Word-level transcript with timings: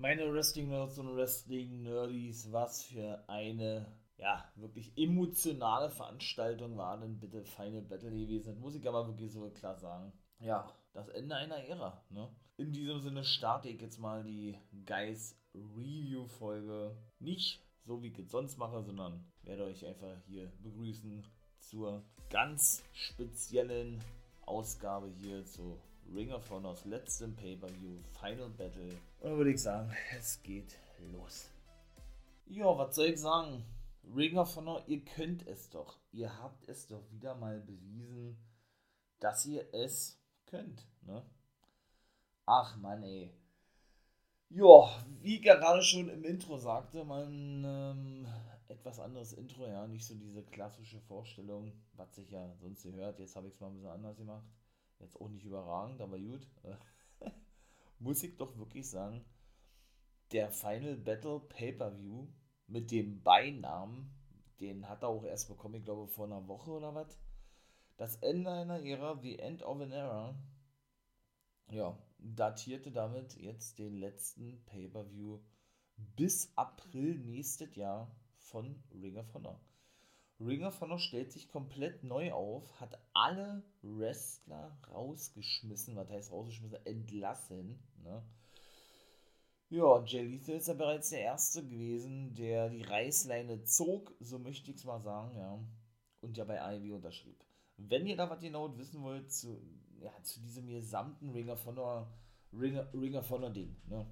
Meine 0.00 0.32
Wrestling-Nerds 0.32 0.98
und 0.98 1.14
Wrestling-Nerdies, 1.14 2.50
was 2.50 2.84
für 2.84 3.22
eine, 3.28 3.86
ja, 4.16 4.50
wirklich 4.54 4.96
emotionale 4.96 5.90
Veranstaltung 5.90 6.78
war 6.78 6.98
denn 6.98 7.20
bitte 7.20 7.44
Final 7.44 7.82
Battle 7.82 8.10
gewesen. 8.10 8.58
Muss 8.60 8.74
ich 8.74 8.88
aber 8.88 9.06
wirklich 9.08 9.30
so 9.30 9.50
klar 9.50 9.76
sagen. 9.76 10.10
Ja, 10.38 10.74
das 10.94 11.08
Ende 11.08 11.36
einer 11.36 11.62
Ära, 11.64 12.02
ne? 12.08 12.34
In 12.56 12.72
diesem 12.72 13.02
Sinne 13.02 13.24
starte 13.24 13.68
ich 13.68 13.78
jetzt 13.82 13.98
mal 13.98 14.24
die 14.24 14.56
Guys 14.86 15.38
Review-Folge. 15.54 16.96
Nicht 17.18 17.60
so 17.84 18.02
wie 18.02 18.08
ich 18.08 18.18
es 18.18 18.30
sonst 18.30 18.56
mache, 18.56 18.82
sondern 18.82 19.30
werde 19.42 19.64
euch 19.64 19.84
einfach 19.84 20.16
hier 20.26 20.50
begrüßen 20.62 21.26
zur 21.58 22.02
ganz 22.30 22.82
speziellen 22.94 24.02
Ausgabe 24.46 25.08
hier 25.08 25.44
zu 25.44 25.78
Ring 26.14 26.32
of 26.32 26.50
Honors 26.50 26.84
letztem 26.84 27.36
Pay-Per-View 27.36 27.98
Final 28.18 28.50
Battle. 28.50 28.90
Und 29.20 29.30
dann 29.30 29.36
würde 29.36 29.52
ich 29.52 29.62
sagen, 29.62 29.92
es 30.18 30.42
geht 30.42 30.76
los. 31.12 31.48
Ja, 32.46 32.76
was 32.76 32.96
soll 32.96 33.06
ich 33.06 33.20
sagen? 33.20 33.64
Ring 34.14 34.36
of 34.36 34.56
Honor, 34.56 34.82
ihr 34.88 35.04
könnt 35.04 35.46
es 35.46 35.70
doch. 35.70 35.98
Ihr 36.10 36.36
habt 36.40 36.68
es 36.68 36.88
doch 36.88 37.02
wieder 37.12 37.36
mal 37.36 37.60
bewiesen, 37.60 38.36
dass 39.20 39.46
ihr 39.46 39.72
es 39.72 40.20
könnt. 40.46 40.84
Ne? 41.02 41.24
Ach 42.46 42.76
man, 42.78 43.04
ey. 43.04 43.32
Ja, 44.48 45.04
wie 45.22 45.40
gerade 45.40 45.82
schon 45.82 46.08
im 46.08 46.24
Intro 46.24 46.58
sagte, 46.58 47.04
man 47.04 47.62
ähm, 47.64 48.26
etwas 48.66 48.98
anderes 48.98 49.32
Intro, 49.32 49.64
ja, 49.68 49.86
nicht 49.86 50.04
so 50.04 50.14
diese 50.16 50.42
klassische 50.42 51.00
Vorstellung, 51.02 51.72
was 51.92 52.16
sich 52.16 52.30
ja 52.30 52.52
sonst 52.56 52.84
hört. 52.84 53.20
Jetzt 53.20 53.36
habe 53.36 53.46
ich 53.46 53.54
es 53.54 53.60
mal 53.60 53.68
ein 53.68 53.74
bisschen 53.74 53.90
anders 53.90 54.16
gemacht. 54.16 54.44
Jetzt 55.00 55.20
auch 55.20 55.28
nicht 55.28 55.44
überragend, 55.44 56.00
aber 56.00 56.18
gut. 56.18 56.46
Muss 57.98 58.22
ich 58.22 58.36
doch 58.36 58.56
wirklich 58.56 58.88
sagen, 58.88 59.24
der 60.32 60.50
Final 60.50 60.96
Battle 60.96 61.40
Pay-Per-View 61.40 62.28
mit 62.66 62.90
dem 62.90 63.22
Beinamen, 63.22 64.14
den 64.60 64.88
hat 64.88 65.02
er 65.02 65.08
auch 65.08 65.24
erst 65.24 65.48
bekommen, 65.48 65.76
ich 65.76 65.84
glaube 65.84 66.06
vor 66.06 66.26
einer 66.26 66.46
Woche 66.46 66.70
oder 66.70 66.94
was. 66.94 67.18
Das 67.96 68.16
Ende 68.16 68.50
einer 68.50 68.82
Ära, 68.82 69.18
The 69.20 69.38
End 69.38 69.62
of 69.62 69.80
an 69.80 69.92
Era, 69.92 70.38
ja, 71.70 71.98
datierte 72.18 72.92
damit 72.92 73.36
jetzt 73.36 73.78
den 73.78 73.96
letzten 73.96 74.64
Pay-Per-View 74.66 75.40
bis 76.16 76.52
April 76.56 77.18
nächstes 77.18 77.74
Jahr 77.74 78.14
von 78.38 78.82
Ring 78.92 79.16
of 79.16 79.32
Honor. 79.34 79.60
Ring 80.40 80.64
of 80.64 80.80
Honor 80.80 80.98
stellt 80.98 81.32
sich 81.32 81.48
komplett 81.48 82.02
neu 82.02 82.32
auf, 82.32 82.80
hat 82.80 82.98
alle 83.12 83.62
Wrestler 83.82 84.78
rausgeschmissen, 84.90 85.96
was 85.96 86.10
heißt 86.10 86.32
rausgeschmissen, 86.32 86.78
entlassen. 86.86 87.78
Ne? 88.02 88.22
Ja, 89.68 90.02
Jay 90.04 90.22
Lethal 90.26 90.56
ist 90.56 90.68
ja 90.68 90.74
bereits 90.74 91.10
der 91.10 91.20
Erste 91.20 91.62
gewesen, 91.62 92.34
der 92.34 92.70
die 92.70 92.82
Reißleine 92.82 93.64
zog, 93.64 94.14
so 94.18 94.38
möchte 94.38 94.70
ich 94.70 94.78
es 94.78 94.84
mal 94.84 95.00
sagen, 95.00 95.36
ja, 95.36 95.62
und 96.22 96.36
ja 96.36 96.44
bei 96.44 96.60
AEW 96.60 96.96
unterschrieb. 96.96 97.44
Wenn 97.76 98.06
ihr 98.06 98.16
da 98.16 98.28
was 98.28 98.40
genau 98.40 98.76
wissen 98.78 99.02
wollt 99.02 99.30
zu, 99.30 99.60
ja, 100.00 100.10
zu 100.22 100.40
diesem 100.40 100.66
gesamten 100.66 101.30
Ring 101.30 101.50
of 101.50 101.64
Honor, 101.66 102.10
Ring, 102.52 102.78
Ring 102.94 103.14
of 103.14 103.30
Honor 103.30 103.50
Ding, 103.50 103.76
ne? 103.86 104.06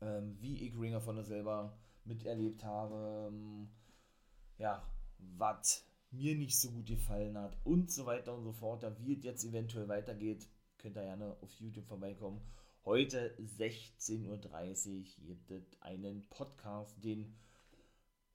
Ähm, 0.00 0.36
wie 0.38 0.66
ich 0.66 0.78
Ring 0.78 0.94
of 0.94 1.06
Honor 1.06 1.24
selber 1.24 1.76
miterlebt 2.04 2.62
habe, 2.62 3.30
ähm, 3.32 3.68
ja, 4.58 4.88
was 5.18 5.84
mir 6.10 6.34
nicht 6.36 6.58
so 6.58 6.70
gut 6.70 6.86
gefallen 6.86 7.36
hat 7.36 7.56
und 7.64 7.90
so 7.90 8.06
weiter 8.06 8.34
und 8.34 8.44
so 8.44 8.52
fort. 8.52 8.82
Da 8.82 8.98
wie 8.98 9.14
es 9.14 9.24
jetzt 9.24 9.44
eventuell 9.44 9.88
weitergeht, 9.88 10.48
könnt 10.78 10.96
ihr 10.96 11.02
gerne 11.02 11.36
auf 11.40 11.52
YouTube 11.60 11.86
vorbeikommen. 11.86 12.40
Heute 12.84 13.36
16.30 13.38 14.96
Uhr 14.96 15.26
gibt 15.26 15.50
es 15.50 15.82
einen 15.82 16.26
Podcast, 16.28 17.04
den 17.04 17.36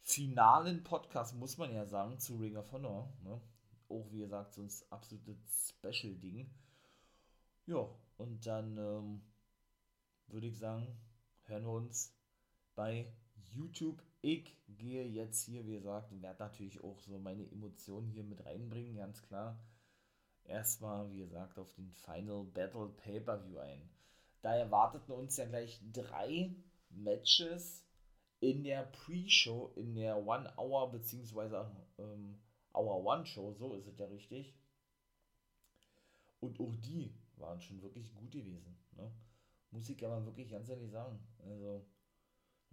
finalen 0.02 0.84
Podcast, 0.84 1.36
muss 1.36 1.58
man 1.58 1.74
ja 1.74 1.86
sagen, 1.86 2.20
zu 2.20 2.38
Ring 2.38 2.58
of 2.58 2.72
Honor. 2.72 3.12
Ne? 3.24 3.42
Auch 3.90 4.12
wie 4.12 4.20
gesagt, 4.20 4.54
so 4.54 4.62
ein 4.62 4.70
absolutes 4.90 5.74
Special-Ding. 5.80 6.50
Ja, 7.66 7.90
und 8.18 8.46
dann 8.46 8.78
ähm, 8.78 9.22
würde 10.28 10.48
ich 10.48 10.60
sagen, 10.60 10.88
hören 11.46 11.64
wir 11.64 11.72
uns 11.72 12.14
bei 12.76 13.12
YouTube 13.52 14.04
ich 14.24 14.58
gehe 14.70 15.06
jetzt 15.06 15.44
hier, 15.44 15.68
wie 15.68 15.74
gesagt, 15.74 16.12
und 16.14 16.22
werde 16.22 16.42
natürlich 16.42 16.82
auch 16.82 16.98
so 16.98 17.20
meine 17.20 17.44
Emotionen 17.52 18.08
hier 18.08 18.24
mit 18.24 18.46
reinbringen, 18.46 18.96
ganz 18.96 19.22
klar. 19.22 19.62
Erstmal, 20.46 21.12
wie 21.12 21.20
gesagt, 21.20 21.60
auf 21.60 21.74
den 21.74 21.92
Final 21.92 22.46
Battle 22.46 22.88
Pay-Per-View 22.88 23.60
ein. 23.60 23.90
Da 24.42 24.56
erwarteten 24.56 25.12
uns 25.12 25.36
ja 25.36 25.46
gleich 25.46 25.82
drei 25.92 26.56
Matches 26.90 27.86
in 28.40 28.64
der 28.64 28.84
Pre-Show, 28.84 29.74
in 29.76 29.94
der 29.94 30.26
One-Hour- 30.26 30.92
bzw. 30.92 31.66
Ähm, 31.98 32.40
Hour-One-Show, 32.74 33.54
so 33.54 33.74
ist 33.74 33.88
es 33.88 34.00
ja 34.00 34.06
richtig. 34.06 34.56
Und 36.40 36.62
auch 36.62 36.76
die 36.78 37.14
waren 37.36 37.60
schon 37.60 37.82
wirklich 37.82 38.10
gut 38.14 38.32
gewesen. 38.32 38.78
Ne? 38.96 39.12
Muss 39.72 39.90
ich 39.90 40.06
aber 40.06 40.26
wirklich 40.26 40.50
ganz 40.50 40.70
ehrlich 40.70 40.92
sagen. 40.92 41.20
Also, 41.40 41.86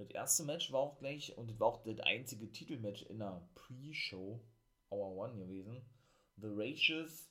das 0.01 0.11
erste 0.11 0.45
Match 0.45 0.73
war 0.73 0.81
auch 0.81 0.99
gleich, 0.99 1.37
und 1.37 1.51
das 1.51 1.61
war 1.61 1.69
auch 1.69 1.83
das 1.83 2.01
einzige 2.01 2.51
Titelmatch 2.51 3.03
in 3.03 3.19
der 3.19 3.49
Pre-Show, 3.55 4.41
Hour 4.91 5.17
One 5.17 5.37
gewesen. 5.37 5.83
The 6.37 6.49
Rages 6.49 7.31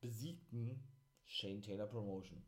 besiegten 0.00 0.82
Shane 1.24 1.62
Taylor 1.62 1.86
Promotion. 1.86 2.44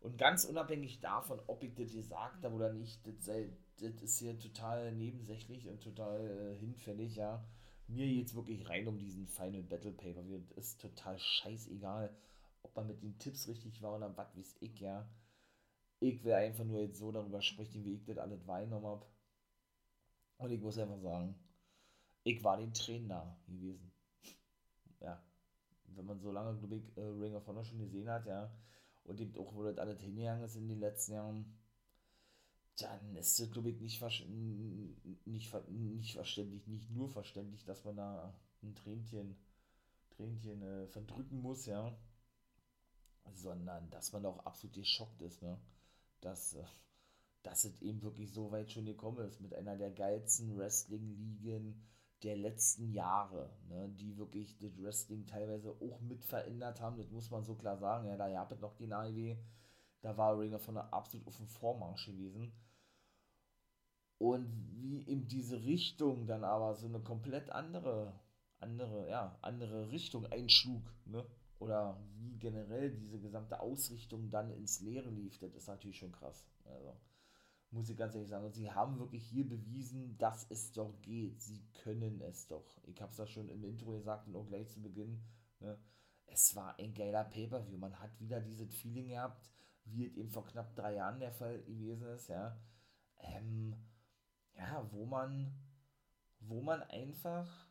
Und 0.00 0.16
ganz 0.16 0.44
unabhängig 0.44 1.00
davon, 1.00 1.40
ob 1.46 1.62
ich 1.62 1.74
das 1.74 1.92
gesagt 1.92 2.42
habe 2.44 2.54
oder 2.54 2.72
nicht, 2.72 3.06
das, 3.06 3.24
sei, 3.24 3.52
das 3.78 4.00
ist 4.02 4.18
hier 4.18 4.38
total 4.38 4.92
nebensächlich 4.92 5.68
und 5.68 5.82
total 5.82 6.54
äh, 6.54 6.58
hinfällig, 6.58 7.16
ja. 7.16 7.44
Mir 7.86 8.06
jetzt 8.06 8.34
wirklich 8.34 8.68
rein 8.68 8.86
um 8.88 8.98
diesen 8.98 9.26
Final 9.26 9.62
Battle 9.62 9.92
Paper. 9.92 10.22
Das 10.22 10.50
ist 10.56 10.80
total 10.80 11.18
scheißegal, 11.18 12.16
ob 12.62 12.76
man 12.76 12.86
mit 12.86 13.02
den 13.02 13.18
Tipps 13.18 13.48
richtig 13.48 13.82
war 13.82 13.96
oder 13.96 14.16
was 14.16 14.36
weiß 14.36 14.56
ich, 14.60 14.80
ja. 14.80 15.08
Ich 16.00 16.24
will 16.24 16.32
einfach 16.32 16.64
nur 16.64 16.80
jetzt 16.80 16.98
so 16.98 17.12
darüber 17.12 17.42
sprechen, 17.42 17.84
wie 17.84 17.94
ich 17.94 18.04
das 18.04 18.16
alles 18.16 18.46
wahrgenommen 18.46 18.86
habe. 18.86 19.06
Und 20.38 20.50
ich 20.50 20.60
muss 20.60 20.78
einfach 20.78 20.98
sagen, 20.98 21.34
ich 22.24 22.42
war 22.42 22.56
den 22.56 22.72
Tränen 22.72 23.08
nah 23.08 23.36
gewesen. 23.46 23.92
Ja, 25.00 25.22
wenn 25.84 26.06
man 26.06 26.18
so 26.18 26.32
lange, 26.32 26.58
glaube 26.58 26.76
ich, 26.76 26.96
äh, 26.96 27.02
Ring 27.02 27.34
of 27.34 27.46
Honor 27.46 27.64
schon 27.64 27.78
gesehen 27.78 28.08
hat, 28.08 28.26
ja, 28.26 28.50
und 29.04 29.20
eben 29.20 29.36
auch, 29.36 29.54
wo 29.54 29.62
das 29.62 29.76
alles 29.76 30.00
hingegangen 30.00 30.44
ist 30.44 30.56
in 30.56 30.68
den 30.68 30.80
letzten 30.80 31.12
Jahren, 31.12 31.58
dann 32.78 33.16
ist 33.16 33.38
es, 33.38 33.50
glaube 33.50 33.70
ich, 33.70 33.80
nicht, 33.80 34.00
nicht, 35.26 35.26
nicht 35.26 36.14
verständlich, 36.14 36.66
nicht 36.66 36.90
nur 36.90 37.10
verständlich, 37.10 37.64
dass 37.64 37.84
man 37.84 37.96
da 37.96 38.34
ein 38.62 38.74
Tränchen, 38.74 39.36
Tränchen 40.16 40.62
äh, 40.62 40.86
verdrücken 40.86 41.42
muss, 41.42 41.66
ja, 41.66 41.94
sondern 43.34 43.90
dass 43.90 44.12
man 44.12 44.24
auch 44.24 44.38
absolut 44.46 44.74
geschockt 44.74 45.20
ist, 45.20 45.42
ne 45.42 45.60
dass, 46.20 46.54
äh, 46.54 46.64
dass 47.42 47.64
es 47.64 47.80
eben 47.82 48.02
wirklich 48.02 48.32
so 48.32 48.50
weit 48.50 48.70
schon 48.70 48.86
gekommen 48.86 49.26
ist 49.26 49.40
mit 49.40 49.54
einer 49.54 49.76
der 49.76 49.90
geilsten 49.90 50.56
Wrestling-Ligen 50.56 51.82
der 52.22 52.36
letzten 52.36 52.92
Jahre, 52.92 53.50
ne, 53.68 53.88
die 53.88 54.18
wirklich 54.18 54.58
das 54.58 54.82
Wrestling 54.82 55.26
teilweise 55.26 55.70
auch 55.70 56.00
mit 56.00 56.24
verändert 56.24 56.80
haben, 56.80 56.98
das 56.98 57.10
muss 57.10 57.30
man 57.30 57.44
so 57.44 57.54
klar 57.54 57.78
sagen. 57.78 58.08
Ja, 58.08 58.16
da 58.16 58.30
gab 58.30 58.52
es 58.52 58.60
noch 58.60 58.74
die 58.76 58.92
AEW, 58.92 59.36
da 60.02 60.16
war 60.16 60.38
Ringer 60.38 60.58
von 60.58 60.74
der 60.74 60.92
absolut 60.92 61.26
auf 61.26 61.36
dem 61.36 61.48
Vormarsch 61.48 62.06
gewesen. 62.06 62.52
Und 64.18 64.52
wie 64.76 65.00
in 65.00 65.28
diese 65.28 65.62
Richtung 65.64 66.26
dann 66.26 66.44
aber 66.44 66.74
so 66.74 66.86
eine 66.86 67.00
komplett 67.00 67.48
andere, 67.50 68.12
andere, 68.58 69.08
ja, 69.08 69.38
andere 69.40 69.90
Richtung 69.90 70.26
einschlug, 70.26 70.82
ne? 71.06 71.24
Oder 71.60 72.00
wie 72.16 72.38
generell 72.38 72.90
diese 72.90 73.20
gesamte 73.20 73.60
Ausrichtung 73.60 74.30
dann 74.30 74.50
ins 74.50 74.80
Leere 74.80 75.10
lief, 75.10 75.38
das 75.38 75.54
ist 75.54 75.68
natürlich 75.68 75.98
schon 75.98 76.12
krass. 76.12 76.50
Also, 76.64 76.96
muss 77.70 77.88
ich 77.88 77.96
ganz 77.96 78.14
ehrlich 78.14 78.30
sagen. 78.30 78.46
Und 78.46 78.54
sie 78.54 78.70
haben 78.70 78.98
wirklich 78.98 79.24
hier 79.24 79.48
bewiesen, 79.48 80.16
dass 80.18 80.46
es 80.50 80.72
doch 80.72 81.00
geht. 81.02 81.40
Sie 81.40 81.62
können 81.82 82.20
es 82.22 82.46
doch. 82.48 82.80
Ich 82.84 83.00
habe 83.00 83.12
es 83.12 83.18
ja 83.18 83.26
schon 83.26 83.48
im 83.48 83.62
Intro 83.62 83.92
gesagt 83.92 84.26
und 84.26 84.36
auch 84.36 84.46
gleich 84.46 84.68
zu 84.68 84.82
Beginn. 84.82 85.22
Ne? 85.60 85.78
Es 86.26 86.56
war 86.56 86.78
ein 86.78 86.94
geiler 86.94 87.24
Pay-Per-View. 87.24 87.78
Man 87.78 87.98
hat 88.00 88.18
wieder 88.18 88.40
dieses 88.40 88.74
Feeling 88.74 89.08
gehabt, 89.08 89.50
wie 89.84 90.06
es 90.06 90.16
eben 90.16 90.30
vor 90.30 90.46
knapp 90.46 90.74
drei 90.74 90.94
Jahren 90.94 91.20
der 91.20 91.32
Fall 91.32 91.62
gewesen 91.62 92.06
ist, 92.08 92.28
ja. 92.28 92.58
Ähm, 93.18 93.76
ja, 94.54 94.86
wo 94.92 95.04
man, 95.04 95.54
wo 96.40 96.62
man 96.62 96.82
einfach, 96.84 97.68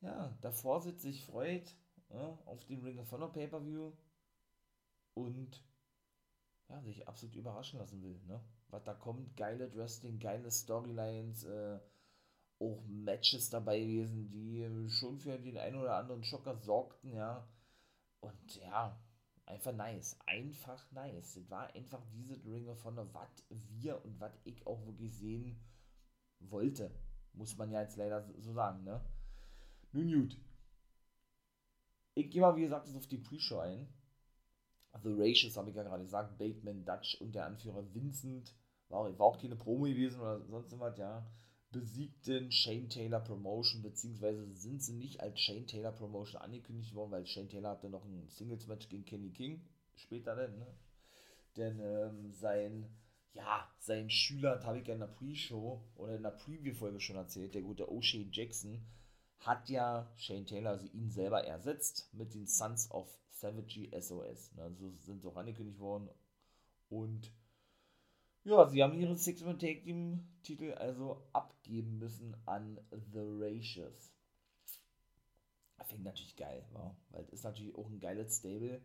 ja, 0.00 0.36
davor 0.40 0.80
sitzt, 0.80 1.02
sich 1.02 1.24
freut, 1.24 1.76
ja, 2.10 2.38
auf 2.46 2.64
den 2.64 2.82
Ring 2.82 2.98
of 2.98 3.10
Honor 3.12 3.32
Pay-Per-View 3.32 3.92
und 5.14 5.64
ja, 6.68 6.80
sich 6.82 7.06
absolut 7.08 7.36
überraschen 7.36 7.78
lassen 7.78 8.02
will. 8.02 8.20
Ne? 8.26 8.40
Was 8.68 8.84
da 8.84 8.94
kommt, 8.94 9.36
geile 9.36 9.74
Wrestling, 9.74 10.18
geile 10.18 10.50
Storylines, 10.50 11.44
äh, 11.44 11.80
auch 12.60 12.82
Matches 12.86 13.50
dabei 13.50 13.80
gewesen, 13.80 14.30
die 14.30 14.88
schon 14.90 15.18
für 15.18 15.38
den 15.38 15.56
einen 15.56 15.76
oder 15.76 15.96
anderen 15.96 16.22
Schocker 16.22 16.56
sorgten, 16.56 17.14
ja. 17.14 17.48
Und 18.20 18.56
ja, 18.56 19.00
einfach 19.46 19.72
nice. 19.72 20.16
Einfach 20.26 20.90
nice. 20.92 21.34
Das 21.34 21.50
war 21.50 21.74
einfach 21.74 22.02
diese 22.12 22.34
Ring 22.44 22.68
of 22.68 22.84
Honor, 22.84 23.08
was 23.14 23.44
wir 23.48 24.04
und 24.04 24.20
was 24.20 24.38
ich 24.44 24.66
auch 24.66 24.84
wirklich 24.84 25.12
sehen 25.14 25.58
wollte. 26.38 26.90
Muss 27.32 27.56
man 27.56 27.70
ja 27.70 27.80
jetzt 27.82 27.96
leider 27.96 28.28
so 28.38 28.52
sagen, 28.52 28.84
ne? 28.84 29.00
Nun 29.92 30.12
gut. 30.12 30.36
Ich 32.14 32.30
gehe 32.30 32.40
mal, 32.40 32.56
wie 32.56 32.62
gesagt, 32.62 32.88
auf 32.94 33.06
die 33.06 33.18
Pre-Show 33.18 33.58
ein. 33.58 33.88
The 35.02 35.12
Racious, 35.12 35.56
habe 35.56 35.70
ich 35.70 35.76
ja 35.76 35.82
gerade 35.82 36.02
gesagt. 36.02 36.38
Bateman, 36.38 36.84
Dutch 36.84 37.20
und 37.20 37.34
der 37.34 37.46
Anführer 37.46 37.94
Vincent. 37.94 38.54
War, 38.88 39.18
war 39.18 39.26
auch 39.26 39.38
keine 39.38 39.56
Promo 39.56 39.84
gewesen 39.84 40.20
oder 40.20 40.40
sonst 40.46 40.78
was, 40.78 40.98
ja. 40.98 41.24
Besiegten 41.70 42.50
Shane 42.50 42.88
Taylor 42.88 43.20
Promotion, 43.20 43.82
beziehungsweise 43.82 44.52
sind 44.54 44.82
sie 44.82 44.94
nicht 44.94 45.20
als 45.20 45.38
Shane 45.40 45.68
Taylor 45.68 45.92
Promotion 45.92 46.42
angekündigt 46.42 46.94
worden, 46.94 47.12
weil 47.12 47.26
Shane 47.26 47.48
Taylor 47.48 47.70
hatte 47.70 47.88
noch 47.88 48.04
ein 48.04 48.28
Singles-Match 48.28 48.88
gegen 48.88 49.04
Kenny 49.04 49.30
King. 49.30 49.64
Später 49.94 50.34
dann, 50.34 50.58
ne? 50.58 50.66
Denn 51.56 51.78
ähm, 51.78 52.32
sein 52.32 52.90
ja, 53.34 53.68
sein 53.78 54.10
Schüler, 54.10 54.60
habe 54.64 54.80
ich 54.80 54.86
ja 54.86 54.94
in 54.94 55.00
der 55.00 55.06
Pre-Show 55.06 55.80
oder 55.96 56.16
in 56.16 56.22
der 56.22 56.30
Preview-Folge 56.30 57.00
schon 57.00 57.16
erzählt, 57.16 57.54
der 57.54 57.62
gute 57.62 57.88
O'Shea 57.88 58.26
Jackson, 58.30 58.84
hat 59.40 59.68
ja 59.68 60.10
Shane 60.16 60.46
Taylor, 60.46 60.70
also 60.70 60.86
ihn 60.86 61.10
selber 61.10 61.44
ersetzt 61.44 62.12
mit 62.12 62.34
den 62.34 62.46
Sons 62.46 62.90
of 62.90 63.08
Savage 63.30 63.88
SOS. 63.98 64.52
Ne? 64.54 64.72
So 64.74 64.90
sind 64.98 65.22
sie 65.22 65.28
auch 65.28 65.36
angekündigt 65.36 65.78
worden. 65.78 66.08
Und 66.88 67.32
ja, 68.44 68.66
sie 68.68 68.82
haben 68.82 68.98
ihren 68.98 69.16
Six-Man 69.16 69.58
Take 69.58 69.82
Team 69.82 70.26
Titel 70.42 70.72
also 70.72 71.22
abgeben 71.32 71.98
müssen 71.98 72.36
an 72.46 72.80
The 72.90 73.20
Racious. 73.22 74.12
Finde 75.86 76.04
natürlich 76.04 76.36
geil, 76.36 76.64
wa? 76.72 76.96
weil 77.10 77.24
es 77.24 77.30
ist 77.30 77.44
natürlich 77.44 77.74
auch 77.74 77.88
ein 77.88 77.98
geiles 77.98 78.38
Stable. 78.38 78.80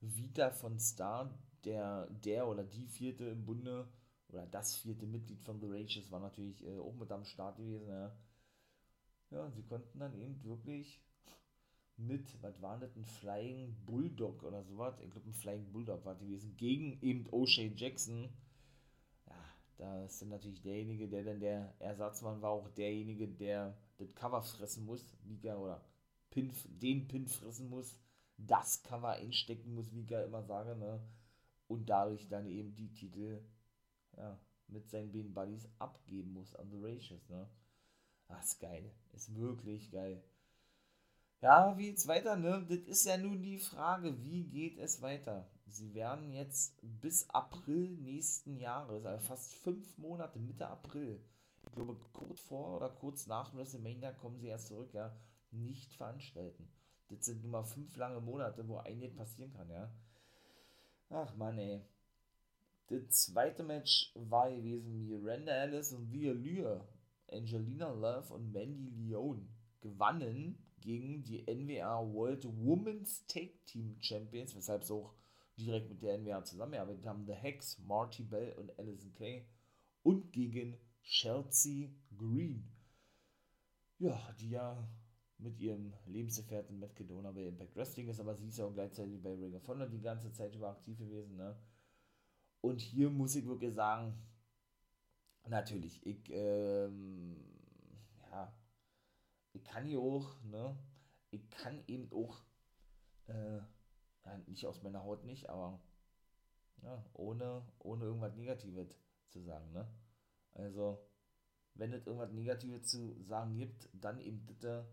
Vita 0.00 0.50
von 0.50 0.78
Star, 0.78 1.38
der, 1.64 2.06
der 2.10 2.46
oder 2.48 2.64
die 2.64 2.86
vierte 2.86 3.24
im 3.24 3.46
Bunde 3.46 3.88
oder 4.28 4.46
das 4.46 4.76
vierte 4.76 5.06
Mitglied 5.06 5.42
von 5.42 5.60
The 5.60 5.66
Rages 5.68 6.10
war 6.10 6.20
natürlich 6.20 6.64
äh, 6.64 6.78
auch 6.78 6.94
mit 6.94 7.10
am 7.12 7.24
Start 7.24 7.56
gewesen. 7.56 7.88
Ja. 7.88 8.14
Ja, 9.30 9.44
und 9.44 9.54
sie 9.54 9.62
konnten 9.62 9.98
dann 9.98 10.14
eben 10.14 10.42
wirklich 10.44 11.00
mit, 11.96 12.42
was 12.42 12.60
war 12.62 12.78
das, 12.78 12.96
ein 12.96 13.04
Flying 13.04 13.74
Bulldog 13.84 14.42
oder 14.42 14.62
sowas, 14.64 14.98
ich 15.00 15.10
glaube 15.10 15.28
ein 15.28 15.34
Flying 15.34 15.70
Bulldog 15.70 16.04
war 16.04 16.16
gewesen, 16.16 16.56
gegen 16.56 16.98
eben 17.02 17.26
O'Shea 17.28 17.72
Jackson. 17.74 18.30
Ja, 19.26 19.54
da 19.76 20.04
ist 20.04 20.20
dann 20.22 20.30
natürlich 20.30 20.62
derjenige, 20.62 21.08
der 21.08 21.24
dann 21.24 21.40
der 21.40 21.74
Ersatzmann 21.78 22.40
war, 22.40 22.50
auch 22.50 22.68
derjenige, 22.70 23.28
der 23.28 23.76
das 23.98 24.14
Cover 24.14 24.42
fressen 24.42 24.86
muss, 24.86 25.16
wie 25.24 25.38
oder 25.50 25.84
Pin, 26.30 26.52
den 26.64 27.06
Pin 27.06 27.26
fressen 27.26 27.68
muss, 27.68 27.98
das 28.38 28.82
Cover 28.82 29.10
einstecken 29.10 29.74
muss, 29.74 29.92
wie 29.92 30.00
ich 30.00 30.10
ja 30.10 30.22
immer 30.22 30.42
sage, 30.42 30.76
ne? 30.76 31.00
und 31.70 31.88
dadurch 31.88 32.28
dann 32.28 32.46
eben 32.46 32.74
die 32.74 32.92
Titel 32.92 33.40
ja, 34.16 34.38
mit 34.66 34.90
seinen 34.90 35.12
beiden 35.12 35.32
Buddies 35.32 35.68
abgeben 35.78 36.32
muss 36.32 36.54
an 36.56 36.68
The 36.70 36.78
Racious, 36.80 37.28
ne? 37.28 37.48
Das 38.30 38.52
ist 38.52 38.60
geil. 38.60 38.90
Ist 39.12 39.34
wirklich 39.36 39.90
geil. 39.90 40.22
Ja, 41.42 41.76
wie 41.76 41.86
geht's 41.86 42.06
weiter, 42.06 42.36
ne? 42.36 42.64
Das 42.68 42.78
ist 42.78 43.04
ja 43.06 43.16
nun 43.16 43.42
die 43.42 43.58
Frage, 43.58 44.22
wie 44.24 44.44
geht 44.44 44.78
es 44.78 45.02
weiter? 45.02 45.48
Sie 45.66 45.94
werden 45.94 46.32
jetzt 46.32 46.78
bis 46.82 47.30
April 47.30 47.96
nächsten 47.98 48.56
Jahres, 48.58 49.06
also 49.06 49.24
fast 49.24 49.54
fünf 49.54 49.96
Monate, 49.98 50.38
Mitte 50.38 50.66
April, 50.66 51.20
ich 51.62 51.72
glaube 51.72 51.96
kurz 52.12 52.40
vor 52.40 52.76
oder 52.76 52.90
kurz 52.90 53.26
nach 53.26 53.54
WrestleMania 53.54 54.12
kommen 54.12 54.38
sie 54.38 54.48
erst 54.48 54.66
zurück, 54.66 54.92
ja, 54.92 55.14
nicht 55.50 55.94
veranstalten. 55.94 56.68
Das 57.08 57.24
sind 57.24 57.42
nur 57.42 57.52
mal 57.52 57.64
fünf 57.64 57.96
lange 57.96 58.20
Monate, 58.20 58.66
wo 58.68 58.78
einiges 58.78 59.14
passieren 59.14 59.52
kann, 59.52 59.70
ja. 59.70 59.90
Ach 61.08 61.34
man, 61.36 61.58
ey. 61.58 61.80
Das 62.88 63.08
zweite 63.10 63.62
Match 63.62 64.12
war 64.14 64.50
gewesen 64.50 65.06
Miranda 65.06 65.52
Ellis 65.52 65.92
und 65.92 66.12
Via 66.12 66.32
Lure, 66.32 66.86
Angelina 67.32 67.90
Love 67.90 68.34
und 68.34 68.52
Mandy 68.52 68.90
Leone 68.90 69.46
gewannen 69.80 70.58
gegen 70.80 71.22
die 71.22 71.42
NWA 71.42 72.00
World 72.12 72.44
Women's 72.44 73.26
Take 73.26 73.64
Team 73.66 73.96
Champions, 74.00 74.54
weshalb 74.56 74.84
sie 74.84 74.94
auch 74.94 75.14
direkt 75.56 75.90
mit 75.90 76.02
der 76.02 76.18
NWA 76.18 76.44
zusammengearbeitet 76.44 77.06
haben. 77.06 77.26
The 77.26 77.34
Hex, 77.34 77.78
Marty 77.80 78.22
Bell 78.22 78.52
und 78.54 78.78
Alison 78.78 79.14
Kay 79.14 79.44
und 80.02 80.32
gegen 80.32 80.76
Chelsea 81.02 81.90
Green. 82.16 82.64
Ja, 83.98 84.32
die 84.40 84.50
ja 84.50 84.88
mit 85.38 85.58
ihrem 85.58 85.92
Lebensgefährten 86.06 86.78
Matt 86.78 86.94
Kedona 86.94 87.30
bei 87.32 87.46
Impact 87.46 87.76
Wrestling 87.76 88.08
ist, 88.08 88.20
aber 88.20 88.34
sie 88.34 88.48
ist 88.48 88.58
ja 88.58 88.66
auch 88.66 88.74
gleichzeitig 88.74 89.22
bei 89.22 89.34
Ring 89.34 89.54
of 89.54 89.66
Honor 89.68 89.86
die 89.86 90.00
ganze 90.00 90.32
Zeit 90.32 90.54
über 90.54 90.70
aktiv 90.70 90.98
gewesen, 90.98 91.36
ne? 91.36 91.56
Und 92.60 92.80
hier 92.80 93.08
muss 93.08 93.36
ich 93.36 93.46
wirklich 93.46 93.74
sagen, 93.74 94.14
natürlich, 95.48 96.04
ich, 96.06 96.30
ähm, 96.30 97.36
ja, 98.30 98.52
ich 99.52 99.64
kann 99.64 99.84
hier 99.84 100.00
auch, 100.00 100.40
ne? 100.42 100.76
Ich 101.30 101.48
kann 101.50 101.82
eben 101.86 102.10
auch, 102.12 102.42
äh, 103.28 103.58
ja, 104.24 104.38
nicht 104.46 104.66
aus 104.66 104.82
meiner 104.82 105.04
Haut 105.04 105.24
nicht, 105.24 105.48
aber 105.48 105.80
ja, 106.82 107.04
ohne, 107.14 107.62
ohne 107.78 108.04
irgendwas 108.04 108.34
Negatives 108.34 108.98
zu 109.28 109.40
sagen, 109.40 109.72
ne? 109.72 109.88
Also, 110.52 110.98
wenn 111.74 111.92
es 111.92 112.06
irgendwas 112.06 112.32
Negatives 112.32 112.86
zu 112.86 113.22
sagen 113.22 113.56
gibt, 113.56 113.88
dann 113.92 114.20
eben 114.20 114.44
bitte 114.44 114.86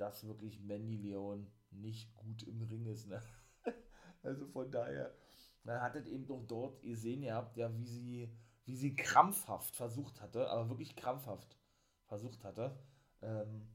dass 0.00 0.26
wirklich 0.26 0.58
Mandy 0.60 0.96
Leon 0.96 1.46
nicht 1.70 2.16
gut 2.16 2.42
im 2.44 2.62
Ring 2.62 2.86
ist. 2.86 3.06
Ne? 3.06 3.20
also 4.22 4.46
von 4.46 4.70
daher, 4.70 5.14
man 5.62 5.80
hat 5.80 5.94
es 5.94 6.06
eben 6.06 6.26
doch 6.26 6.42
dort 6.46 6.80
gesehen, 6.80 7.22
ihr 7.22 7.34
habt 7.34 7.56
ja, 7.58 7.72
wie 7.76 7.84
sie, 7.84 8.28
wie 8.70 8.76
sie 8.76 8.94
krampfhaft 8.94 9.74
versucht 9.74 10.20
hatte, 10.20 10.48
aber 10.48 10.68
wirklich 10.68 10.94
krampfhaft 10.94 11.56
versucht 12.06 12.44
hatte, 12.44 12.78
ähm, 13.20 13.66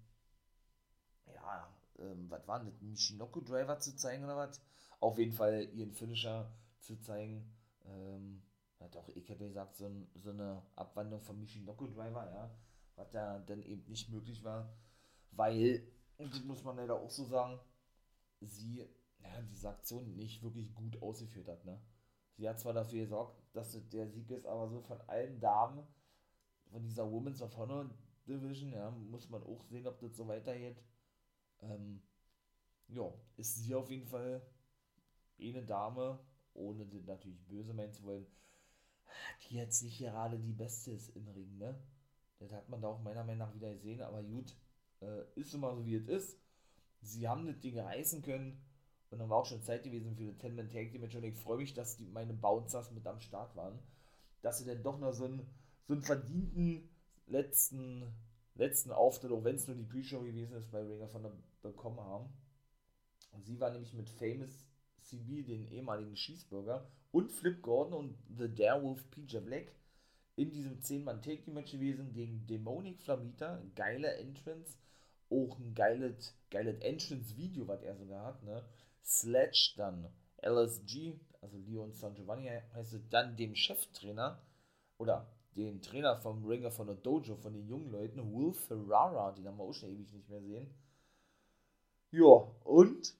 ja, 1.33 1.69
ähm, 1.99 2.29
was 2.29 2.47
war 2.47 2.63
das, 2.63 2.81
Michinoku 2.81 3.41
Driver 3.41 3.77
zu 3.77 3.93
zeigen 3.97 4.23
oder 4.23 4.37
was? 4.37 4.61
Auf 5.01 5.17
jeden 5.17 5.33
Fall 5.33 5.67
ihren 5.73 5.91
Finisher 5.91 6.49
zu 6.79 6.95
zeigen. 7.01 7.53
Ähm, 7.83 8.41
hat 8.79 8.95
auch, 8.95 9.09
hätte 9.09 9.47
gesagt, 9.47 9.75
so, 9.75 9.91
so 10.15 10.29
eine 10.29 10.61
Abwandlung 10.77 11.21
von 11.21 11.37
Michinoku 11.39 11.87
Driver, 11.87 12.29
ja, 12.31 12.49
was 12.95 13.11
da 13.11 13.39
dann 13.39 13.63
eben 13.63 13.83
nicht 13.89 14.09
möglich 14.09 14.45
war, 14.45 14.73
weil 15.31 15.85
und 16.17 16.33
das 16.33 16.43
muss 16.45 16.63
man 16.63 16.77
leider 16.77 16.95
auch 16.95 17.09
so 17.09 17.25
sagen, 17.25 17.59
sie 18.39 18.87
ja, 19.19 19.41
diese 19.51 19.67
Aktion 19.67 20.15
nicht 20.15 20.41
wirklich 20.41 20.73
gut 20.73 21.01
ausgeführt 21.01 21.49
hat. 21.49 21.65
Ne? 21.65 21.81
Sie 22.37 22.47
hat 22.47 22.59
zwar 22.59 22.73
dafür 22.73 23.01
gesorgt, 23.01 23.41
dass 23.53 23.77
der 23.89 24.07
Sieg 24.07 24.29
ist, 24.31 24.45
aber 24.45 24.67
so 24.69 24.81
von 24.81 24.99
allen 25.07 25.39
Damen 25.39 25.85
von 26.71 26.83
dieser 26.83 27.09
Women's 27.09 27.41
of 27.41 27.55
Honor 27.57 27.89
Division, 28.27 28.73
ja, 28.73 28.89
muss 28.91 29.29
man 29.29 29.43
auch 29.43 29.63
sehen, 29.65 29.87
ob 29.87 29.99
das 29.99 30.15
so 30.15 30.27
weitergeht. 30.27 30.81
Ähm, 31.61 32.01
ja, 32.87 33.11
ist 33.37 33.55
sie 33.55 33.73
auf 33.75 33.89
jeden 33.89 34.05
Fall 34.05 34.41
eine 35.39 35.63
Dame, 35.63 36.19
ohne 36.53 36.85
das 36.85 37.05
natürlich 37.05 37.41
böse 37.47 37.73
meinen 37.73 37.93
zu 37.93 38.03
wollen, 38.03 38.25
die 39.43 39.55
jetzt 39.55 39.83
nicht 39.83 39.99
gerade 39.99 40.39
die 40.39 40.53
beste 40.53 40.91
ist 40.91 41.15
im 41.15 41.27
Ring, 41.29 41.57
ne? 41.57 41.79
Das 42.39 42.51
hat 42.51 42.67
man 42.69 42.81
da 42.81 42.89
auch 42.89 43.01
meiner 43.01 43.23
Meinung 43.23 43.47
nach 43.47 43.55
wieder 43.55 43.73
gesehen, 43.73 44.01
aber 44.01 44.21
gut, 44.21 44.55
äh, 45.01 45.23
ist 45.35 45.53
immer 45.53 45.73
so, 45.75 45.85
wie 45.85 45.95
es 45.95 46.07
ist. 46.07 46.37
Sie 47.01 47.27
haben 47.27 47.45
das 47.45 47.59
Ding 47.59 47.79
reißen 47.79 48.21
können. 48.21 48.61
Und 49.11 49.19
dann 49.19 49.29
war 49.29 49.37
auch 49.37 49.45
schon 49.45 49.63
Zeit 49.63 49.83
gewesen 49.83 50.15
für 50.15 50.25
das 50.25 50.37
Ten-Man 50.39 50.69
Tag 50.69 50.91
Team 50.91 51.01
Match. 51.01 51.15
Und 51.15 51.23
ich 51.23 51.35
freue 51.35 51.57
mich, 51.57 51.73
dass 51.73 51.97
die, 51.97 52.07
meine 52.07 52.33
Bouncers 52.33 52.91
mit 52.91 53.05
am 53.07 53.19
Start 53.19 53.55
waren. 53.55 53.79
Dass 54.41 54.57
sie 54.57 54.65
dann 54.65 54.83
doch 54.83 54.99
noch 54.99 55.13
so 55.13 55.25
einen, 55.25 55.47
so 55.87 55.93
einen 55.93 56.03
verdienten 56.03 56.89
letzten, 57.27 58.13
letzten 58.55 58.91
Auftritt, 58.91 59.31
auch 59.31 59.43
wenn 59.43 59.55
es 59.55 59.67
nur 59.67 59.75
die 59.75 59.83
Pre-Show 59.83 60.21
gewesen 60.21 60.55
ist, 60.55 60.71
bei 60.71 60.81
Ringer 60.81 61.07
von 61.07 61.23
der 61.23 61.31
bekommen 61.61 61.99
haben. 61.99 62.29
Und 63.31 63.45
sie 63.45 63.59
war 63.59 63.71
nämlich 63.71 63.93
mit 63.93 64.09
Famous 64.09 64.65
CB, 65.01 65.43
den 65.43 65.67
ehemaligen 65.67 66.15
Schießbürger, 66.15 66.87
und 67.11 67.31
Flip 67.31 67.61
Gordon 67.61 67.93
und 67.93 68.17
The 68.37 68.53
Darewolf 68.53 69.09
PJ 69.11 69.37
Black 69.39 69.71
in 70.35 70.51
diesem 70.51 70.79
10-Mann-Take-Match 70.79 71.71
gewesen 71.71 72.11
gegen 72.11 72.45
Demonic 72.45 72.99
Flamita. 72.99 73.61
Geile 73.75 74.15
Entrance 74.15 74.77
auch 75.29 75.57
ein 75.59 75.73
geiles, 75.73 76.35
geiles 76.49 76.79
Entrance-Video, 76.81 77.67
was 77.67 77.81
er 77.81 77.95
sogar 77.95 78.25
hat, 78.25 78.43
ne? 78.43 78.63
Sledge 79.05 79.73
dann 79.77 80.09
LSG, 80.41 81.13
also 81.41 81.57
Leon 81.57 81.93
San 81.93 82.15
Giovanni 82.15 82.49
heißt 82.73 82.93
es, 82.93 83.09
dann 83.09 83.37
dem 83.37 83.55
Cheftrainer 83.55 84.41
oder 84.97 85.27
den 85.55 85.81
Trainer 85.81 86.17
vom 86.17 86.45
Ringer 86.45 86.71
von 86.71 86.87
der 86.87 86.95
Dojo, 86.95 87.35
von 87.35 87.53
den 87.53 87.67
jungen 87.67 87.91
Leuten, 87.91 88.33
Will 88.33 88.53
Ferrara, 88.53 89.31
den 89.31 89.47
haben 89.47 89.57
wir 89.57 89.63
auch 89.63 89.73
schon 89.73 89.89
ewig 89.89 90.11
nicht 90.11 90.29
mehr 90.29 90.41
sehen. 90.41 90.73
Ja, 92.11 92.51
und 92.63 93.15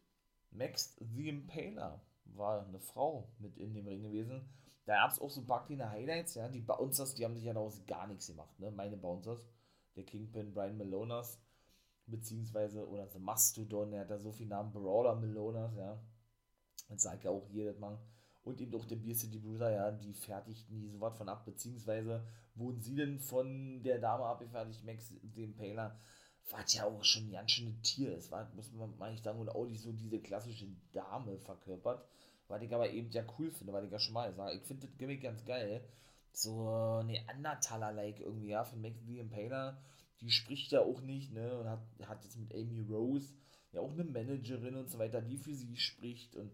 Max 0.51 0.95
the 0.99 1.29
Impaler 1.29 2.01
war 2.25 2.65
eine 2.65 2.79
Frau 2.79 3.29
mit 3.39 3.57
in 3.57 3.73
dem 3.73 3.87
Ring 3.87 4.03
gewesen. 4.03 4.49
Da 4.85 4.95
gab 4.95 5.11
es 5.11 5.19
auch 5.19 5.29
so 5.29 5.41
ein 5.41 5.47
paar 5.47 5.65
kleine 5.65 5.89
Highlights, 5.89 6.35
ja. 6.35 6.47
Die 6.47 6.61
Bouncers, 6.61 7.15
die 7.15 7.25
haben 7.25 7.35
sich 7.35 7.45
ja 7.45 7.53
daraus 7.53 7.85
gar 7.85 8.07
nichts 8.07 8.27
gemacht, 8.27 8.59
ne? 8.59 8.71
Meine 8.71 8.97
Bouncers. 8.97 9.45
Der 9.95 10.03
Kingpin 10.03 10.53
Brian 10.53 10.77
Malonas 10.77 11.39
beziehungsweise, 12.07 12.87
oder 12.87 13.07
The 13.07 13.19
Mastodon, 13.19 13.93
er 13.93 14.01
hat 14.01 14.11
da 14.11 14.19
so 14.19 14.31
viele 14.31 14.49
Namen, 14.49 14.71
Brawler, 14.71 15.15
Melonas, 15.15 15.75
ja. 15.75 15.99
Das 16.89 17.03
sagt 17.03 17.23
ja 17.23 17.31
auch 17.31 17.47
jedes 17.49 17.79
Mal. 17.79 17.97
Und 18.43 18.61
eben 18.61 18.75
auch 18.75 18.85
der 18.85 18.97
Beer 18.97 19.15
City 19.15 19.39
Bruiser, 19.39 19.71
ja, 19.71 19.91
die 19.91 20.13
fertigten 20.13 20.79
die 20.79 20.87
sowas 20.87 21.17
von 21.17 21.29
ab, 21.29 21.45
beziehungsweise 21.45 22.23
wurden 22.53 22.79
sie 22.79 22.95
denn 22.95 23.19
von 23.19 23.81
der 23.81 23.99
Dame 23.99 24.25
abgefertigt, 24.25 24.85
Max, 24.85 25.11
dem 25.23 25.55
Paler, 25.55 25.99
was 26.51 26.73
ja 26.75 26.85
auch 26.85 27.03
schon 27.03 27.27
ein 27.27 27.31
ganz 27.31 27.51
schönes 27.51 27.81
Tier 27.81 28.15
ist, 28.15 28.31
war, 28.31 28.47
muss 28.55 28.71
man 28.71 28.95
mal 28.97 29.11
nicht 29.11 29.23
sagen, 29.23 29.39
und 29.39 29.49
auch 29.49 29.65
nicht 29.65 29.81
so 29.81 29.91
diese 29.91 30.19
klassische 30.19 30.67
Dame 30.93 31.39
verkörpert, 31.39 32.07
was 32.47 32.61
ich 32.61 32.73
aber 32.73 32.89
eben 32.91 33.09
ja 33.09 33.23
cool 33.39 33.49
finde, 33.49 33.73
weil 33.73 33.85
ich 33.85 33.91
ja 33.91 33.97
schon 33.97 34.13
mal 34.13 34.31
sage, 34.33 34.57
ich 34.57 34.63
finde 34.63 34.85
das 34.85 34.97
Gimmick 34.97 35.23
ganz 35.23 35.43
geil, 35.43 35.83
so 36.31 37.01
Neandertaler-like 37.03 38.19
irgendwie, 38.19 38.49
ja, 38.49 38.63
von 38.63 38.81
Max 38.81 38.99
the 39.07 39.19
Impaler, 39.19 39.81
die 40.21 40.31
spricht 40.31 40.71
ja 40.71 40.81
auch 40.81 41.01
nicht, 41.01 41.31
ne, 41.31 41.57
und 41.59 41.67
hat, 41.67 41.85
hat 42.05 42.23
jetzt 42.23 42.37
mit 42.37 42.53
Amy 42.53 42.81
Rose 42.81 43.33
ja 43.71 43.81
auch 43.81 43.91
eine 43.91 44.03
Managerin 44.03 44.75
und 44.75 44.89
so 44.89 44.97
weiter, 44.97 45.21
die 45.21 45.37
für 45.37 45.53
sie 45.53 45.75
spricht 45.77 46.35
und 46.35 46.51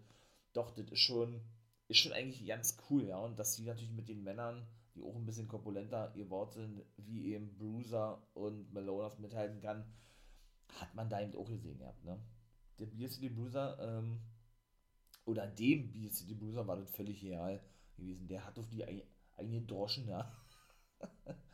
doch, 0.54 0.72
das 0.72 0.90
ist 0.90 1.00
schon, 1.00 1.42
ist 1.88 2.00
schon 2.00 2.14
eigentlich 2.14 2.46
ganz 2.46 2.78
cool, 2.90 3.06
ja, 3.06 3.18
und 3.18 3.38
dass 3.38 3.56
sie 3.56 3.64
natürlich 3.64 3.92
mit 3.92 4.10
den 4.10 4.24
Männern, 4.24 4.66
die 4.96 5.04
auch 5.04 5.16
ein 5.16 5.26
bisschen 5.26 5.48
korpulenter 5.48 6.12
ihr 6.16 6.30
Wort 6.30 6.54
sind, 6.54 6.82
wie 6.98 7.34
eben 7.34 7.58
Bruiser 7.58 8.22
und 8.34 8.74
Malonas 8.74 9.20
mithalten 9.20 9.62
kann, 9.62 9.86
hat 10.80 10.94
man 10.96 11.10
da 11.10 11.22
eben 11.22 11.36
auch 11.36 11.50
gesehen 11.50 11.78
gehabt, 11.78 12.04
ne. 12.04 12.20
Der 12.80 12.88
Beer 12.88 13.30
Bruiser, 13.30 13.78
ähm, 13.80 14.20
oder 15.26 15.48
dem 15.48 15.92
Beer 15.92 16.10
Bruiser 16.36 16.68
war 16.68 16.78
das 16.78 16.92
völlig 16.92 17.24
real 17.24 17.62
gewesen. 17.96 18.28
Der 18.28 18.46
hat 18.46 18.58
auf 18.58 18.68
die 18.70 18.84
eigenen 19.38 19.68
Droschen, 19.68 20.08
ja. 20.08 20.32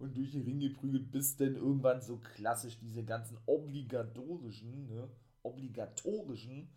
und 0.00 0.16
durch 0.16 0.32
den 0.32 0.42
Ring 0.42 0.60
geprügelt, 0.60 1.10
bis 1.12 1.36
denn 1.36 1.56
irgendwann 1.56 2.00
so 2.00 2.16
klassisch 2.18 2.78
diese 2.78 3.04
ganzen 3.04 3.38
obligatorischen, 3.46 4.86
ne, 4.86 5.08
obligatorischen, 5.42 6.70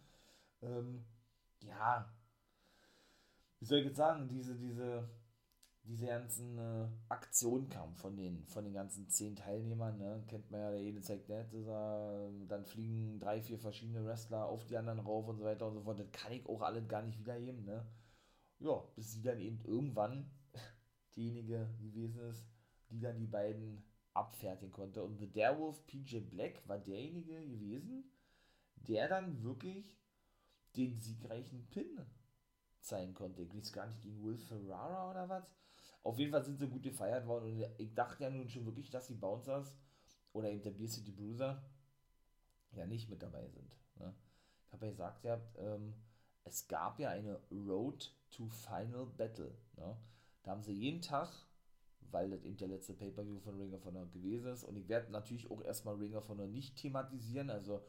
ähm, 0.62 1.06
ja, 1.62 2.14
wie 3.60 3.66
soll 3.66 3.80
ich 3.80 3.86
jetzt 3.86 3.98
sagen, 3.98 4.28
diese, 4.28 4.56
diese, 4.56 5.10
diese 5.84 6.06
ganzen 6.06 6.58
äh, 6.58 6.88
Aktionen 7.08 7.70
kamen 7.70 7.96
von 7.96 8.16
den, 8.18 8.46
von 8.48 8.66
den 8.66 8.74
ganzen 8.74 9.08
zehn 9.10 9.38
Teilnehmern, 9.38 9.98
ne? 9.98 10.24
kennt 10.28 10.52
man 10.52 10.60
ja, 10.60 10.72
der 10.72 10.82
jede 10.82 11.02
zeigt 11.02 11.30
nicht, 11.30 11.68
er, 11.68 12.30
dann 12.50 12.66
fliegen 12.66 13.20
drei, 13.20 13.42
vier 13.42 13.58
verschiedene 13.58 14.06
Wrestler 14.06 14.46
auf 14.46 14.66
die 14.66 14.78
anderen 14.78 15.00
rauf 15.00 15.30
und 15.30 15.38
so 15.38 15.46
weiter 15.46 15.68
und 15.68 15.76
so 15.76 15.82
fort, 15.82 16.00
das 16.00 16.12
kann 16.12 16.34
ich 16.34 16.46
auch 16.46 16.62
alles 16.62 16.88
gar 16.90 17.02
nicht 17.02 17.20
wiedergeben, 17.20 17.64
ne? 17.64 17.86
Ja, 18.60 18.84
bis 18.96 19.14
sie 19.14 19.22
dann 19.22 19.40
eben 19.40 19.62
irgendwann 19.66 20.30
diejenige 21.16 21.70
gewesen 21.82 22.20
ist, 22.30 22.46
die 22.94 23.00
dann 23.00 23.20
die 23.20 23.28
beiden 23.28 23.84
abfertigen 24.14 24.72
konnte. 24.72 25.04
Und 25.04 25.18
The 25.18 25.32
Darewolf 25.32 25.86
PJ 25.88 26.20
Black 26.20 26.68
war 26.68 26.78
derjenige 26.78 27.46
gewesen, 27.48 28.12
der 28.76 29.08
dann 29.08 29.44
wirklich 29.44 29.98
den 30.76 31.00
siegreichen 31.00 31.68
Pin 31.70 32.00
zeigen 32.80 33.14
konnte. 33.14 33.42
Ich 33.42 33.54
weiß 33.54 33.74
gar 33.74 33.88
nicht, 33.88 34.02
gegen 34.02 34.24
Will 34.24 34.38
Ferrara 34.38 35.10
oder 35.12 35.30
was. 35.30 35.52
Auf 36.04 36.20
jeden 36.20 36.32
Fall 36.32 36.44
sind 36.44 36.60
sie 36.60 36.68
gut 36.68 36.84
gefeiert 36.84 37.26
worden 37.26 37.46
und 37.46 37.66
ich 37.78 37.94
dachte 37.94 38.24
ja 38.24 38.30
nun 38.30 38.50
schon 38.50 38.66
wirklich, 38.66 38.90
dass 38.90 39.08
die 39.08 39.16
Bouncers 39.16 39.74
oder 40.34 40.52
eben 40.52 40.62
der 40.62 40.72
Beer 40.72 40.90
City 40.90 41.12
Bruiser 41.12 41.64
ja 42.72 42.86
nicht 42.86 43.10
mit 43.10 43.24
dabei 43.24 43.48
sind. 43.48 43.76
Ne? 43.96 44.14
Ich 44.68 44.74
habe 44.74 44.86
ja 44.86 44.92
gesagt, 44.92 45.24
ihr 45.24 45.32
habt, 45.32 45.58
ähm, 45.60 45.94
es 46.44 46.68
gab 46.68 47.00
ja 47.00 47.10
eine 47.10 47.40
Road 47.52 48.14
to 48.32 48.48
Final 48.48 49.06
Battle. 49.06 49.56
Ne? 49.78 49.98
Da 50.44 50.52
haben 50.52 50.64
sie 50.64 50.74
jeden 50.74 51.02
Tag 51.02 51.30
weil 52.12 52.30
das 52.30 52.44
eben 52.44 52.58
der 52.58 52.68
letzte 52.68 52.94
Pay-Per-View 52.94 53.40
von 53.40 53.58
Ring 53.60 53.74
of 53.74 53.86
Honor 53.86 54.08
gewesen 54.08 54.48
ist. 54.48 54.64
Und 54.64 54.76
ich 54.78 54.88
werde 54.90 55.12
natürlich 55.12 55.50
auch 55.50 55.62
erstmal 55.62 55.96
Ring 55.96 56.16
of 56.16 56.28
Honor 56.30 56.48
nicht 56.48 56.78
thematisieren, 56.78 57.50
also 57.50 57.84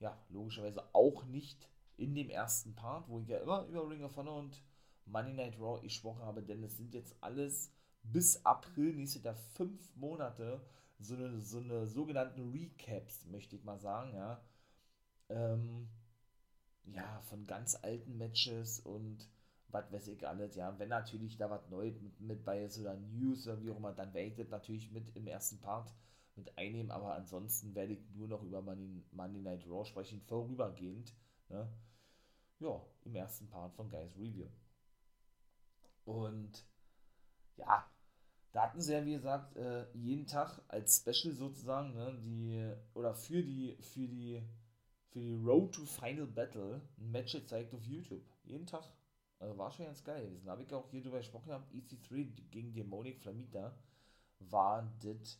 ja, 0.00 0.18
logischerweise 0.28 0.82
auch 0.94 1.24
nicht 1.24 1.68
in 1.96 2.14
dem 2.14 2.30
ersten 2.30 2.74
Part, 2.74 3.08
wo 3.08 3.20
ich 3.20 3.28
ja 3.28 3.38
immer 3.38 3.66
über 3.66 3.88
Ring 3.88 4.02
of 4.02 4.16
Honor 4.16 4.36
und 4.38 4.62
Money 5.06 5.34
Night 5.34 5.58
Raw 5.58 5.80
gesprochen 5.80 6.22
habe, 6.22 6.42
denn 6.42 6.62
es 6.62 6.76
sind 6.76 6.94
jetzt 6.94 7.14
alles 7.20 7.72
bis 8.02 8.44
April 8.44 8.94
nächstes 8.94 9.22
Jahr 9.22 9.34
fünf 9.34 9.94
Monate 9.96 10.64
so 10.98 11.14
eine, 11.14 11.40
so 11.40 11.58
eine 11.58 11.86
sogenannten 11.86 12.52
Recaps, 12.52 13.26
möchte 13.26 13.56
ich 13.56 13.64
mal 13.64 13.78
sagen, 13.78 14.14
ja. 14.14 14.42
Ähm, 15.28 15.88
ja, 16.84 17.20
von 17.22 17.46
ganz 17.46 17.76
alten 17.76 18.16
Matches 18.16 18.80
und 18.80 19.28
was 19.74 19.92
weiß 19.92 20.08
ich 20.08 20.26
alles, 20.26 20.54
ja. 20.54 20.78
Wenn 20.78 20.88
natürlich 20.88 21.36
da 21.36 21.50
was 21.50 21.68
Neues 21.68 22.00
mit, 22.00 22.20
mit 22.20 22.44
bei 22.44 22.64
ist 22.64 22.78
oder 22.78 22.96
News 22.96 23.46
oder 23.46 23.60
wie 23.60 23.70
auch 23.70 23.76
immer, 23.76 23.92
dann 23.92 24.14
werde 24.14 24.28
ich 24.28 24.36
das 24.36 24.48
natürlich 24.48 24.90
mit 24.92 25.14
im 25.16 25.26
ersten 25.26 25.60
Part 25.60 25.92
mit 26.36 26.56
einnehmen, 26.56 26.90
aber 26.90 27.14
ansonsten 27.14 27.74
werde 27.74 27.92
ich 27.92 28.10
nur 28.14 28.28
noch 28.28 28.42
über 28.42 28.62
Money, 28.62 29.04
Monday 29.12 29.42
Night 29.42 29.66
Raw 29.68 29.84
sprechen, 29.84 30.20
vorübergehend, 30.22 31.12
ne? 31.48 31.68
Ja, 32.60 32.80
im 33.04 33.14
ersten 33.14 33.48
Part 33.48 33.74
von 33.74 33.90
Guys 33.90 34.16
Review. 34.16 34.46
Und 36.04 36.64
ja, 37.56 37.84
da 38.52 38.62
hatten 38.62 38.80
sie 38.80 38.92
ja, 38.92 39.04
wie 39.04 39.12
gesagt, 39.12 39.56
äh, 39.56 39.86
jeden 39.94 40.26
Tag 40.26 40.60
als 40.68 40.98
Special 40.98 41.34
sozusagen, 41.34 41.94
ne, 41.94 42.16
die, 42.22 42.72
oder 42.94 43.14
für 43.14 43.42
die, 43.42 43.76
für 43.80 44.06
die, 44.06 44.40
für 45.08 45.20
die 45.20 45.34
Road 45.34 45.74
to 45.74 45.84
Final 45.84 46.26
Battle 46.26 46.80
ein 46.98 47.10
Match 47.10 47.32
gezeigt 47.32 47.74
auf 47.74 47.84
YouTube. 47.84 48.24
Jeden 48.44 48.66
Tag 48.66 48.84
also 49.44 49.58
war 49.58 49.70
schon 49.70 49.86
ganz 49.86 50.02
geil 50.02 50.24
gewesen. 50.24 50.46
Da 50.46 50.52
habe 50.52 50.62
ich 50.62 50.72
auch 50.72 50.90
hier 50.90 51.02
drüber 51.02 51.18
gesprochen, 51.18 51.52
habe 51.52 51.70
EC3 51.74 52.50
gegen 52.50 52.72
Demonic 52.72 53.20
Flamita 53.20 53.76
war 54.38 54.90
das 55.02 55.38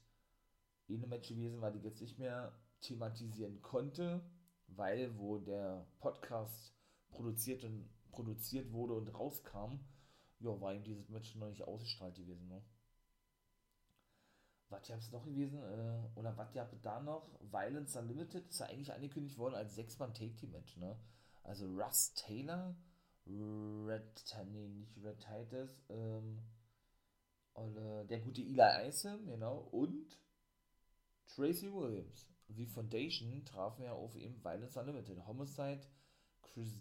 eine 0.89 1.07
Match 1.07 1.29
gewesen, 1.29 1.61
weil 1.61 1.77
ich 1.77 1.83
jetzt 1.83 2.01
nicht 2.01 2.19
mehr 2.19 2.53
thematisieren 2.81 3.63
konnte, 3.63 4.23
weil 4.67 5.19
wo 5.19 5.39
der 5.39 5.87
Podcast 6.01 6.75
produziert 7.09 7.65
und 7.65 7.89
produziert 8.11 8.71
wurde 8.73 8.95
und 8.95 9.09
rauskam, 9.09 9.81
ja, 10.39 10.61
war 10.61 10.75
ihm 10.75 10.85
dieses 10.85 11.09
Match 11.09 11.35
noch 11.37 11.49
nicht 11.49 11.65
ausgestrahlt 11.65 12.17
gewesen, 12.17 12.49
ne? 12.49 12.63
Was 14.69 14.87
gab 14.87 14.99
es 14.99 15.13
noch 15.13 15.25
gewesen? 15.25 15.63
Äh, 15.63 16.19
oder 16.19 16.37
was 16.37 16.53
gab 16.53 16.73
es 16.73 16.81
da 16.83 17.01
noch? 17.01 17.31
Violence 17.41 17.97
Unlimited 17.97 18.49
ist 18.49 18.61
ja 18.61 18.67
eigentlich 18.67 18.93
angekündigt 18.93 19.39
worden 19.39 19.55
als 19.55 19.79
6-Mann-Take-Team-Match, 19.79 20.77
ne? 20.77 20.99
Also 21.43 21.67
Russ 21.67 22.13
Taylor, 22.15 22.77
Red, 23.27 24.25
nee, 24.51 24.69
nicht 24.69 24.97
Red 25.03 25.19
Titus, 25.19 25.83
ähm, 25.89 26.43
der 27.57 28.21
gute 28.21 28.43
Eli 28.43 28.89
Isom, 28.89 29.27
genau, 29.27 29.69
und 29.71 30.19
Tracy 31.27 31.73
Williams. 31.73 32.29
Die 32.49 32.67
Foundation 32.67 33.45
trafen 33.45 33.85
ja 33.85 33.93
auf 33.93 34.15
eben 34.17 34.43
Violence 34.45 34.77
Unlimited. 34.77 35.27
Homicide, 35.27 35.81
Chris 36.43 36.79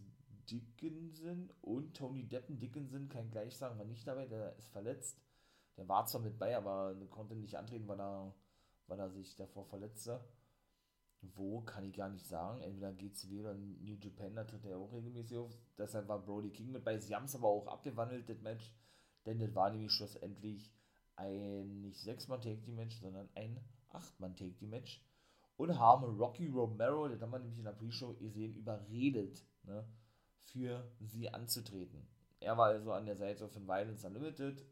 Dickinson 0.50 1.52
und 1.62 1.96
Tony 1.96 2.28
Deppen. 2.28 2.60
Dickinson 2.60 3.08
kann 3.08 3.26
ich 3.26 3.32
gleich 3.32 3.58
sagen, 3.58 3.78
war 3.78 3.86
nicht 3.86 4.06
dabei, 4.06 4.26
der 4.26 4.56
ist 4.58 4.70
verletzt. 4.70 5.22
Der 5.78 5.88
war 5.88 6.06
zwar 6.06 6.22
mit 6.22 6.38
bei, 6.38 6.56
aber 6.56 6.96
konnte 7.10 7.36
nicht 7.36 7.56
antreten, 7.56 7.88
weil 7.88 8.00
er, 8.00 8.36
weil 8.88 9.00
er 9.00 9.10
sich 9.10 9.36
davor 9.36 9.66
verletzte. 9.66 10.24
Wo 11.36 11.62
kann 11.62 11.84
ich 11.86 11.96
gar 11.96 12.10
nicht 12.10 12.26
sagen. 12.28 12.62
Entweder 12.62 12.94
GCW 12.94 13.40
oder 13.40 13.54
New 13.54 13.96
Japan, 14.00 14.36
da 14.36 14.44
tritt 14.44 14.66
er 14.66 14.78
auch 14.78 14.94
regelmäßig 14.94 15.38
auf. 15.38 15.58
Deshalb 15.78 16.08
war 16.08 16.20
Brody 16.20 16.50
King 16.50 16.72
mit 16.72 16.84
bei. 16.84 16.98
Sie 17.00 17.16
haben 17.16 17.26
es 17.26 17.36
aber 17.36 17.48
auch 17.48 17.68
abgewandelt, 17.68 18.30
das 18.30 18.42
Match. 18.42 18.74
Denn 19.26 19.40
das 19.40 19.56
war 19.56 19.70
nämlich 19.72 19.92
schlussendlich 19.92 20.72
ein 21.16 21.82
nicht 21.82 22.00
6-Mann-Take-Team-Match, 22.00 23.00
sondern 23.00 23.30
ein 23.36 23.60
8-Mann-Take-Team-Match. 23.92 25.02
Und 25.56 25.80
haben 25.80 26.18
Rocky 26.18 26.48
Romero, 26.48 27.08
das 27.08 27.22
haben 27.22 27.32
wir 27.32 27.40
nämlich 27.40 27.60
in 27.60 27.66
der 27.66 27.74
Pre-Show 27.74 28.16
gesehen, 28.16 28.56
überredet, 28.56 29.46
ne, 29.64 29.88
für 30.40 30.92
sie 31.00 31.30
anzutreten. 31.30 32.08
Er 32.40 32.58
war 32.58 32.68
also 32.68 32.92
an 32.92 33.06
der 33.06 33.16
Seite 33.16 33.48
von 33.48 33.68
Violence 33.68 34.04
Unlimited, 34.04 34.66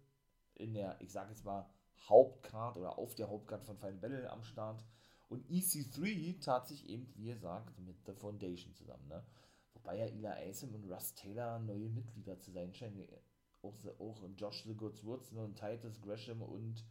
in 0.56 0.74
der, 0.74 1.00
ich 1.00 1.12
sag 1.12 1.30
jetzt 1.30 1.46
mal, 1.46 1.70
Hauptcard 2.10 2.78
oder 2.78 2.98
auf 2.98 3.14
der 3.16 3.30
Hauptcard 3.30 3.64
von 3.64 3.78
Final 3.78 4.00
Battle 4.00 4.30
am 4.30 4.44
Start 4.44 4.84
und 5.32 5.50
EC3 5.50 6.42
tat 6.42 6.68
sich 6.68 6.90
eben, 6.90 7.08
wie 7.16 7.28
gesagt, 7.28 7.80
mit 7.80 7.96
The 8.06 8.12
Foundation 8.12 8.74
zusammen. 8.76 9.08
Ne? 9.08 9.24
Wobei 9.74 9.98
ja 9.98 10.06
Ila 10.08 10.36
Asim 10.36 10.76
und 10.76 10.92
Russ 10.92 11.16
Taylor 11.16 11.58
neue 11.60 11.88
Mitglieder 11.88 12.38
zu 12.38 12.52
sein 12.52 12.74
scheinen. 12.74 13.08
Auch, 13.62 13.74
auch 14.00 14.22
Josh 14.36 14.64
The 14.66 14.76
Goods 14.76 15.06
Woods 15.06 15.32
und 15.32 15.56
Titus 15.56 16.02
Gresham 16.02 16.42
und 16.42 16.84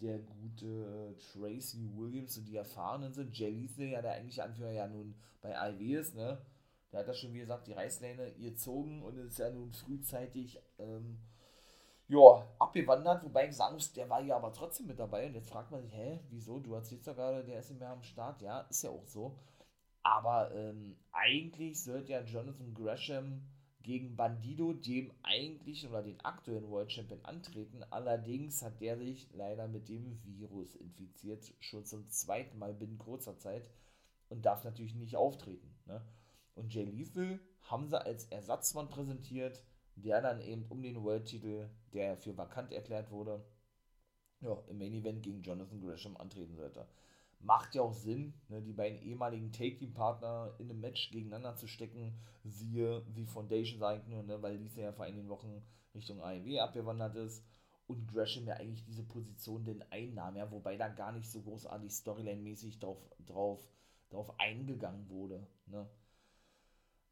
der 0.00 0.18
gute 0.18 1.16
Tracy 1.32 1.88
Williams 1.94 2.36
und 2.36 2.46
die 2.46 2.56
Erfahrenen 2.56 3.12
sind. 3.12 3.38
Jay 3.38 3.50
Leasley, 3.50 3.92
ja 3.92 4.02
der 4.02 4.14
eigentliche 4.14 4.42
Anführer, 4.42 4.72
ja 4.72 4.88
nun 4.88 5.14
bei 5.40 5.52
ist, 5.78 6.16
ne? 6.16 6.44
Der 6.90 7.00
hat 7.00 7.08
da 7.08 7.14
schon, 7.14 7.34
wie 7.34 7.38
gesagt, 7.38 7.68
die 7.68 7.72
Reißleine 7.72 8.32
gezogen 8.32 9.02
und 9.02 9.16
ist 9.16 9.38
ja 9.38 9.50
nun 9.50 9.72
frühzeitig 9.72 10.58
ähm, 10.78 11.18
ja, 12.08 12.46
abgewandert, 12.58 13.24
wobei 13.24 13.48
ich 13.48 13.56
sagen 13.56 13.74
muss, 13.74 13.92
der 13.92 14.08
war 14.08 14.20
ja 14.20 14.36
aber 14.36 14.52
trotzdem 14.52 14.86
mit 14.86 14.98
dabei. 14.98 15.26
Und 15.26 15.34
jetzt 15.34 15.50
fragt 15.50 15.70
man 15.70 15.82
sich, 15.82 15.92
hä, 15.92 16.20
wieso? 16.30 16.60
Du 16.60 16.74
erzählst 16.74 17.06
doch 17.06 17.16
gerade, 17.16 17.44
der 17.44 17.58
ist 17.58 17.70
nicht 17.70 17.80
mehr 17.80 17.90
am 17.90 18.02
Start. 18.02 18.42
Ja, 18.42 18.60
ist 18.60 18.82
ja 18.82 18.90
auch 18.90 19.06
so. 19.06 19.38
Aber 20.02 20.54
ähm, 20.54 20.96
eigentlich 21.10 21.82
sollte 21.82 22.12
ja 22.12 22.22
Jonathan 22.22 22.74
Gresham 22.74 23.42
gegen 23.82 24.16
Bandido, 24.16 24.72
dem 24.72 25.12
eigentlichen 25.22 25.90
oder 25.90 26.02
den 26.02 26.20
aktuellen 26.20 26.68
World 26.70 26.92
Champion, 26.92 27.24
antreten. 27.24 27.84
Allerdings 27.90 28.62
hat 28.62 28.80
der 28.80 28.98
sich 28.98 29.28
leider 29.32 29.66
mit 29.66 29.88
dem 29.88 30.20
Virus 30.24 30.74
infiziert, 30.76 31.54
schon 31.60 31.84
zum 31.84 32.08
zweiten 32.08 32.58
Mal 32.58 32.74
binnen 32.74 32.98
kurzer 32.98 33.38
Zeit 33.38 33.68
und 34.28 34.44
darf 34.44 34.64
natürlich 34.64 34.94
nicht 34.94 35.16
auftreten. 35.16 35.72
Ne? 35.86 36.04
Und 36.54 36.74
Jay 36.74 36.84
Lethal 36.84 37.40
haben 37.62 37.88
sie 37.88 38.00
als 38.00 38.26
Ersatzmann 38.26 38.88
präsentiert, 38.88 39.62
der 39.96 40.20
dann 40.20 40.40
eben 40.40 40.64
um 40.68 40.82
den 40.82 41.02
World-Titel, 41.02 41.68
der 41.92 42.16
für 42.16 42.36
vakant 42.36 42.72
erklärt 42.72 43.10
wurde, 43.10 43.44
ja, 44.40 44.56
im 44.68 44.78
Main 44.78 44.94
Event 44.94 45.22
gegen 45.22 45.42
Jonathan 45.42 45.80
Gresham 45.80 46.16
antreten 46.16 46.54
sollte. 46.54 46.86
Macht 47.40 47.74
ja 47.74 47.82
auch 47.82 47.92
Sinn, 47.92 48.34
ne, 48.48 48.62
die 48.62 48.72
beiden 48.72 49.00
ehemaligen 49.02 49.52
Take-Team-Partner 49.52 50.54
in 50.58 50.70
einem 50.70 50.80
Match 50.80 51.10
gegeneinander 51.10 51.54
zu 51.56 51.66
stecken, 51.66 52.18
siehe 52.44 53.02
The 53.14 53.24
Foundation 53.26 53.78
sagen 53.78 54.08
nur, 54.08 54.22
ne, 54.22 54.40
weil 54.42 54.58
diese 54.58 54.82
ja 54.82 54.92
vor 54.92 55.04
einigen 55.04 55.28
Wochen 55.28 55.62
Richtung 55.94 56.22
AEW 56.22 56.60
abgewandert 56.60 57.16
ist 57.16 57.44
und 57.86 58.06
Gresham 58.08 58.46
ja 58.46 58.54
eigentlich 58.54 58.84
diese 58.84 59.04
Position 59.04 59.64
denn 59.64 59.84
einnahm, 59.90 60.36
ja, 60.36 60.50
wobei 60.50 60.76
da 60.76 60.88
gar 60.88 61.12
nicht 61.12 61.30
so 61.30 61.42
großartig 61.42 61.92
Storyline-mäßig 61.92 62.78
drauf, 62.78 62.98
drauf, 63.26 63.66
drauf 64.10 64.38
eingegangen 64.38 65.08
wurde. 65.08 65.46
Ne. 65.66 65.88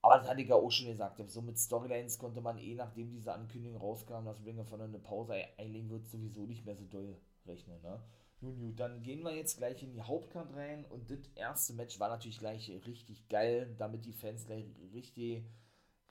Aber 0.04 0.18
das 0.18 0.28
hatte 0.28 0.42
ich 0.42 0.48
ja 0.48 0.54
auch 0.54 0.70
schon 0.70 0.88
gesagt, 0.88 1.18
so 1.30 1.40
mit 1.40 1.56
Storylines 1.56 2.18
konnte 2.18 2.42
man 2.42 2.58
eh, 2.58 2.74
nachdem 2.74 3.10
diese 3.10 3.32
Ankündigung 3.32 3.80
rauskam, 3.80 4.26
dass 4.26 4.44
Ring 4.44 4.58
of 4.58 4.70
Honor 4.70 4.84
eine 4.84 4.98
Pause 4.98 5.32
einlegen 5.56 5.88
wird, 5.88 6.06
sowieso 6.06 6.44
nicht 6.44 6.66
mehr 6.66 6.76
so 6.76 6.84
doll 6.84 7.16
rechnen. 7.46 7.80
Ne? 7.80 8.02
Nun 8.42 8.58
gut, 8.58 8.78
dann 8.78 9.00
gehen 9.02 9.22
wir 9.22 9.34
jetzt 9.34 9.56
gleich 9.56 9.82
in 9.82 9.92
die 9.92 10.02
Hauptkarte 10.02 10.54
rein 10.56 10.84
und 10.90 11.10
das 11.10 11.20
erste 11.36 11.72
Match 11.72 11.98
war 12.00 12.10
natürlich 12.10 12.38
gleich 12.38 12.70
richtig 12.86 13.30
geil, 13.30 13.74
damit 13.78 14.04
die 14.04 14.12
Fans 14.12 14.44
gleich 14.44 14.66
richtig 14.92 15.42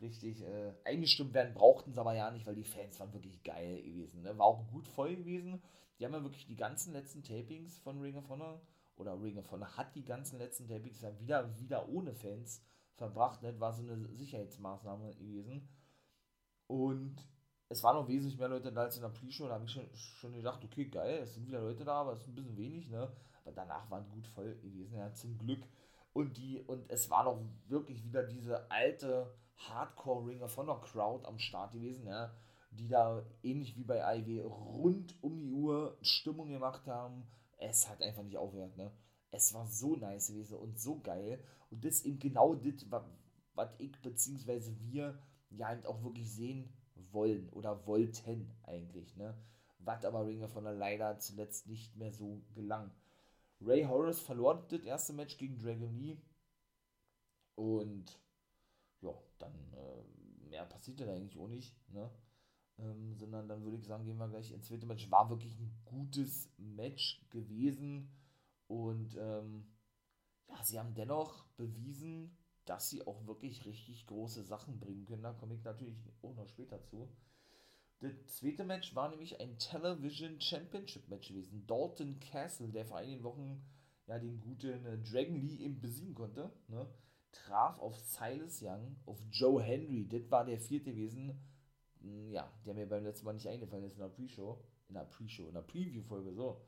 richtig 0.01 0.41
äh, 0.41 0.73
eingestimmt 0.85 1.35
werden, 1.35 1.53
brauchten 1.53 1.93
sie 1.93 1.99
aber 1.99 2.15
ja 2.15 2.31
nicht, 2.31 2.47
weil 2.47 2.55
die 2.55 2.63
Fans 2.63 2.99
waren 2.99 3.13
wirklich 3.13 3.43
geil 3.43 3.79
gewesen. 3.83 4.23
Ne? 4.23 4.35
War 4.39 4.47
auch 4.47 4.67
gut 4.71 4.87
voll 4.87 5.15
gewesen. 5.15 5.61
Die 5.99 6.05
haben 6.05 6.13
ja 6.13 6.23
wirklich 6.23 6.47
die 6.47 6.55
ganzen 6.55 6.93
letzten 6.93 7.21
Tapings 7.21 7.77
von 7.77 8.01
Ring 8.01 8.17
of 8.17 8.27
Honor, 8.27 8.59
oder 8.95 9.21
Ring 9.21 9.37
of 9.37 9.51
Honor 9.51 9.77
hat 9.77 9.95
die 9.95 10.03
ganzen 10.03 10.39
letzten 10.39 10.67
Tapings 10.67 10.99
ja 11.01 11.17
wieder, 11.19 11.59
wieder 11.59 11.87
ohne 11.87 12.15
Fans 12.15 12.63
verbracht. 12.95 13.41
Ne? 13.41 13.51
Das 13.51 13.59
war 13.59 13.73
so 13.73 13.83
eine 13.83 14.07
Sicherheitsmaßnahme 14.13 15.15
gewesen. 15.15 15.67
Und 16.67 17.15
es 17.69 17.83
waren 17.83 17.95
noch 17.95 18.07
wesentlich 18.07 18.37
mehr 18.37 18.49
Leute 18.49 18.71
da 18.71 18.81
als 18.81 18.95
in 18.95 19.01
der 19.01 19.09
Pre-Show. 19.09 19.47
Da 19.47 19.55
habe 19.55 19.65
ich 19.65 19.71
schon, 19.71 19.87
schon 19.93 20.33
gedacht, 20.33 20.63
okay, 20.63 20.85
geil, 20.85 21.19
es 21.23 21.33
sind 21.33 21.47
wieder 21.47 21.61
Leute 21.61 21.83
da, 21.83 22.01
aber 22.01 22.13
es 22.13 22.21
ist 22.21 22.27
ein 22.27 22.35
bisschen 22.35 22.57
wenig, 22.57 22.89
ne? 22.89 23.11
Aber 23.43 23.51
danach 23.51 23.89
waren 23.89 24.09
gut 24.09 24.27
voll 24.27 24.55
gewesen, 24.57 24.97
ja, 24.97 25.13
zum 25.13 25.37
Glück. 25.37 25.63
Und 26.13 26.37
die, 26.37 26.61
und 26.61 26.89
es 26.89 27.09
war 27.09 27.23
noch 27.23 27.39
wirklich 27.67 28.03
wieder 28.03 28.23
diese 28.23 28.69
alte 28.69 29.33
Hardcore-Ringer 29.57 30.47
von 30.47 30.67
der 30.67 30.75
Crowd 30.75 31.25
am 31.25 31.39
Start 31.39 31.73
gewesen, 31.73 32.07
ja, 32.07 32.31
die 32.71 32.87
da 32.87 33.25
ähnlich 33.41 33.75
wie 33.75 33.83
bei 33.83 34.17
IW 34.19 34.41
rund 34.41 35.15
um 35.21 35.39
die 35.39 35.51
Uhr 35.51 35.97
Stimmung 36.01 36.49
gemacht 36.49 36.87
haben. 36.87 37.27
Es 37.57 37.89
hat 37.89 38.01
einfach 38.01 38.23
nicht 38.23 38.37
aufgehört, 38.37 38.77
ne? 38.77 38.91
Es 39.33 39.51
war 39.55 39.65
so 39.65 39.95
nice 39.95 40.27
gewesen 40.27 40.57
und 40.57 40.79
so 40.79 40.99
geil. 40.99 41.43
Und 41.71 41.83
das 41.83 42.05
eben 42.05 42.19
genau 42.19 42.53
das, 42.53 42.85
was 43.55 43.69
ich 43.79 43.99
bzw. 43.99 44.75
wir 44.79 45.19
ja 45.49 45.67
halt 45.67 45.87
auch 45.87 46.03
wirklich 46.03 46.31
sehen 46.31 46.71
wollen 47.11 47.49
oder 47.49 47.85
wollten 47.87 48.51
eigentlich, 48.63 49.15
ne? 49.17 49.35
Was 49.79 50.05
aber 50.05 50.27
Ringer 50.27 50.47
von 50.49 50.63
der 50.63 50.73
leider 50.73 51.17
zuletzt 51.17 51.67
nicht 51.67 51.95
mehr 51.97 52.13
so 52.13 52.43
gelang. 52.53 52.91
Ray 53.59 53.83
Horace 53.85 54.19
verlor 54.19 54.67
das 54.69 54.83
erste 54.83 55.13
Match 55.13 55.37
gegen 55.37 55.57
Dragon 55.57 55.97
Lee 55.97 56.17
und 57.55 58.19
ja, 59.01 59.13
dann 59.39 59.53
äh, 59.73 60.47
mehr 60.49 60.65
passiert 60.65 60.99
da 61.01 61.11
eigentlich 61.11 61.39
auch 61.39 61.47
nicht, 61.47 61.75
ne? 61.89 62.11
Ähm, 62.77 63.15
sondern 63.15 63.47
dann 63.47 63.63
würde 63.63 63.77
ich 63.77 63.85
sagen, 63.85 64.05
gehen 64.05 64.17
wir 64.17 64.29
gleich 64.29 64.51
ins 64.51 64.67
zweite 64.67 64.85
Match. 64.85 65.09
War 65.09 65.29
wirklich 65.31 65.59
ein 65.59 65.75
gutes 65.85 66.51
Match 66.57 67.25
gewesen 67.31 68.11
und 68.67 69.15
ähm, 69.17 69.65
ja, 70.47 70.63
sie 70.63 70.79
haben 70.79 70.93
dennoch 70.93 71.45
bewiesen, 71.57 72.37
dass 72.65 72.89
sie 72.89 73.05
auch 73.05 73.25
wirklich 73.27 73.65
richtig 73.65 74.05
große 74.07 74.43
Sachen 74.43 74.79
bringen 74.79 75.05
können. 75.05 75.23
Da 75.23 75.33
komme 75.33 75.55
ich 75.55 75.63
natürlich 75.63 75.97
auch 76.21 76.35
noch 76.35 76.47
später 76.47 76.81
zu. 76.83 77.09
Das 77.99 78.11
zweite 78.27 78.63
Match 78.63 78.95
war 78.95 79.09
nämlich 79.09 79.39
ein 79.39 79.57
Television 79.57 80.39
Championship 80.39 81.07
Match 81.07 81.29
gewesen. 81.29 81.65
Dalton 81.67 82.19
Castle, 82.19 82.69
der 82.69 82.85
vor 82.85 82.97
einigen 82.97 83.23
Wochen 83.23 83.63
ja 84.07 84.19
den 84.19 84.41
guten 84.41 84.85
äh, 84.85 84.97
Dragon 84.99 85.35
Lee 85.35 85.63
eben 85.63 85.79
besiegen 85.79 86.13
konnte, 86.13 86.51
ne, 86.67 86.87
traf 87.31 87.79
auf 87.79 87.97
Silas 87.97 88.61
Young, 88.61 88.97
auf 89.05 89.21
Joe 89.31 89.61
Henry. 89.61 90.07
Das 90.07 90.29
war 90.29 90.45
der 90.45 90.59
vierte 90.59 90.91
gewesen. 90.91 91.39
Hm, 92.01 92.31
ja, 92.31 92.51
der 92.65 92.73
mir 92.73 92.87
beim 92.87 93.05
letzten 93.05 93.25
Mal 93.25 93.33
nicht 93.33 93.47
eingefallen 93.47 93.85
ist 93.85 93.93
in 93.93 94.01
der 94.01 94.09
Pre-Show. 94.09 94.61
In 94.89 94.95
der 94.95 95.05
Pre-Show, 95.05 95.47
in 95.47 95.53
der 95.53 95.61
Preview-Folge, 95.61 96.33
so. 96.33 96.61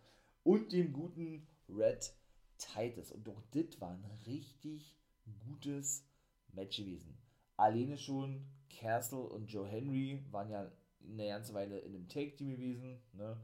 Und 0.44 0.72
dem 0.72 0.94
guten 0.94 1.48
Red 1.70 2.14
Titus. 2.58 3.12
Und 3.12 3.28
doch 3.28 3.42
das 3.52 3.80
war 3.80 3.92
ein 3.92 4.06
richtig 4.26 4.98
gutes 5.46 6.08
Match 6.54 6.78
gewesen. 6.78 7.18
Alleine 7.58 7.98
schon 7.98 8.46
Castle 8.70 9.24
und 9.30 9.48
Joe 9.52 9.68
Henry 9.68 10.24
waren 10.32 10.50
ja 10.50 10.72
eine 11.04 11.28
ganze 11.28 11.54
Weile 11.54 11.80
in 11.80 11.96
einem 11.96 12.08
Take-Team 12.08 12.52
gewesen. 12.52 13.00
Ne? 13.14 13.40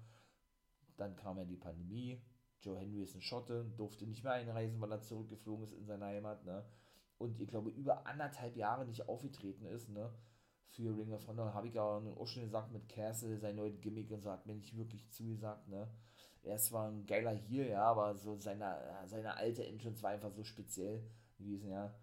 Dann 0.98 1.16
kam 1.16 1.38
ja 1.38 1.46
die 1.46 1.58
Pandemie. 1.58 2.22
Joe 2.62 2.78
Henry 2.78 3.02
ist 3.02 3.16
ein 3.16 3.22
Schotte, 3.22 3.66
durfte 3.78 4.06
nicht 4.06 4.24
mehr 4.24 4.34
einreisen, 4.34 4.80
weil 4.82 4.92
er 4.92 5.02
zurückgeflogen 5.02 5.66
ist 5.66 5.74
in 5.74 5.86
seine 5.86 6.06
Heimat. 6.06 6.46
Ne? 6.46 6.66
Und 7.18 7.40
ich 7.40 7.48
glaube, 7.48 7.70
über 7.70 8.06
anderthalb 8.06 8.56
Jahre 8.56 8.86
nicht 8.86 9.08
aufgetreten 9.08 9.66
ist. 9.66 9.90
Ne? 9.90 10.14
Für 10.70 10.96
Ring 10.96 11.12
of 11.14 11.28
Honor 11.28 11.54
habe 11.54 11.68
ich 11.68 11.80
auch 11.80 12.28
schon 12.28 12.44
gesagt 12.44 12.72
mit 12.72 12.88
Castle, 12.88 13.38
sein 13.38 13.56
neues 13.56 13.82
Gimmick 13.82 14.12
und 14.12 14.22
so 14.22 14.32
hat 14.32 14.46
mir 14.46 14.56
nicht 14.56 14.76
wirklich 14.78 15.10
zugesagt. 15.12 15.68
Ne? 15.68 15.90
Er 16.44 16.56
ist 16.56 16.66
zwar 16.66 16.90
ein 16.90 17.06
geiler 17.06 17.34
hier, 17.34 17.68
ja, 17.68 17.84
aber 17.84 18.16
so 18.16 18.38
seine, 18.40 18.78
seine 19.06 19.36
alte 19.36 19.66
Entrance 19.66 20.02
war 20.02 20.12
einfach 20.12 20.32
so 20.32 20.44
speziell 20.44 21.04
gewesen, 21.38 21.70
ja, 21.70 21.94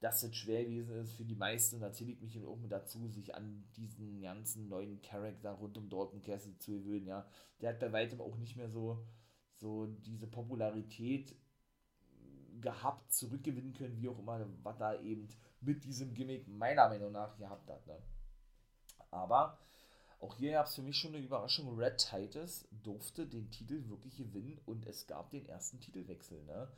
dass 0.00 0.22
es 0.22 0.36
schwer 0.36 0.64
gewesen 0.64 0.96
ist 0.96 1.14
für 1.14 1.24
die 1.24 1.34
meisten, 1.34 1.80
da 1.80 1.92
zähle 1.92 2.12
ich 2.12 2.20
mich 2.20 2.38
auch 2.44 2.58
mit 2.58 2.70
dazu, 2.70 3.08
sich 3.08 3.34
an 3.34 3.64
diesen 3.76 4.20
ganzen 4.20 4.68
neuen 4.68 5.00
Charakter 5.00 5.52
rund 5.52 5.78
um 5.78 5.88
Dalton 5.88 6.22
Castle 6.22 6.58
zu 6.58 6.72
gewöhnen, 6.72 7.06
ja. 7.06 7.26
Der 7.60 7.70
hat 7.70 7.80
bei 7.80 7.92
weitem 7.92 8.20
auch 8.20 8.36
nicht 8.36 8.56
mehr 8.56 8.68
so, 8.68 9.06
so 9.54 9.86
diese 9.86 10.26
Popularität 10.26 11.34
gehabt, 12.60 13.12
zurückgewinnen 13.14 13.72
können, 13.72 13.96
wie 13.96 14.08
auch 14.08 14.18
immer, 14.18 14.46
was 14.62 14.76
da 14.76 15.00
eben 15.00 15.28
mit 15.60 15.84
diesem 15.84 16.12
Gimmick 16.12 16.46
meiner 16.48 16.88
Meinung 16.88 17.12
nach 17.12 17.36
gehabt 17.38 17.70
hat, 17.70 17.86
ne. 17.86 17.98
Aber 19.10 19.58
auch 20.18 20.36
hier 20.36 20.52
gab 20.52 20.66
es 20.66 20.74
für 20.74 20.82
mich 20.82 20.96
schon 20.96 21.14
eine 21.14 21.24
Überraschung. 21.24 21.76
Red 21.76 21.98
Titus 21.98 22.66
durfte 22.70 23.26
den 23.26 23.50
Titel 23.50 23.88
wirklich 23.88 24.16
gewinnen 24.16 24.58
und 24.64 24.86
es 24.86 25.06
gab 25.06 25.30
den 25.30 25.46
ersten 25.46 25.80
Titelwechsel. 25.80 26.42
Ne? 26.44 26.68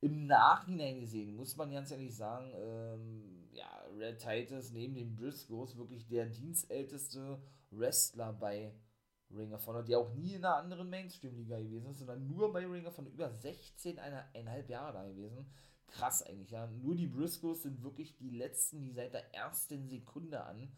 Im 0.00 0.26
Nachhinein 0.26 1.00
gesehen 1.00 1.34
muss 1.34 1.56
man 1.56 1.70
ganz 1.70 1.90
ehrlich 1.90 2.14
sagen, 2.14 2.52
ähm, 2.54 3.48
ja, 3.52 3.68
Red 3.96 4.18
Titus 4.18 4.72
neben 4.72 4.94
den 4.94 5.14
Briscoes 5.14 5.76
wirklich 5.76 6.06
der 6.08 6.26
dienstälteste 6.26 7.40
Wrestler 7.70 8.32
bei 8.32 8.74
Ring 9.30 9.52
of 9.54 9.66
Honor, 9.66 9.82
der 9.82 9.98
auch 9.98 10.12
nie 10.14 10.34
in 10.34 10.44
einer 10.44 10.56
anderen 10.56 10.90
Mainstream-Liga 10.90 11.58
gewesen 11.58 11.90
ist, 11.90 11.98
sondern 11.98 12.26
nur 12.26 12.52
bei 12.52 12.66
Ring 12.66 12.86
of 12.86 12.98
Honor 12.98 13.12
über 13.12 13.28
16,5 13.28 14.68
Jahre 14.68 14.92
da 14.92 15.08
gewesen. 15.08 15.46
Krass 15.86 16.22
eigentlich, 16.22 16.50
ja. 16.50 16.66
Nur 16.66 16.94
die 16.94 17.06
Briscoes 17.06 17.62
sind 17.62 17.82
wirklich 17.82 18.16
die 18.16 18.30
letzten, 18.30 18.82
die 18.82 18.92
seit 18.92 19.14
der 19.14 19.34
ersten 19.34 19.88
Sekunde 19.88 20.42
an 20.44 20.72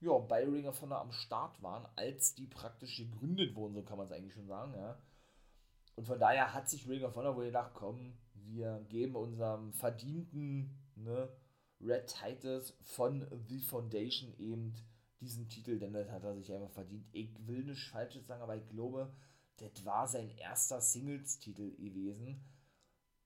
ja, 0.00 0.18
bei 0.18 0.44
Ring 0.44 0.66
of 0.66 0.80
Honor 0.80 1.00
am 1.00 1.12
Start 1.12 1.62
waren, 1.62 1.86
als 1.96 2.34
die 2.34 2.46
praktisch 2.46 2.96
gegründet 2.96 3.54
wurden, 3.54 3.74
so 3.74 3.82
kann 3.82 3.98
man 3.98 4.06
es 4.06 4.12
eigentlich 4.12 4.34
schon 4.34 4.46
sagen, 4.46 4.74
ja. 4.74 4.98
Und 5.96 6.06
von 6.06 6.18
daher 6.18 6.54
hat 6.54 6.68
sich 6.68 6.88
Ring 6.88 7.04
of 7.04 7.14
Honor 7.16 7.36
wohl 7.36 7.46
gedacht, 7.46 7.72
komm, 7.74 8.16
wir 8.34 8.84
geben 8.88 9.16
unserem 9.16 9.72
verdienten 9.74 10.78
ne, 10.96 11.28
Red 11.80 12.06
Titus 12.06 12.76
von 12.80 13.26
The 13.48 13.60
Foundation 13.60 14.32
eben 14.38 14.74
diesen 15.20 15.48
Titel, 15.48 15.78
denn 15.78 15.92
das 15.92 16.10
hat 16.10 16.24
er 16.24 16.34
sich 16.34 16.52
einfach 16.52 16.70
verdient. 16.70 17.06
Ich 17.12 17.46
will 17.46 17.64
nichts 17.64 17.88
Falsches 17.88 18.26
sagen, 18.26 18.42
aber 18.42 18.56
ich 18.56 18.66
glaube, 18.68 19.12
das 19.58 19.84
war 19.84 20.08
sein 20.08 20.30
erster 20.30 20.80
Singles-Titel 20.80 21.76
gewesen 21.76 22.42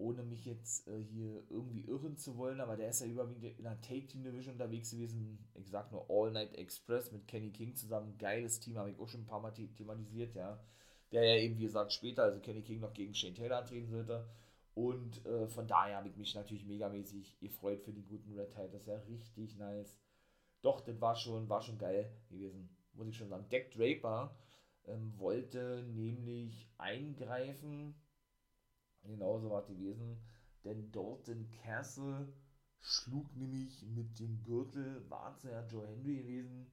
ohne 0.04 0.22
mich 0.22 0.44
jetzt 0.44 0.86
äh, 0.88 1.02
hier 1.02 1.42
irgendwie 1.48 1.82
irren 1.82 2.16
zu 2.16 2.36
wollen, 2.36 2.60
aber 2.60 2.76
der 2.76 2.90
ist 2.90 3.00
ja 3.00 3.06
überwiegend 3.06 3.58
in 3.58 3.64
der 3.64 3.80
Take 3.80 4.06
Team 4.06 4.22
Division 4.22 4.54
unterwegs 4.54 4.90
gewesen. 4.90 5.38
Ich 5.54 5.70
sag 5.70 5.90
nur 5.90 6.06
All 6.10 6.30
Night 6.30 6.54
Express 6.54 7.10
mit 7.10 7.26
Kenny 7.26 7.50
King 7.50 7.74
zusammen. 7.74 8.16
Geiles 8.18 8.60
Team, 8.60 8.76
habe 8.76 8.90
ich 8.90 8.98
auch 8.98 9.08
schon 9.08 9.22
ein 9.22 9.26
paar 9.26 9.40
Mal 9.40 9.52
thematisiert, 9.52 10.34
ja. 10.34 10.60
Der 11.12 11.24
ja 11.24 11.36
eben, 11.36 11.58
wie 11.58 11.64
gesagt, 11.64 11.92
später, 11.92 12.24
also 12.24 12.40
Kenny 12.40 12.62
King 12.62 12.80
noch 12.80 12.92
gegen 12.92 13.14
Shane 13.14 13.34
Taylor 13.34 13.58
antreten 13.58 13.88
sollte. 13.88 14.28
Und 14.74 15.24
äh, 15.24 15.46
von 15.46 15.66
daher 15.66 15.96
habe 15.96 16.08
ich 16.08 16.16
mich 16.16 16.34
natürlich 16.34 16.66
megamäßig 16.66 17.38
gefreut 17.38 17.80
für 17.82 17.92
die 17.92 18.04
guten 18.04 18.32
Red 18.38 18.50
Tide. 18.50 18.70
Das 18.72 18.82
ist 18.82 18.88
ja 18.88 18.96
richtig 19.08 19.56
nice. 19.56 19.98
Doch, 20.62 20.80
das 20.80 21.00
war 21.00 21.14
schon, 21.14 21.48
war 21.48 21.62
schon 21.62 21.78
geil 21.78 22.10
gewesen, 22.28 22.68
muss 22.94 23.08
ich 23.08 23.16
schon 23.16 23.28
sagen. 23.28 23.48
Deck 23.50 23.70
Draper 23.70 24.36
ähm, 24.86 25.12
wollte 25.18 25.84
nämlich 25.94 26.68
eingreifen 26.78 27.94
genauso 29.06 29.50
war 29.50 29.62
gewesen, 29.62 30.18
denn 30.64 30.90
Dalton 30.92 31.48
Castle 31.62 32.32
schlug 32.80 33.34
nämlich 33.36 33.82
mit 33.82 34.18
dem 34.18 34.42
Gürtel, 34.42 35.08
war 35.08 35.34
es 35.36 35.42
ja 35.42 35.64
Joe 35.66 35.86
Henry 35.86 36.16
gewesen, 36.16 36.70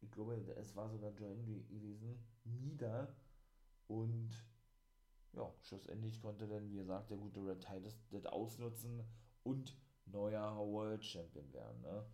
ich 0.00 0.10
glaube, 0.10 0.34
es 0.56 0.76
war 0.76 0.88
sogar 0.88 1.10
Joe 1.12 1.28
Henry 1.30 1.62
gewesen, 1.68 2.18
nieder 2.44 3.14
und 3.86 4.30
ja, 5.32 5.52
schlussendlich 5.62 6.20
konnte 6.20 6.46
dann, 6.46 6.68
wie 6.70 6.76
gesagt, 6.76 7.10
der 7.10 7.16
gute 7.16 7.40
Red 7.40 7.60
Titus 7.60 7.96
das 8.10 8.26
ausnutzen 8.26 9.04
und 9.44 9.76
neuer 10.06 10.56
World 10.56 11.04
Champion 11.04 11.52
werden. 11.52 11.80
Ne? 11.82 12.04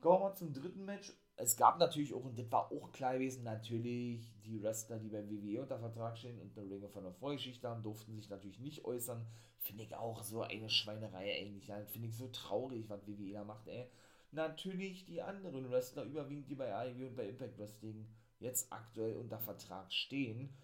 Kommen 0.00 0.24
wir 0.24 0.34
zum 0.34 0.52
dritten 0.52 0.84
Match. 0.84 1.12
Es 1.36 1.56
gab 1.56 1.78
natürlich 1.78 2.14
auch, 2.14 2.24
und 2.24 2.38
das 2.38 2.50
war 2.52 2.70
auch 2.70 2.92
klar 2.92 3.14
gewesen, 3.14 3.42
natürlich 3.42 4.32
die 4.44 4.62
Wrestler, 4.62 4.98
die 4.98 5.08
beim 5.08 5.28
WWE 5.28 5.62
unter 5.62 5.78
Vertrag 5.80 6.16
stehen 6.16 6.38
und 6.40 6.56
eine 6.56 6.70
Ringe 6.70 6.88
von 6.88 7.02
der 7.02 7.12
Vorgeschichte 7.12 7.68
haben, 7.68 7.82
durften 7.82 8.14
sich 8.14 8.30
natürlich 8.30 8.60
nicht 8.60 8.84
äußern. 8.84 9.26
Finde 9.58 9.82
ich 9.82 9.96
auch 9.96 10.22
so 10.22 10.42
eine 10.42 10.70
Schweinerei 10.70 11.40
eigentlich. 11.40 11.66
Ja. 11.66 11.84
Finde 11.86 12.08
ich 12.08 12.16
so 12.16 12.28
traurig, 12.28 12.88
was 12.88 13.06
WWE 13.06 13.32
da 13.32 13.44
macht, 13.44 13.66
ey. 13.66 13.88
Natürlich 14.30 15.04
die 15.06 15.22
anderen 15.22 15.70
Wrestler, 15.70 16.04
überwiegend 16.04 16.48
die 16.48 16.54
bei 16.54 16.72
AEW 16.72 17.08
und 17.08 17.16
bei 17.16 17.28
Impact 17.28 17.58
Wrestling, 17.58 18.06
jetzt 18.38 18.72
aktuell 18.72 19.16
unter 19.16 19.38
Vertrag 19.38 19.92
stehen 19.92 20.56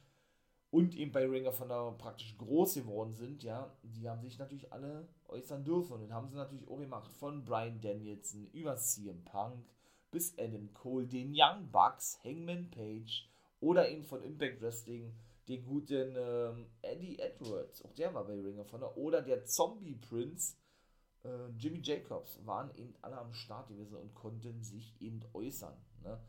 und 0.70 0.94
eben 0.94 1.12
bei 1.12 1.26
Ring 1.26 1.46
of 1.46 1.58
Honor 1.60 1.96
praktisch 1.98 2.36
groß 2.38 2.74
geworden 2.74 3.12
sind, 3.12 3.42
ja, 3.42 3.76
die 3.82 4.08
haben 4.08 4.22
sich 4.22 4.38
natürlich 4.38 4.72
alle 4.72 5.08
äußern 5.28 5.64
dürfen 5.64 5.94
und 5.94 6.12
haben 6.12 6.28
sie 6.28 6.36
natürlich 6.36 6.68
auch 6.68 6.78
gemacht. 6.78 7.10
Von 7.12 7.44
Brian 7.44 7.80
Danielson 7.80 8.46
über 8.52 8.76
CM 8.76 9.24
Punk 9.24 9.64
bis 10.10 10.36
Adam 10.38 10.72
Cole, 10.74 11.06
den 11.06 11.32
Young 11.34 11.70
Bucks, 11.70 12.18
Hangman 12.24 12.70
Page 12.70 13.28
oder 13.60 13.88
eben 13.88 14.04
von 14.04 14.22
Impact 14.22 14.60
Wrestling 14.60 15.14
den 15.48 15.64
guten 15.64 16.14
ähm, 16.16 16.66
Eddie 16.82 17.18
Edwards, 17.18 17.84
auch 17.84 17.92
der 17.94 18.14
war 18.14 18.24
bei 18.24 18.34
Ring 18.34 18.58
of 18.58 18.72
Honor, 18.72 18.96
oder 18.96 19.20
der 19.20 19.44
Zombie 19.44 19.96
Prince, 19.96 20.54
äh, 21.24 21.48
Jimmy 21.58 21.80
Jacobs, 21.82 22.38
waren 22.46 22.72
eben 22.76 22.94
alle 23.02 23.18
am 23.18 23.32
Start 23.32 23.68
gewesen 23.68 23.96
und 23.96 24.14
konnten 24.14 24.62
sich 24.62 24.94
eben 25.00 25.20
äußern. 25.34 25.76
Ne? 26.04 26.20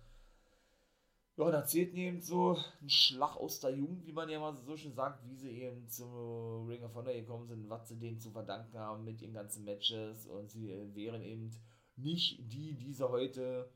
ja, 1.38 1.50
da 1.50 1.66
zählt 1.66 1.94
eben 1.94 2.22
so 2.22 2.58
ein 2.82 2.90
Schlag 2.90 3.36
aus 3.38 3.60
der 3.60 3.72
Jugend, 3.72 4.06
wie 4.06 4.12
man 4.12 4.30
ja 4.30 4.40
mal 4.40 4.56
so 4.58 4.76
schön 4.76 4.94
sagt, 4.94 5.24
wie 5.26 5.36
sie 5.36 5.50
eben 5.62 5.88
zum 5.88 6.68
Ring 6.68 6.84
of 6.84 6.94
Honor 6.94 7.14
gekommen 7.14 7.48
sind, 7.48 7.70
was 7.70 7.88
sie 7.88 7.98
denen 7.98 8.20
zu 8.20 8.32
verdanken 8.32 8.78
haben 8.78 9.04
mit 9.04 9.22
ihren 9.22 9.34
ganzen 9.34 9.64
Matches 9.64 10.26
und 10.28 10.50
sie 10.52 10.70
wären 10.94 11.22
eben 11.22 11.52
nicht 11.96 12.40
die, 12.52 12.74
die 12.76 12.94
sie 12.94 13.10
heute, 13.10 13.70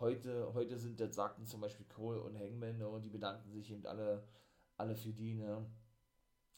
heute, 0.00 0.52
heute 0.54 0.78
sind, 0.78 1.00
das 1.00 1.14
sagten 1.14 1.46
zum 1.46 1.60
Beispiel 1.60 1.86
Cole 1.86 2.22
und 2.22 2.38
Hangman 2.38 2.78
ne, 2.78 2.88
und 2.88 3.02
die 3.02 3.10
bedanken 3.10 3.50
sich 3.52 3.70
eben 3.70 3.86
alle, 3.86 4.26
alle 4.76 4.94
für 4.94 5.12
die, 5.12 5.34
ne. 5.34 5.66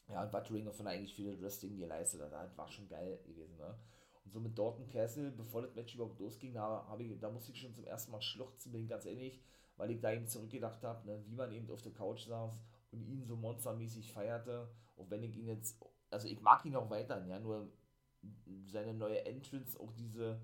Ja, 0.07 0.23
und 0.23 0.33
was 0.33 0.51
Ring 0.51 0.67
of 0.67 0.77
Honor 0.77 0.91
eigentlich 0.91 1.15
für 1.15 1.23
das 1.23 1.41
Wrestling 1.41 1.77
geleistet 1.77 2.21
hat, 2.21 2.33
das 2.33 2.57
war 2.57 2.67
schon 2.67 2.87
geil 2.87 3.19
gewesen, 3.25 3.57
ne. 3.57 3.77
Und 4.23 4.31
so 4.33 4.39
mit 4.39 4.57
Dorton 4.57 4.87
Castle, 4.87 5.31
bevor 5.31 5.63
das 5.63 5.73
Match 5.73 5.95
überhaupt 5.95 6.19
losging, 6.19 6.53
da, 6.53 6.95
ich, 6.99 7.19
da 7.19 7.29
musste 7.29 7.51
ich 7.51 7.59
schon 7.59 7.73
zum 7.73 7.85
ersten 7.85 8.11
Mal 8.11 8.21
schluchzen, 8.21 8.71
bin 8.71 8.87
ganz 8.87 9.05
ehrlich, 9.05 9.41
weil 9.77 9.91
ich 9.91 9.99
da 9.99 10.11
eben 10.11 10.27
zurückgedacht 10.27 10.83
habe, 10.83 11.07
ne, 11.07 11.23
wie 11.25 11.35
man 11.35 11.51
eben 11.51 11.69
auf 11.71 11.81
der 11.81 11.93
Couch 11.93 12.27
saß 12.27 12.59
und 12.91 13.01
ihn 13.03 13.25
so 13.25 13.35
monstermäßig 13.35 14.11
feierte. 14.13 14.69
Und 14.95 15.09
wenn 15.09 15.23
ich 15.23 15.35
ihn 15.37 15.47
jetzt, 15.47 15.83
also 16.11 16.27
ich 16.27 16.39
mag 16.41 16.63
ihn 16.65 16.75
auch 16.75 16.89
weiterhin, 16.89 17.29
ja, 17.29 17.39
nur 17.39 17.71
seine 18.67 18.93
neue 18.93 19.25
Entrance, 19.25 19.79
auch 19.79 19.91
diese 19.93 20.39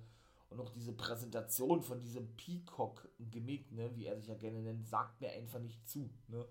und 0.50 0.60
auch 0.60 0.70
diese 0.70 0.94
Präsentation 0.94 1.82
von 1.82 2.02
diesem 2.02 2.36
Peacock-Gimmick, 2.36 3.72
ne, 3.72 3.96
wie 3.96 4.06
er 4.06 4.18
sich 4.18 4.28
ja 4.28 4.36
gerne 4.36 4.62
nennt, 4.62 4.88
sagt 4.88 5.22
mir 5.22 5.32
einfach 5.32 5.60
nicht 5.60 5.88
zu. 5.88 6.10
Ne? 6.28 6.46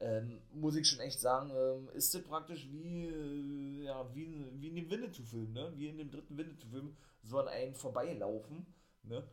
Ähm, 0.00 0.40
muss 0.52 0.76
ich 0.76 0.88
schon 0.88 1.00
echt 1.00 1.20
sagen, 1.20 1.50
ähm, 1.50 1.88
ist 1.94 2.14
das 2.14 2.22
praktisch 2.22 2.68
wie, 2.70 3.06
äh, 3.06 3.84
ja, 3.84 4.14
wie, 4.14 4.28
wie 4.60 4.68
in 4.68 4.76
dem 4.76 4.90
Winnetou-Film, 4.90 5.52
ne? 5.52 5.72
wie 5.76 5.88
in 5.88 5.98
dem 5.98 6.10
dritten 6.10 6.36
Winnetou-Film, 6.36 6.96
so 7.22 7.38
an 7.38 7.48
einen 7.48 7.74
vorbeilaufen. 7.74 8.66
Ne? 9.02 9.24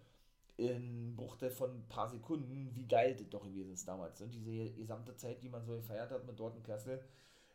in 0.57 1.15
Bruchteil 1.15 1.49
von 1.49 1.71
ein 1.71 1.87
paar 1.87 2.07
Sekunden, 2.09 2.69
wie 2.75 2.87
geil 2.87 3.15
das 3.15 3.29
doch 3.29 3.43
gewesen 3.43 3.73
ist 3.73 3.87
damals. 3.87 4.19
Ne? 4.19 4.27
Diese 4.27 4.71
gesamte 4.73 5.15
Zeit, 5.15 5.41
die 5.41 5.49
man 5.49 5.65
so 5.65 5.73
gefeiert 5.73 6.11
hat 6.11 6.25
mit 6.27 6.39
Dorten 6.39 6.61
Kessel, 6.61 7.03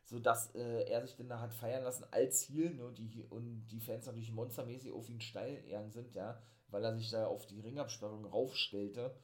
sodass 0.06 0.54
äh, 0.54 0.88
er 0.88 1.02
sich 1.02 1.16
dann 1.16 1.28
da 1.28 1.40
hat 1.40 1.52
feiern 1.52 1.82
lassen 1.82 2.06
als 2.12 2.46
Ziel 2.46 2.74
ne? 2.74 2.92
die, 2.96 3.24
und 3.24 3.66
die 3.66 3.80
Fans 3.80 4.06
natürlich 4.06 4.32
monstermäßig 4.32 4.92
auf 4.92 5.10
ihn 5.10 5.20
steil 5.20 5.60
gegangen 5.62 5.90
sind, 5.90 6.14
ja, 6.14 6.40
weil 6.68 6.84
er 6.84 6.96
sich 6.96 7.10
da 7.10 7.26
auf 7.26 7.46
die 7.46 7.60
Ringabsperrung 7.60 8.24
raufstellte 8.24 9.16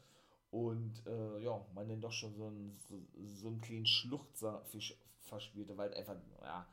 und 0.50 1.06
äh, 1.06 1.38
ja, 1.38 1.64
man 1.72 1.88
dann 1.88 2.00
doch 2.00 2.12
schon 2.12 2.34
so 2.34 2.48
einen, 2.48 2.76
so, 2.88 3.00
so 3.22 3.48
einen 3.48 3.60
kleinen 3.60 3.86
Schluchzer 3.86 4.64
verspürte, 5.20 5.76
weil 5.76 5.94
einfach, 5.94 6.16
ja, 6.42 6.66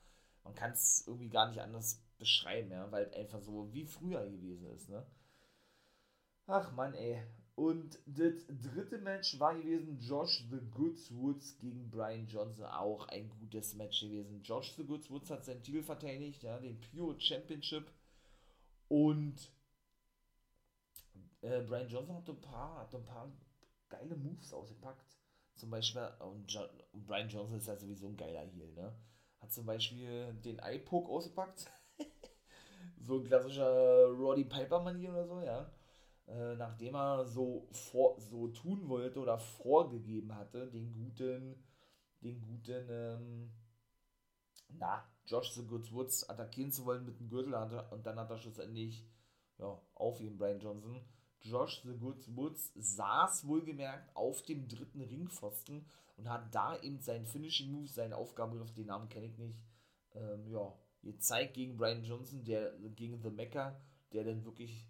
man 0.44 0.56
kann 0.56 0.72
es 0.72 1.06
irgendwie 1.08 1.30
gar 1.30 1.48
nicht 1.48 1.62
anders 1.62 2.02
beschreiben, 2.18 2.72
ja, 2.72 2.92
weil 2.92 3.14
einfach 3.14 3.40
so 3.40 3.72
wie 3.72 3.86
früher 3.86 4.28
gewesen 4.28 4.66
ist, 4.72 4.90
ne? 4.90 5.06
Ach 6.48 6.72
man, 6.72 6.96
ey. 6.96 7.24
Und 7.60 8.00
das 8.06 8.46
dritte 8.48 9.00
Match 9.00 9.38
war 9.38 9.54
gewesen 9.54 10.00
Josh 10.00 10.46
the 10.50 10.62
Goods 10.72 11.14
Woods 11.14 11.58
gegen 11.58 11.90
Brian 11.90 12.26
Johnson. 12.26 12.64
Auch 12.64 13.06
ein 13.10 13.30
gutes 13.38 13.74
Match 13.74 14.00
gewesen. 14.00 14.42
Josh 14.44 14.74
the 14.78 14.86
Goods 14.86 15.12
Woods 15.12 15.30
hat 15.30 15.44
seinen 15.44 15.62
Titel 15.62 15.84
verteidigt, 15.84 16.42
ja, 16.42 16.58
den 16.58 16.80
Pure 16.80 17.20
Championship. 17.20 17.92
Und 18.88 19.36
äh, 21.42 21.60
Brian 21.64 21.90
Johnson 21.90 22.16
hat 22.16 22.30
ein, 22.30 22.40
paar, 22.40 22.80
hat 22.80 22.96
ein 22.96 23.06
paar 23.06 23.30
geile 23.90 24.16
Moves 24.16 24.54
ausgepackt. 24.54 25.18
Zum 25.56 25.70
Beispiel, 25.70 26.10
und, 26.20 26.50
jo 26.50 26.62
und 26.94 27.06
Brian 27.06 27.28
Johnson 27.28 27.58
ist 27.58 27.68
ja 27.68 27.76
sowieso 27.76 28.08
ein 28.08 28.16
geiler 28.16 28.46
Heel, 28.46 28.72
ne? 28.72 28.96
Hat 29.42 29.52
zum 29.52 29.66
Beispiel 29.66 30.34
den 30.46 30.60
Eye-Poke 30.60 31.12
ausgepackt. 31.12 31.70
so 33.02 33.18
ein 33.18 33.26
klassischer 33.26 34.06
Roddy 34.12 34.46
Piper-Manier 34.46 35.10
oder 35.10 35.28
so, 35.28 35.42
ja 35.42 35.70
äh, 36.30 36.56
nachdem 36.56 36.96
er 36.96 37.26
so, 37.26 37.68
vor, 37.72 38.20
so 38.20 38.50
tun 38.50 38.88
wollte 38.88 39.20
oder 39.20 39.40
vorgegeben 39.40 40.36
hatte, 40.36 40.68
den 40.68 40.92
guten, 40.92 41.56
den 42.22 42.40
guten, 42.42 42.88
ähm, 42.90 43.52
na, 44.70 45.04
Josh 45.26 45.54
the 45.54 45.66
Good 45.66 45.92
Woods 45.92 46.30
attackieren 46.30 46.72
zu 46.72 46.86
wollen 46.86 47.06
mit 47.06 47.20
dem 47.20 47.30
Gürtel 47.30 47.54
und 47.54 48.06
dann 48.06 48.20
hat 48.20 48.30
er 48.30 48.38
schlussendlich 48.38 49.06
ja, 49.58 49.82
auf 49.96 50.20
ihn, 50.22 50.38
Brian 50.38 50.60
Johnson. 50.60 51.02
Josh 51.42 51.82
the 51.84 51.98
Good 51.98 52.36
Woods 52.36 52.74
saß 52.76 53.48
wohlgemerkt 53.48 54.16
auf 54.16 54.42
dem 54.44 54.68
dritten 54.68 55.02
Ringpfosten 55.02 55.86
und 56.18 56.30
hat 56.30 56.54
da 56.54 56.80
eben 56.82 57.00
seinen 57.00 57.26
Finishing 57.26 57.72
Move, 57.72 57.88
seinen 57.88 58.14
Aufgabengriff, 58.14 58.74
den 58.74 58.88
Namen 58.88 59.10
kenne 59.10 59.28
ich 59.28 59.38
nicht, 59.38 59.58
ähm, 60.14 60.48
ja, 60.48 60.74
gezeigt 61.02 61.54
gegen 61.54 61.78
Brian 61.78 62.04
Johnson, 62.04 62.44
der 62.44 62.74
gegen 62.96 63.22
The 63.22 63.30
Mecha, 63.30 63.80
der 64.12 64.26
dann 64.26 64.44
wirklich 64.44 64.86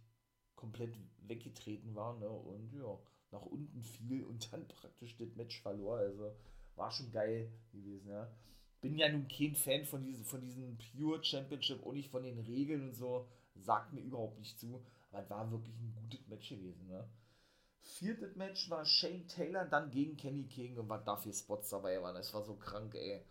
komplett 0.60 0.93
weggetreten 1.26 1.95
war 1.95 2.17
ne? 2.19 2.30
und 2.30 2.74
ja, 2.74 3.00
nach 3.32 3.45
unten 3.45 3.82
fiel 3.82 4.24
und 4.30 4.52
dann 4.52 4.67
praktisch 4.67 5.15
das 5.17 5.36
Match 5.36 5.62
verlor. 5.62 5.98
Also 5.98 6.36
war 6.76 6.91
schon 6.91 7.12
geil 7.12 7.50
gewesen, 7.72 8.10
ja. 8.10 8.30
Bin 8.82 8.98
ja 8.98 9.10
nun 9.10 9.28
kein 9.28 9.56
Fan 9.56 9.84
von 9.84 10.04
diesem, 10.04 10.24
von 10.26 10.41
diesem 10.41 10.78
Pure 10.78 11.24
Championship 11.24 11.84
und 11.84 11.95
nicht 11.95 12.10
von 12.10 12.24
den 12.24 12.39
Regeln 12.39 12.89
und 12.89 12.95
so. 12.95 13.28
Sagt 13.56 13.93
mir 13.93 14.02
überhaupt 14.02 14.39
nicht 14.39 14.58
zu. 14.58 14.82
Aber 15.12 15.22
es 15.22 15.30
war 15.30 15.52
wirklich 15.52 15.76
ein 15.80 15.93
gutes 16.02 16.28
Match 16.28 16.50
gewesen, 16.50 16.88
ne? 16.88 17.10
Viertes 17.82 18.36
Match 18.36 18.69
war 18.69 18.86
Shane 18.86 19.28
Taylor 19.28 19.65
dann 19.65 19.89
gegen 19.89 20.15
Kenny 20.15 20.43
King 20.43 20.78
und 20.78 20.88
was 20.88 21.04
da 21.04 21.17
für 21.17 21.34
Spots 21.34 21.69
dabei 21.69 22.02
waren. 22.02 22.15
Es 22.15 22.34
war 22.34 22.43
so 22.43 22.56
krank, 22.56 22.93
ey. 22.95 23.22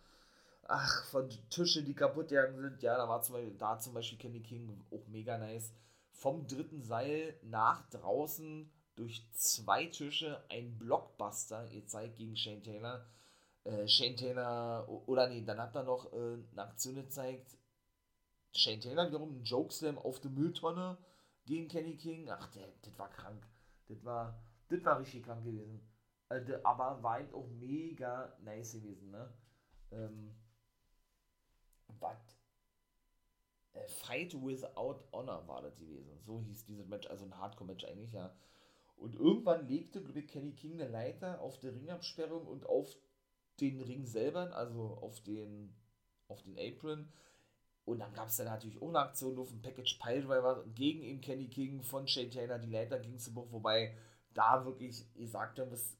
Ach, 0.67 1.05
von 1.05 1.29
Tische, 1.49 1.83
die 1.83 1.95
kaputt 1.95 2.27
gegangen 2.27 2.59
sind. 2.59 2.83
Ja, 2.83 2.97
da 2.97 3.07
war 3.07 3.21
zum 3.21 3.35
Beispiel, 3.35 3.57
da 3.57 3.79
zum 3.79 3.93
Beispiel 3.93 4.19
Kenny 4.19 4.41
King 4.41 4.83
auch 4.91 5.07
mega 5.07 5.37
nice 5.37 5.73
vom 6.19 6.47
dritten 6.47 6.81
Seil 6.81 7.39
nach 7.43 7.89
draußen 7.89 8.69
durch 8.95 9.25
zwei 9.31 9.85
Tische 9.85 10.43
ein 10.49 10.77
Blockbuster 10.77 11.67
gezeigt 11.69 12.17
gegen 12.17 12.35
Shane 12.35 12.61
Taylor. 12.61 13.05
Äh, 13.63 13.87
Shane 13.87 14.17
Taylor, 14.17 14.87
oder 15.07 15.29
nee, 15.29 15.43
dann 15.43 15.59
hat 15.59 15.75
er 15.75 15.83
noch 15.83 16.11
äh, 16.11 16.37
eine 16.51 16.63
Aktion 16.63 16.95
gezeigt. 16.95 17.57
Shane 18.53 18.81
Taylor 18.81 19.07
wiederum 19.07 19.29
einen 19.29 19.45
Jokeslam 19.45 19.97
auf 19.97 20.19
der 20.19 20.31
Mülltonne 20.31 20.97
gegen 21.45 21.69
Kenny 21.69 21.95
King. 21.95 22.29
Ach, 22.29 22.49
das 22.81 22.99
war 22.99 23.09
krank. 23.09 23.47
Das 23.87 24.03
war, 24.03 24.43
war 24.69 24.99
richtig 24.99 25.23
krank 25.23 25.45
gewesen. 25.45 25.79
Also, 26.27 26.53
aber 26.63 27.01
war 27.01 27.13
halt 27.13 27.33
auch 27.33 27.47
mega 27.47 28.35
nice 28.43 28.73
gewesen, 28.73 29.09
ne? 29.11 29.33
Ähm, 29.91 30.35
was 31.99 32.38
äh, 33.73 33.87
Fight 33.87 34.33
Without 34.33 35.03
Honor 35.11 35.47
war 35.47 35.61
das 35.61 35.77
gewesen. 35.79 36.17
So 36.25 36.41
hieß 36.41 36.65
dieses 36.65 36.87
Match, 36.87 37.07
also 37.07 37.25
ein 37.25 37.37
Hardcore-Match 37.37 37.85
eigentlich, 37.85 38.13
ja. 38.13 38.33
Und 38.97 39.15
irgendwann 39.15 39.67
legte, 39.67 40.03
ich, 40.13 40.27
Kenny 40.27 40.51
King 40.51 40.73
eine 40.73 40.89
Leiter 40.89 41.39
auf 41.41 41.57
der 41.59 41.73
Ringabsperrung 41.73 42.45
und 42.45 42.65
auf 42.65 42.97
den 43.61 43.81
Ring 43.81 44.05
selber, 44.05 44.53
also 44.55 44.97
auf 45.01 45.21
den, 45.21 45.73
auf 46.27 46.41
den 46.43 46.57
Apron. 46.57 47.07
Und 47.85 47.99
dann 47.99 48.13
gab 48.13 48.27
es 48.27 48.37
dann 48.37 48.47
natürlich 48.47 48.81
auch 48.81 48.89
eine 48.89 48.99
Aktion 48.99 49.39
auf 49.39 49.49
dem 49.49 49.61
Package 49.61 49.99
Piledriver 49.99 50.65
gegen 50.75 51.01
eben 51.01 51.21
Kenny 51.21 51.47
King 51.47 51.81
von 51.81 52.07
Shane 52.07 52.29
Taylor. 52.29 52.59
Die 52.59 52.69
Leiter 52.69 52.99
ging 52.99 53.17
zu 53.17 53.33
Bruch, 53.33 53.51
wobei 53.51 53.95
da 54.33 54.65
wirklich 54.65 55.11
gesagt 55.15 55.59
haben, 55.59 55.71
dass, 55.71 55.97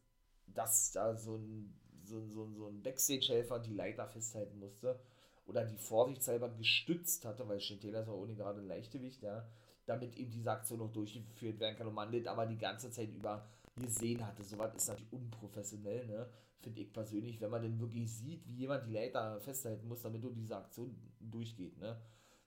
dass 0.47 0.91
da 0.91 1.15
so 1.15 1.37
ein, 1.37 1.73
so, 2.03 2.27
so, 2.27 2.47
so 2.51 2.67
ein 2.67 2.83
Backstage-Helfer 2.83 3.59
die 3.59 3.73
Leiter 3.73 4.07
festhalten 4.07 4.59
musste 4.59 4.99
oder 5.49 5.65
die 5.65 5.77
vorsichtshalber 5.77 6.49
gestützt 6.49 7.25
hatte, 7.25 7.47
weil 7.47 7.59
Taylor 7.59 8.01
ist 8.01 8.07
auch 8.07 8.21
ohne 8.21 8.35
gerade 8.35 8.61
Leichtgewicht, 8.61 9.23
ja, 9.23 9.45
damit 9.85 10.15
eben 10.15 10.31
diese 10.31 10.51
Aktion 10.51 10.79
noch 10.79 10.91
durchgeführt 10.91 11.59
werden 11.59 11.75
kann 11.75 11.87
und 11.87 11.95
man 11.95 12.11
das 12.11 12.27
aber 12.27 12.45
die 12.45 12.57
ganze 12.57 12.91
Zeit 12.91 13.09
über 13.09 13.49
gesehen 13.75 14.25
hatte. 14.25 14.43
Sowas 14.43 14.75
ist 14.75 14.87
natürlich 14.87 15.11
unprofessionell, 15.11 16.05
ne? 16.05 16.29
Finde 16.61 16.81
ich 16.81 16.91
persönlich, 16.91 17.39
wenn 17.39 17.49
man 17.49 17.61
denn 17.61 17.79
wirklich 17.79 18.11
sieht, 18.11 18.45
wie 18.45 18.53
jemand 18.53 18.85
die 18.85 18.91
Leiter 18.91 19.39
festhalten 19.39 19.87
muss, 19.87 20.01
damit 20.01 20.23
du 20.23 20.29
diese 20.31 20.57
Aktion 20.57 20.95
durchgeht, 21.19 21.77
ne? 21.79 21.99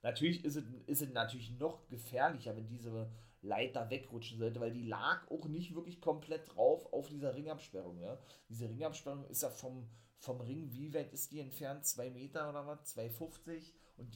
Natürlich 0.03 0.45
ist 0.45 0.57
es, 0.57 0.65
ist 0.85 1.01
es 1.01 1.13
natürlich 1.13 1.57
noch 1.57 1.87
gefährlicher, 1.87 2.55
wenn 2.55 2.67
diese 2.67 3.09
Leiter 3.41 3.89
wegrutschen 3.89 4.37
sollte, 4.37 4.59
weil 4.59 4.71
die 4.71 4.85
lag 4.85 5.29
auch 5.31 5.45
nicht 5.47 5.73
wirklich 5.75 5.99
komplett 5.99 6.53
drauf 6.55 6.91
auf 6.93 7.09
dieser 7.09 7.35
Ringabsperrung. 7.35 7.99
Ja? 7.99 8.19
Diese 8.49 8.69
Ringabsperrung 8.69 9.25
ist 9.25 9.43
ja 9.43 9.49
vom, 9.49 9.87
vom 10.17 10.41
Ring, 10.41 10.71
wie 10.71 10.93
weit 10.93 11.11
ist 11.13 11.31
die 11.31 11.39
entfernt? 11.39 11.85
Zwei 11.85 12.09
Meter 12.09 12.49
oder 12.49 12.67
was? 12.67 12.95
2,50? 12.95 13.71
Und 13.97 14.15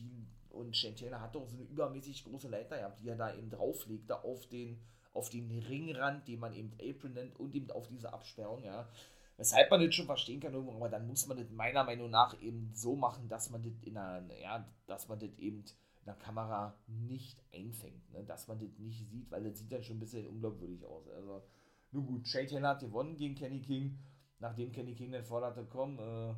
und 0.50 0.76
Shane 0.76 1.20
hat 1.20 1.36
doch 1.36 1.48
so 1.48 1.56
eine 1.56 1.66
übermäßig 1.66 2.24
große 2.24 2.48
Leiter 2.48 2.78
gehabt, 2.78 3.00
die 3.00 3.10
er 3.10 3.16
da 3.16 3.34
eben 3.34 3.50
drauflegte 3.50 4.24
auf 4.24 4.48
den, 4.48 4.82
auf 5.14 5.30
den 5.30 5.52
Ringrand, 5.52 6.28
den 6.28 6.40
man 6.40 6.54
eben 6.54 6.72
Apron 6.82 7.14
nennt, 7.14 7.40
und 7.40 7.54
eben 7.54 7.70
auf 7.72 7.88
diese 7.88 8.12
Absperrung, 8.12 8.64
ja. 8.64 8.90
Weshalb 9.38 9.70
man 9.70 9.80
das 9.86 9.94
schon 9.94 10.08
verstehen 10.08 10.40
kann, 10.40 10.56
aber 10.56 10.90
dann 10.90 11.08
muss 11.08 11.28
man 11.28 11.38
das 11.38 11.50
meiner 11.52 11.84
Meinung 11.84 12.10
nach 12.10 12.40
eben 12.42 12.72
so 12.74 12.96
machen, 12.96 13.30
dass 13.30 13.52
man 13.52 13.62
das 13.62 13.74
in 13.84 13.96
einer, 13.96 14.34
ja, 14.36 14.68
dass 14.88 15.08
man 15.08 15.20
das 15.20 15.30
eben 15.38 15.60
in 15.60 16.06
der 16.06 16.16
Kamera 16.16 16.76
nicht 16.88 17.44
einfängt, 17.54 18.12
ne? 18.12 18.24
dass 18.24 18.48
man 18.48 18.60
das 18.60 18.80
nicht 18.80 19.08
sieht, 19.10 19.30
weil 19.30 19.44
das 19.44 19.60
sieht 19.60 19.72
dann 19.72 19.84
schon 19.84 19.98
ein 19.98 20.00
bisschen 20.00 20.28
unglaubwürdig 20.28 20.84
aus. 20.86 21.08
Also, 21.10 21.44
nun 21.92 22.06
gut, 22.08 22.32
Taylor 22.32 22.70
hat 22.70 22.80
gewonnen 22.80 23.16
gegen 23.16 23.36
Kenny 23.36 23.62
King, 23.62 24.00
nachdem 24.40 24.72
Kenny 24.72 24.96
King 24.96 25.12
dann 25.12 25.24
forderte, 25.24 25.68
komm, 25.70 26.00
äh, 26.00 26.32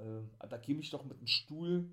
äh, 0.00 0.22
attackiere 0.38 0.78
mich 0.78 0.90
doch 0.90 1.04
mit 1.04 1.18
einem 1.18 1.26
Stuhl, 1.26 1.90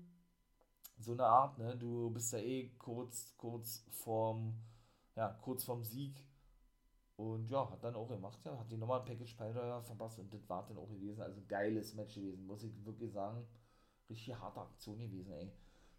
so 0.98 1.12
eine 1.12 1.24
Art, 1.24 1.58
ne? 1.58 1.76
Du 1.76 2.10
bist 2.10 2.32
ja 2.32 2.38
eh 2.38 2.70
kurz, 2.78 3.34
kurz 3.36 3.84
vorm, 3.90 4.54
ja, 5.14 5.28
kurz 5.42 5.64
vorm 5.64 5.84
Sieg. 5.84 6.16
Und 7.18 7.50
ja, 7.50 7.68
hat 7.68 7.82
dann 7.82 7.96
auch 7.96 8.06
gemacht, 8.06 8.38
ja, 8.44 8.56
hat 8.56 8.70
die 8.70 8.76
nochmal 8.76 9.00
ein 9.00 9.04
Package 9.04 9.32
Spider 9.32 9.82
verpasst 9.82 10.20
und 10.20 10.32
das 10.32 10.48
war 10.48 10.64
dann 10.68 10.78
auch 10.78 10.88
gewesen. 10.88 11.20
Also 11.20 11.42
geiles 11.48 11.92
Match 11.94 12.14
gewesen, 12.14 12.46
muss 12.46 12.62
ich 12.62 12.72
wirklich 12.84 13.12
sagen. 13.12 13.44
Richtig 14.08 14.38
harte 14.38 14.60
Aktion 14.60 15.00
gewesen, 15.00 15.32
ey. 15.32 15.50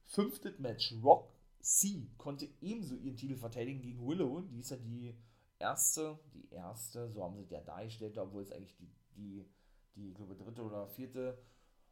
Fünftes 0.06 0.58
Match, 0.60 0.96
Rock 1.04 1.30
C 1.60 2.08
konnte 2.18 2.48
ebenso 2.62 2.96
ihren 2.96 3.18
Titel 3.18 3.36
verteidigen 3.36 3.82
gegen 3.82 4.08
Willow. 4.08 4.40
Die 4.40 4.60
ist 4.60 4.72
ja 4.72 4.78
die 4.78 5.14
erste, 5.60 6.18
die 6.34 6.48
erste, 6.52 7.12
so 7.12 7.22
haben 7.22 7.36
sie 7.44 7.54
ja 7.54 7.60
dargestellt, 7.60 8.18
obwohl 8.18 8.44
es 8.44 8.54
eigentlich 8.54 8.78
die, 8.78 8.90
die, 9.18 9.46
die, 9.96 10.10
ich 10.12 10.16
glaube, 10.16 10.38
dritte 10.38 10.64
oder 10.64 10.88
vierte 10.88 11.38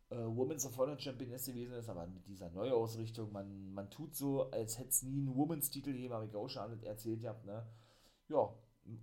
äh, 0.10 0.16
Women's 0.16 0.66
of 0.66 0.78
Honor 0.78 0.98
Championess 0.98 1.48
gewesen 1.48 1.74
ist, 1.74 1.90
aber 1.90 2.08
mit 2.08 2.26
dieser 2.28 2.50
Neuausrichtung, 2.52 3.34
man, 3.34 3.74
man 3.74 3.90
tut 3.90 4.16
so, 4.16 4.50
als 4.52 4.80
hätte 4.80 4.88
es 4.88 5.04
nie 5.04 5.20
einen 5.20 5.36
Women's 5.36 5.70
Titel 5.70 5.92
gegeben, 5.92 6.14
habe 6.14 6.28
ich 6.28 6.36
auch 6.36 6.48
schon 6.48 6.82
erzählt 6.84 7.20
gehabt, 7.20 7.46
ne? 7.46 7.68
Ja, 8.30 8.54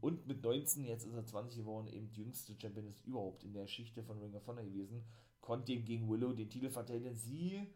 und 0.01 0.27
mit 0.27 0.43
19, 0.43 0.85
jetzt 0.85 1.07
ist 1.07 1.15
er 1.15 1.27
20 1.27 1.59
geworden, 1.59 1.89
eben 1.89 2.11
jüngste 2.13 2.55
Championess 2.59 3.01
überhaupt 3.03 3.45
in 3.45 3.53
der 3.53 3.65
Geschichte 3.65 4.03
von 4.03 4.19
Ring 4.19 4.35
of 4.35 4.47
Honor 4.47 4.65
gewesen, 4.65 5.05
konnte 5.41 5.73
ihm 5.73 5.85
gegen 5.85 6.09
Willow 6.09 6.33
den 6.33 6.49
Titel 6.49 6.71
verteidigen. 6.71 7.15
Sie 7.15 7.69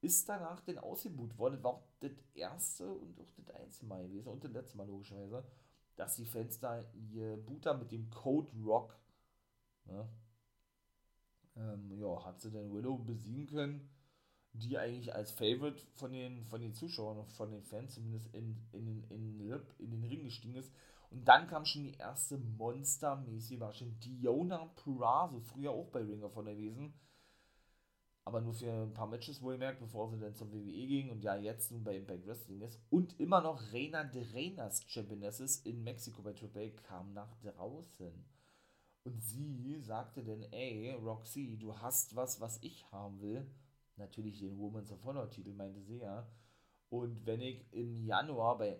ist 0.00 0.28
danach 0.28 0.60
denn 0.60 0.78
ausgebucht 0.78 1.36
worden, 1.36 1.62
war 1.62 1.72
auch 1.72 1.82
das 2.00 2.12
erste 2.34 2.92
und 2.92 3.18
auch 3.20 3.32
das 3.36 3.50
einzige 3.50 3.86
Mal 3.86 4.04
gewesen 4.04 4.28
und 4.28 4.44
das 4.44 4.52
letzte 4.52 4.76
Mal 4.76 4.86
logischerweise, 4.86 5.44
dass 5.96 6.14
die 6.14 6.26
Fans 6.26 6.60
da 6.60 6.84
ihr 6.94 7.36
Booter 7.36 7.76
mit 7.76 7.90
dem 7.90 8.08
Code 8.10 8.52
Rock, 8.64 8.96
ne, 9.86 10.08
ähm, 11.56 11.90
ja, 11.98 12.24
hat 12.24 12.40
sie 12.40 12.52
denn 12.52 12.72
Willow 12.72 12.98
besiegen 12.98 13.46
können, 13.48 13.90
die 14.52 14.78
eigentlich 14.78 15.14
als 15.14 15.32
Favorite 15.32 15.82
von 15.94 16.12
den, 16.12 16.44
von 16.44 16.60
den 16.60 16.74
Zuschauern 16.74 17.18
und 17.18 17.32
von 17.32 17.50
den 17.50 17.62
Fans 17.62 17.94
zumindest 17.94 18.32
in, 18.34 18.56
in, 18.72 18.86
in, 19.10 19.40
in, 19.40 19.60
in 19.78 19.90
den 19.90 20.04
Ring 20.04 20.24
gestiegen 20.24 20.54
ist. 20.54 20.72
Und 21.10 21.26
dann 21.26 21.46
kam 21.46 21.64
schon 21.64 21.84
die 21.84 21.94
erste 21.94 22.38
monstermäßige 22.38 23.56
Überraschung. 23.56 23.98
Diona 24.00 24.66
Purrazzo, 24.76 25.40
früher 25.40 25.70
auch 25.70 25.88
bei 25.88 26.00
Ring 26.00 26.22
of 26.22 26.36
Honor 26.36 26.54
gewesen, 26.54 26.92
aber 28.28 28.42
nur 28.42 28.52
für 28.52 28.70
ein 28.70 28.92
paar 28.92 29.06
Matches 29.06 29.40
wohlgemerkt, 29.40 29.80
bevor 29.80 30.10
sie 30.10 30.18
dann 30.18 30.34
zum 30.34 30.52
WWE 30.52 30.86
ging 30.86 31.10
und 31.10 31.24
ja 31.24 31.34
jetzt 31.34 31.72
nun 31.72 31.82
bei 31.82 31.96
Impact 31.96 32.26
Wrestling 32.26 32.60
ist. 32.60 32.78
Und 32.90 33.18
immer 33.18 33.40
noch 33.40 33.72
Reina 33.72 34.04
de 34.04 34.22
Championesses 34.86 35.60
in 35.64 35.82
Mexiko 35.82 36.20
bei 36.20 36.34
Triple 36.34 36.72
kam 36.72 37.14
nach 37.14 37.34
draußen. 37.36 38.12
Und 39.04 39.22
sie 39.22 39.80
sagte 39.80 40.22
dann, 40.22 40.42
ey, 40.52 40.92
Roxy, 40.92 41.56
du 41.58 41.78
hast 41.78 42.14
was, 42.16 42.38
was 42.38 42.58
ich 42.62 42.84
haben 42.92 43.18
will. 43.22 43.50
Natürlich 43.96 44.40
den 44.40 44.58
Women's 44.58 44.92
of 44.92 45.02
Honor 45.04 45.30
Titel, 45.30 45.54
meinte 45.54 45.80
sie 45.80 45.96
ja. 45.96 46.28
Und 46.90 47.24
wenn 47.24 47.40
ich 47.40 47.64
im 47.72 47.94
Januar 48.04 48.58
bei, 48.58 48.78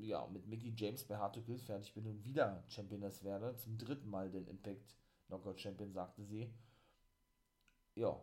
ja, 0.00 0.26
mit 0.26 0.46
Mickey 0.46 0.72
James 0.76 1.04
bei 1.04 1.16
Hard 1.16 1.34
to 1.34 1.42
Kill 1.42 1.58
fertig 1.58 1.94
bin 1.94 2.06
und 2.06 2.24
wieder 2.24 2.64
Championess 2.68 3.24
werde, 3.24 3.56
zum 3.56 3.76
dritten 3.78 4.08
Mal 4.08 4.30
den 4.30 4.46
Impact 4.46 4.96
Knockout 5.26 5.60
Champion, 5.60 5.92
sagte 5.92 6.24
sie, 6.24 6.50
ja, 7.94 8.18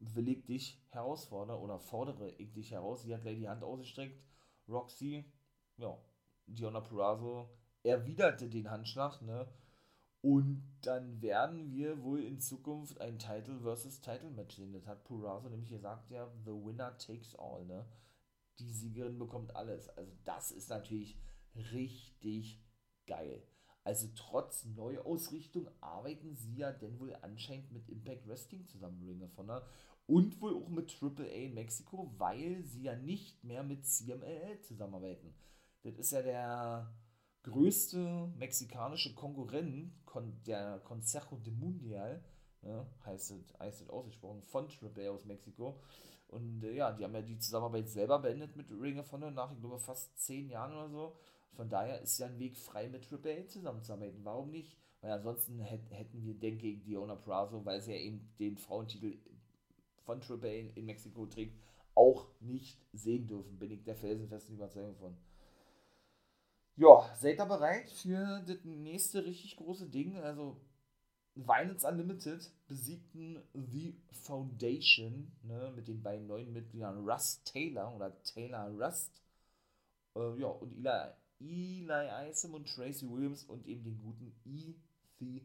will 0.00 0.28
ich 0.28 0.44
dich 0.44 0.82
herausfordern 0.90 1.58
oder 1.58 1.78
fordere 1.78 2.30
ich 2.30 2.52
dich 2.52 2.72
heraus. 2.72 3.02
Sie 3.02 3.14
hat 3.14 3.22
gleich 3.22 3.38
die 3.38 3.48
Hand 3.48 3.62
ausgestreckt. 3.62 4.20
Roxy, 4.68 5.24
ja, 5.76 5.96
Diona 6.46 6.80
Purrazzo 6.80 7.50
erwiderte 7.82 8.48
den 8.48 8.70
Handschlag, 8.70 9.22
ne? 9.22 9.46
Und 10.22 10.62
dann 10.82 11.20
werden 11.20 11.72
wir 11.72 12.02
wohl 12.04 12.22
in 12.22 12.38
Zukunft 12.38 13.00
ein 13.00 13.18
Title 13.18 13.58
versus 13.60 14.00
Title 14.00 14.30
Match 14.30 14.56
sehen. 14.56 14.72
Das 14.72 14.86
hat 14.86 15.02
Purazo 15.02 15.48
nämlich 15.48 15.70
gesagt, 15.70 16.10
ja, 16.10 16.30
the 16.44 16.52
winner 16.52 16.96
takes 16.96 17.34
all, 17.34 17.64
ne? 17.64 17.84
Die 18.58 18.72
Siegerin 18.72 19.18
bekommt 19.18 19.54
alles. 19.56 19.88
Also 19.90 20.12
das 20.24 20.50
ist 20.50 20.70
natürlich 20.70 21.18
richtig 21.54 22.60
geil. 23.06 23.42
Also 23.84 24.08
trotz 24.14 24.64
Neuausrichtung 24.64 25.68
arbeiten 25.80 26.36
sie 26.36 26.54
ja 26.56 26.72
denn 26.72 27.00
wohl 27.00 27.14
anscheinend 27.16 27.72
mit 27.72 27.88
Impact 27.88 28.28
Wrestling 28.28 28.66
zusammen, 28.68 29.04
Ring 29.06 29.22
of 29.22 29.36
Honor. 29.36 29.66
Und 30.06 30.40
wohl 30.40 30.54
auch 30.54 30.68
mit 30.68 30.96
AAA 31.00 31.46
in 31.46 31.54
Mexiko, 31.54 32.12
weil 32.18 32.64
sie 32.64 32.82
ja 32.82 32.96
nicht 32.96 33.42
mehr 33.44 33.62
mit 33.62 33.86
CMLL 33.86 34.60
zusammenarbeiten. 34.60 35.34
Das 35.82 35.94
ist 35.96 36.12
ja 36.12 36.22
der 36.22 36.94
größte 37.42 38.32
mexikanische 38.36 39.14
Konkurrent 39.14 39.92
der 40.46 40.80
Consejo 40.80 41.36
de 41.36 41.52
Mundial, 41.52 42.22
ne, 42.62 42.86
heißt 43.04 43.32
es, 43.32 43.88
ausgesprochen, 43.88 44.42
von 44.42 44.68
Triple 44.68 45.08
A 45.08 45.12
aus 45.12 45.24
Mexiko. 45.24 45.80
Und 46.32 46.64
äh, 46.64 46.72
ja, 46.72 46.90
die 46.92 47.04
haben 47.04 47.14
ja 47.14 47.20
die 47.20 47.38
Zusammenarbeit 47.38 47.90
selber 47.90 48.18
beendet 48.18 48.56
mit 48.56 48.66
Ring 48.70 48.98
of 48.98 49.12
Honor 49.12 49.30
nach, 49.30 49.52
ich 49.52 49.60
glaube, 49.60 49.78
fast 49.78 50.18
zehn 50.18 50.48
Jahren 50.48 50.72
oder 50.72 50.88
so. 50.88 51.16
Von 51.52 51.68
daher 51.68 52.00
ist 52.00 52.18
ja 52.18 52.26
ein 52.26 52.38
Weg 52.38 52.56
frei, 52.56 52.88
mit 52.88 53.06
Triple 53.06 53.38
A 53.38 53.46
zusammenzuarbeiten. 53.46 54.24
Warum 54.24 54.50
nicht? 54.50 54.74
Weil 55.02 55.12
ansonsten 55.12 55.58
hätten 55.60 56.24
wir, 56.24 56.34
denke 56.34 56.68
ich, 56.68 56.82
Diona 56.84 57.16
Prazo, 57.16 57.62
weil 57.66 57.82
sie 57.82 57.92
ja 57.92 57.98
eben 57.98 58.32
den 58.38 58.56
Frauentitel 58.56 59.18
von 60.04 60.22
Triple 60.22 60.48
A 60.48 60.78
in 60.78 60.86
Mexiko 60.86 61.26
trägt, 61.26 61.54
auch 61.94 62.26
nicht 62.40 62.78
sehen 62.94 63.26
dürfen. 63.26 63.58
Bin 63.58 63.70
ich 63.70 63.82
der 63.82 63.96
felsenfesten 63.96 64.54
Überzeugung 64.54 64.96
von. 64.96 65.14
Ja, 66.76 67.14
seid 67.14 67.38
ihr 67.38 67.44
bereit 67.44 67.90
für 67.90 68.42
das 68.46 68.64
nächste 68.64 69.22
richtig 69.26 69.56
große 69.56 69.90
Ding? 69.90 70.16
Also, 70.16 70.56
Violence 71.34 71.84
Unlimited 71.84 72.50
besiegten 72.68 73.42
The 73.54 73.96
Foundation 74.10 75.32
ne, 75.42 75.72
mit 75.74 75.88
den 75.88 76.02
beiden 76.02 76.26
neuen 76.26 76.52
Mitgliedern 76.52 77.08
Rust 77.08 77.44
Taylor 77.46 77.94
oder 77.94 78.22
Taylor 78.22 78.68
Rust. 78.68 79.22
Äh, 80.14 80.38
ja, 80.38 80.48
und 80.48 80.72
Eli, 80.76 81.12
Eli 81.40 82.30
Isom 82.30 82.54
und 82.54 82.68
Tracy 82.68 83.08
Williams 83.08 83.44
und 83.44 83.66
eben 83.66 83.82
den 83.82 83.98
guten 83.98 84.34
EC3. 84.44 85.42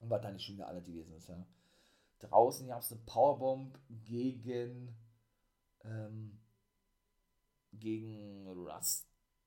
Und 0.00 0.10
was 0.10 0.22
da 0.22 0.30
nicht 0.30 0.44
schon 0.44 0.56
wieder 0.56 0.68
alle 0.68 0.82
gewesen 0.82 1.14
ist, 1.14 1.28
ja. 1.28 1.46
Draußen 2.20 2.66
gab 2.66 2.80
es 2.80 2.90
eine 2.90 3.00
Powerbomb 3.02 3.78
gegen 4.04 4.96
ähm, 5.84 6.40
gegen 7.72 8.48
Russ 8.48 9.06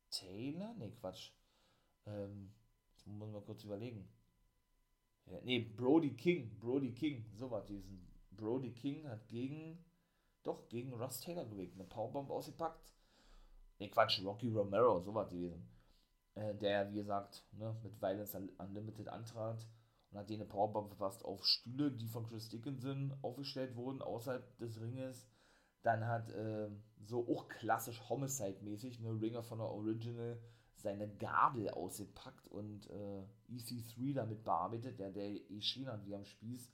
Taylor? 0.10 0.74
Ne, 0.76 0.92
Quatsch. 0.92 1.32
Ähm, 2.06 2.54
jetzt 3.06 3.18
muss 3.18 3.32
man 3.32 3.44
kurz 3.44 3.64
überlegen. 3.64 4.08
Ja, 5.26 5.40
ne, 5.42 5.60
Brody 5.60 6.16
King. 6.16 6.58
Brody 6.60 6.94
King. 6.94 7.26
So 7.34 7.50
war 7.52 7.66
diesen. 7.66 8.08
Brody 8.32 8.72
King 8.72 9.08
hat 9.08 9.28
gegen. 9.28 9.84
Doch, 10.44 10.68
gegen 10.70 10.94
Russ 10.94 11.20
Taylor 11.20 11.46
gewegt. 11.46 11.76
Eine 11.76 11.84
Powerbomb 11.84 12.30
ausgepackt. 12.32 12.94
Ne, 13.80 13.90
Quatsch. 13.90 14.24
Rocky 14.24 14.50
Romero. 14.50 15.00
So 15.02 15.14
war 15.14 15.28
gewesen. 15.28 15.68
Äh, 16.36 16.56
der, 16.56 16.90
wie 16.92 16.96
gesagt, 16.96 17.46
ne, 17.52 17.76
mit 17.84 18.02
Violence 18.02 18.36
Unlimited 18.58 19.10
antrat 19.10 19.68
und 20.12 20.18
hat 20.18 20.30
den 20.30 20.42
eine 20.42 20.50
Powerbomb 20.50 20.90
verpasst 20.90 21.24
auf 21.24 21.46
Stühle, 21.46 21.92
die 21.92 22.08
von 22.08 22.26
Chris 22.28 22.50
Dickinson 22.50 23.14
aufgestellt 23.22 23.76
wurden, 23.76 24.02
außerhalb 24.02 24.58
des 24.58 24.80
Ringes. 24.80 25.28
Dann 25.84 26.06
hat 26.06 26.30
äh, 26.32 26.70
so 27.06 27.28
auch 27.28 27.48
klassisch 27.48 28.02
Homicide-mäßig 28.10 29.00
eine 29.00 29.20
Ringer 29.20 29.44
von 29.44 29.60
der 29.60 29.68
Original 29.68 30.40
seine 30.82 31.08
Gabel 31.18 31.70
ausgepackt 31.70 32.48
und 32.48 32.90
äh, 32.90 33.24
EC3 33.50 34.14
damit 34.14 34.44
bearbeitet, 34.44 35.00
der 35.00 35.12
der 35.12 35.30
eh 35.30 35.62
hat 35.86 36.06
wie 36.06 36.16
am 36.16 36.26
Spieß. 36.26 36.72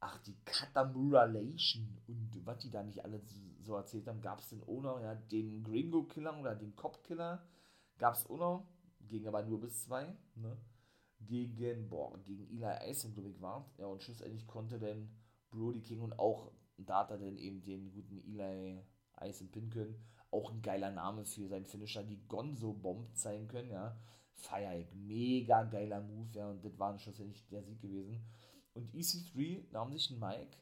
Ach, 0.00 0.18
die 0.24 0.36
Katamuralation 0.44 2.00
und 2.08 2.44
was 2.44 2.58
die 2.58 2.70
da 2.70 2.82
nicht 2.82 3.04
alle 3.04 3.20
so 3.60 3.76
erzählt 3.76 4.08
haben, 4.08 4.20
gab 4.20 4.40
es 4.40 4.48
den 4.48 4.62
Owner, 4.64 5.00
ja, 5.00 5.14
den 5.14 5.62
Gringo-Killer 5.62 6.38
oder 6.40 6.56
den 6.56 6.74
Cop-Killer 6.74 7.46
gab 7.98 8.14
es 8.14 8.28
Owner, 8.28 8.66
ging 9.08 9.26
aber 9.28 9.44
nur 9.44 9.60
bis 9.60 9.84
zwei, 9.84 10.16
ne? 10.34 10.56
Gegen, 11.20 11.88
boah, 11.88 12.18
gegen 12.24 12.48
Eli 12.48 12.64
Eisen, 12.64 13.14
glaube 13.14 13.28
ich, 13.28 13.40
war. 13.40 13.70
Ja, 13.78 13.86
und 13.86 14.02
schlussendlich 14.02 14.48
konnte 14.48 14.80
dann 14.80 15.08
Brody 15.50 15.80
King 15.80 16.00
und 16.00 16.18
auch 16.18 16.50
da 16.78 17.00
hat 17.00 17.12
dann 17.12 17.38
eben 17.38 17.62
den 17.62 17.92
guten 17.92 18.18
Eli 18.24 18.82
Eisen 19.14 19.50
Pin 19.52 19.70
können. 19.70 19.94
Auch 20.32 20.50
ein 20.50 20.62
geiler 20.62 20.90
Name 20.90 21.24
für 21.24 21.46
seinen 21.46 21.66
Finisher, 21.66 22.02
die 22.02 22.26
Gonzo 22.26 22.72
Bomb 22.72 23.14
zeigen 23.16 23.46
können, 23.46 23.70
ja. 23.70 23.96
Feier 24.32 24.78
ich. 24.78 24.92
Mega 24.94 25.62
geiler 25.64 26.00
Move, 26.00 26.30
ja. 26.32 26.48
Und 26.48 26.64
das 26.64 26.76
war 26.78 26.98
schlussendlich 26.98 27.46
der 27.48 27.62
Sieg 27.62 27.80
gewesen. 27.80 28.24
Und 28.74 28.92
EC3 28.94 29.70
nahm 29.70 29.92
sich 29.92 30.10
einen 30.10 30.20
Mike, 30.20 30.56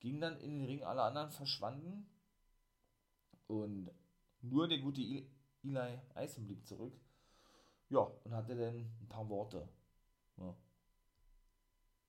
ging 0.00 0.20
dann 0.20 0.38
in 0.40 0.58
den 0.58 0.66
Ring, 0.66 0.82
alle 0.82 1.02
anderen 1.02 1.30
verschwanden. 1.30 2.06
Und 3.46 3.90
nur 4.40 4.66
der 4.66 4.78
gute 4.78 5.00
Eli 5.00 6.00
Eisen 6.14 6.44
blieb 6.44 6.66
zurück. 6.66 7.00
Ja, 7.88 8.00
und 8.00 8.34
hatte 8.34 8.56
dann 8.56 8.74
ein 8.74 9.08
paar 9.08 9.28
Worte 9.28 9.68
ja, 10.38 10.56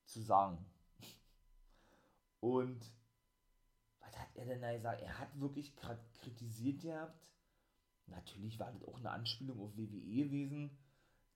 zu 0.05 0.21
sagen. 0.21 0.65
Und 2.39 2.91
was 4.13 4.19
hat 4.19 4.35
er 4.35 4.45
denn 4.45 4.61
da 4.61 4.73
gesagt? 4.73 5.01
Er 5.01 5.19
hat 5.19 5.39
wirklich 5.39 5.75
kritisiert 6.21 6.81
gehabt. 6.81 7.19
Natürlich 8.07 8.59
war 8.59 8.71
das 8.71 8.83
auch 8.83 8.99
eine 8.99 9.11
Anspielung 9.11 9.59
auf 9.59 9.77
WWE 9.77 10.25
gewesen, 10.25 10.77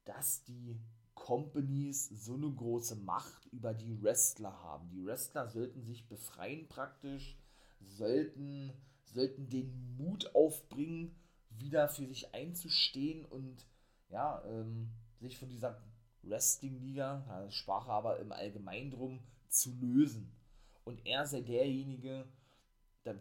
dass 0.06 0.44
die 0.44 0.80
Companies 1.14 2.08
so 2.10 2.36
eine 2.36 2.52
große 2.52 2.96
Macht 2.98 3.46
über 3.48 3.74
die 3.74 4.02
Wrestler 4.02 4.62
haben. 4.62 4.90
Die 4.90 5.04
Wrestler 5.04 5.48
sollten 5.48 5.82
sich 5.84 6.08
befreien 6.08 6.68
praktisch, 6.68 7.38
sollten, 7.80 8.74
sollten 9.06 9.50
den 9.50 9.96
Mut 9.98 10.36
aufbringen, 10.36 11.16
wieder 11.50 11.90
für 11.90 12.06
sich 12.06 12.36
einzustehen 12.36 13.26
und 13.26 13.66
ja, 14.10 14.44
ähm, 14.46 14.92
sich 15.20 15.38
von 15.38 15.50
dieser 15.50 15.82
Wrestling-Liga, 16.22 17.48
sprach 17.50 17.88
er 17.88 17.94
aber 17.94 18.20
im 18.20 18.32
Allgemeinen 18.32 18.92
drum, 18.92 19.24
zu 19.48 19.74
lösen. 19.74 20.36
Und 20.84 21.06
er 21.06 21.26
sei 21.26 21.42
derjenige, 21.42 22.28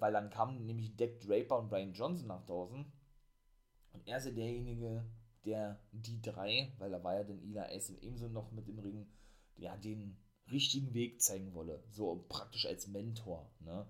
weil 0.01 0.12
dann 0.12 0.31
kamen 0.31 0.66
nämlich 0.66 0.96
Deck 0.96 1.20
Draper 1.20 1.59
und 1.59 1.68
Brian 1.68 1.92
Johnson 1.92 2.29
nach 2.29 2.44
draußen. 2.44 2.85
Und 3.92 4.07
er 4.07 4.20
sei 4.20 4.33
derjenige, 4.33 5.05
der 5.44 5.81
die 5.92 6.20
drei, 6.20 6.72
weil 6.79 6.90
da 6.90 7.03
war 7.03 7.14
ja 7.14 7.25
dann 7.25 7.42
Ila 7.42 7.66
Ace 7.66 7.90
ebenso 8.01 8.29
noch 8.29 8.51
mit 8.53 8.68
im 8.68 8.79
Ring, 8.79 9.07
der 9.57 9.77
den 9.77 10.18
richtigen 10.51 10.92
Weg 10.94 11.20
zeigen 11.20 11.55
wolle. 11.55 11.83
So 11.90 12.25
praktisch 12.29 12.66
als 12.66 12.88
Mentor. 12.88 13.51
Ne? 13.61 13.87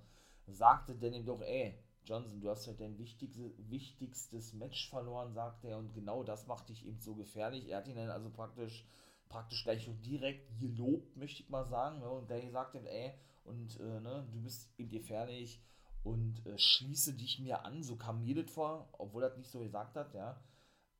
Sagte 0.46 0.94
dann 0.94 1.12
ihm 1.12 1.26
doch, 1.26 1.40
ey, 1.42 1.74
Johnson, 2.04 2.40
du 2.40 2.48
hast 2.50 2.66
halt 2.66 2.80
dein 2.80 2.98
wichtigste, 2.98 3.52
wichtigstes 3.59 4.52
Match 4.52 4.88
verloren, 4.88 5.32
sagt 5.32 5.64
er, 5.64 5.78
und 5.78 5.92
genau 5.92 6.22
das 6.22 6.46
macht 6.46 6.68
dich 6.68 6.87
eben 6.87 7.00
so 7.00 7.14
gefährlich. 7.14 7.68
Er 7.68 7.78
hat 7.78 7.88
ihn 7.88 7.96
dann 7.96 8.11
also 8.11 8.30
praktisch, 8.30 8.87
praktisch 9.28 9.64
gleich 9.64 9.90
direkt 10.04 10.59
gelobt, 10.61 11.16
möchte 11.16 11.42
ich 11.42 11.48
mal 11.48 11.66
sagen. 11.66 11.98
Ne? 11.98 12.09
Und 12.09 12.30
der 12.30 12.48
sagt 12.50 12.76
ihm, 12.76 12.87
ey, 12.87 13.12
und 13.44 13.78
äh, 13.80 14.00
ne, 14.00 14.26
du 14.32 14.40
bist 14.40 14.68
eben 14.78 14.90
gefährlich 14.90 15.62
und 16.07 16.47
äh, 16.47 16.57
schließe 16.57 17.14
dich 17.14 17.40
mir 17.40 17.64
an, 17.64 17.83
so 17.83 17.97
kam 17.97 18.23
mir 18.23 18.40
das 18.40 18.53
vor, 18.53 18.88
obwohl 18.92 19.25
er 19.25 19.31
das 19.31 19.38
nicht 19.38 19.51
so 19.51 19.59
gesagt 19.59 19.97
hat, 19.97 20.14
ja, 20.14 20.40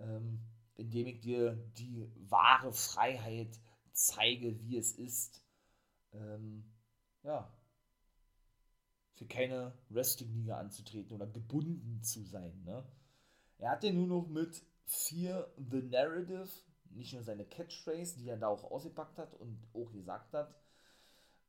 ähm, 0.01 0.41
indem 0.75 1.07
ich 1.07 1.21
dir 1.21 1.55
die 1.79 2.11
wahre 2.29 2.73
Freiheit 2.73 3.57
zeige, 3.93 4.61
wie 4.61 4.77
es 4.77 4.93
ist, 4.99 5.45
ähm, 6.13 6.65
ja, 7.23 7.49
für 9.15 9.27
keine 9.27 9.79
Wrestling-Liga 9.91 10.59
anzutreten 10.59 11.15
oder 11.15 11.29
gebunden 11.29 12.03
zu 12.03 12.25
sein. 12.25 12.65
Ne? 12.65 12.85
Er 13.59 13.71
hat 13.71 13.85
ja 13.85 13.93
nur 13.93 14.09
noch 14.09 14.27
mit 14.27 14.61
Fear 14.87 15.49
the 15.57 15.83
Narrative, 15.83 16.49
nicht 16.91 17.13
nur 17.13 17.23
seine 17.23 17.45
Catchphrase, 17.45 18.19
die 18.19 18.29
er 18.29 18.39
da 18.39 18.49
auch 18.49 18.65
ausgepackt 18.65 19.19
hat 19.19 19.35
und 19.35 19.69
auch 19.73 19.93
gesagt 19.93 20.33
hat, 20.33 20.53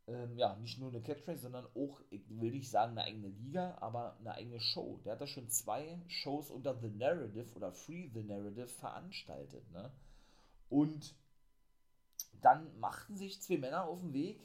ähm, 0.07 0.37
ja, 0.37 0.55
nicht 0.55 0.79
nur 0.79 0.89
eine 0.89 1.01
Catchphrase, 1.01 1.41
sondern 1.41 1.65
auch, 1.75 2.01
ich 2.09 2.21
will 2.29 2.51
nicht 2.51 2.69
sagen 2.69 2.93
eine 2.93 3.03
eigene 3.03 3.27
Liga, 3.27 3.77
aber 3.81 4.17
eine 4.19 4.33
eigene 4.33 4.59
Show. 4.59 4.99
Der 5.03 5.13
hat 5.13 5.21
da 5.21 5.27
schon 5.27 5.49
zwei 5.49 6.01
Shows 6.07 6.49
unter 6.49 6.79
The 6.79 6.89
Narrative 6.89 7.53
oder 7.55 7.73
Free 7.73 8.09
The 8.13 8.23
Narrative 8.23 8.69
veranstaltet. 8.69 9.69
Ne? 9.71 9.91
Und 10.69 11.13
dann 12.41 12.79
machten 12.79 13.17
sich 13.17 13.41
zwei 13.41 13.57
Männer 13.57 13.85
auf 13.85 13.99
den 13.99 14.13
Weg 14.13 14.39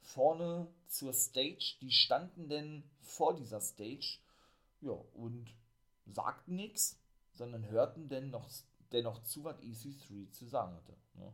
vorne 0.00 0.68
zur 0.86 1.14
Stage. 1.14 1.76
Die 1.80 1.92
standen 1.92 2.48
denn 2.48 2.82
vor 3.00 3.34
dieser 3.34 3.60
Stage, 3.60 4.18
ja, 4.82 4.92
und 5.14 5.54
sagten 6.06 6.56
nichts, 6.56 6.98
sondern 7.32 7.68
hörten 7.70 8.08
denn 8.08 8.30
noch, 8.30 8.50
dennoch 8.92 9.22
zu, 9.22 9.44
was 9.44 9.60
EC3 9.60 10.30
zu 10.30 10.46
sagen 10.46 10.74
hatte. 10.74 10.96
Ne? 11.14 11.32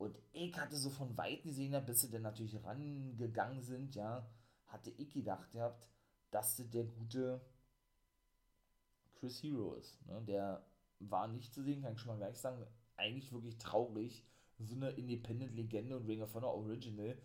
Und 0.00 0.18
ich 0.32 0.58
hatte 0.58 0.76
so 0.76 0.88
von 0.88 1.16
Weitem 1.16 1.50
gesehen, 1.50 1.84
bis 1.84 2.00
sie 2.00 2.10
dann 2.10 2.22
natürlich 2.22 2.56
rangegangen 2.64 3.62
sind, 3.62 3.94
ja, 3.94 4.26
hatte 4.66 4.90
ich 4.96 5.12
gedacht 5.12 5.50
gehabt, 5.50 5.86
dass 6.30 6.56
das 6.56 6.70
der 6.70 6.84
gute 6.84 7.40
Chris 9.14 9.42
Hero 9.42 9.74
ist. 9.74 10.04
Ne? 10.06 10.22
Der 10.26 10.64
war 11.00 11.28
nicht 11.28 11.52
zu 11.52 11.62
sehen, 11.62 11.82
kann 11.82 11.92
ich 11.92 12.00
schon 12.00 12.12
mal 12.12 12.18
gleich 12.18 12.38
sagen. 12.38 12.64
Eigentlich 12.96 13.30
wirklich 13.32 13.58
traurig. 13.58 14.24
So 14.58 14.74
eine 14.74 14.90
Independent-Legende 14.90 15.96
und 15.96 16.06
Ring 16.06 16.22
of 16.22 16.34
Honor 16.34 16.54
Original 16.54 17.16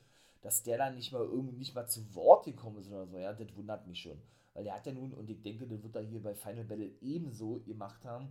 dass 0.45 0.61
der 0.61 0.77
dann 0.77 0.93
nicht 0.93 1.11
mal 1.11 1.23
irgendwie 1.23 1.57
nicht 1.57 1.73
mal 1.73 1.87
zu 1.87 2.13
Wort 2.13 2.45
gekommen 2.45 2.77
ist 2.77 2.87
oder 2.89 3.07
so, 3.07 3.17
ja, 3.17 3.33
das 3.33 3.55
wundert 3.55 3.87
mich 3.87 3.99
schon. 3.99 4.21
Weil 4.53 4.63
der 4.63 4.75
hat 4.75 4.85
ja 4.85 4.93
nun, 4.93 5.11
und 5.11 5.27
ich 5.27 5.41
denke, 5.41 5.65
das 5.65 5.81
wird 5.81 5.95
er 5.95 6.03
hier 6.03 6.21
bei 6.21 6.35
Final 6.35 6.65
Battle 6.65 6.91
ebenso 7.01 7.61
gemacht 7.61 8.05
haben, 8.05 8.29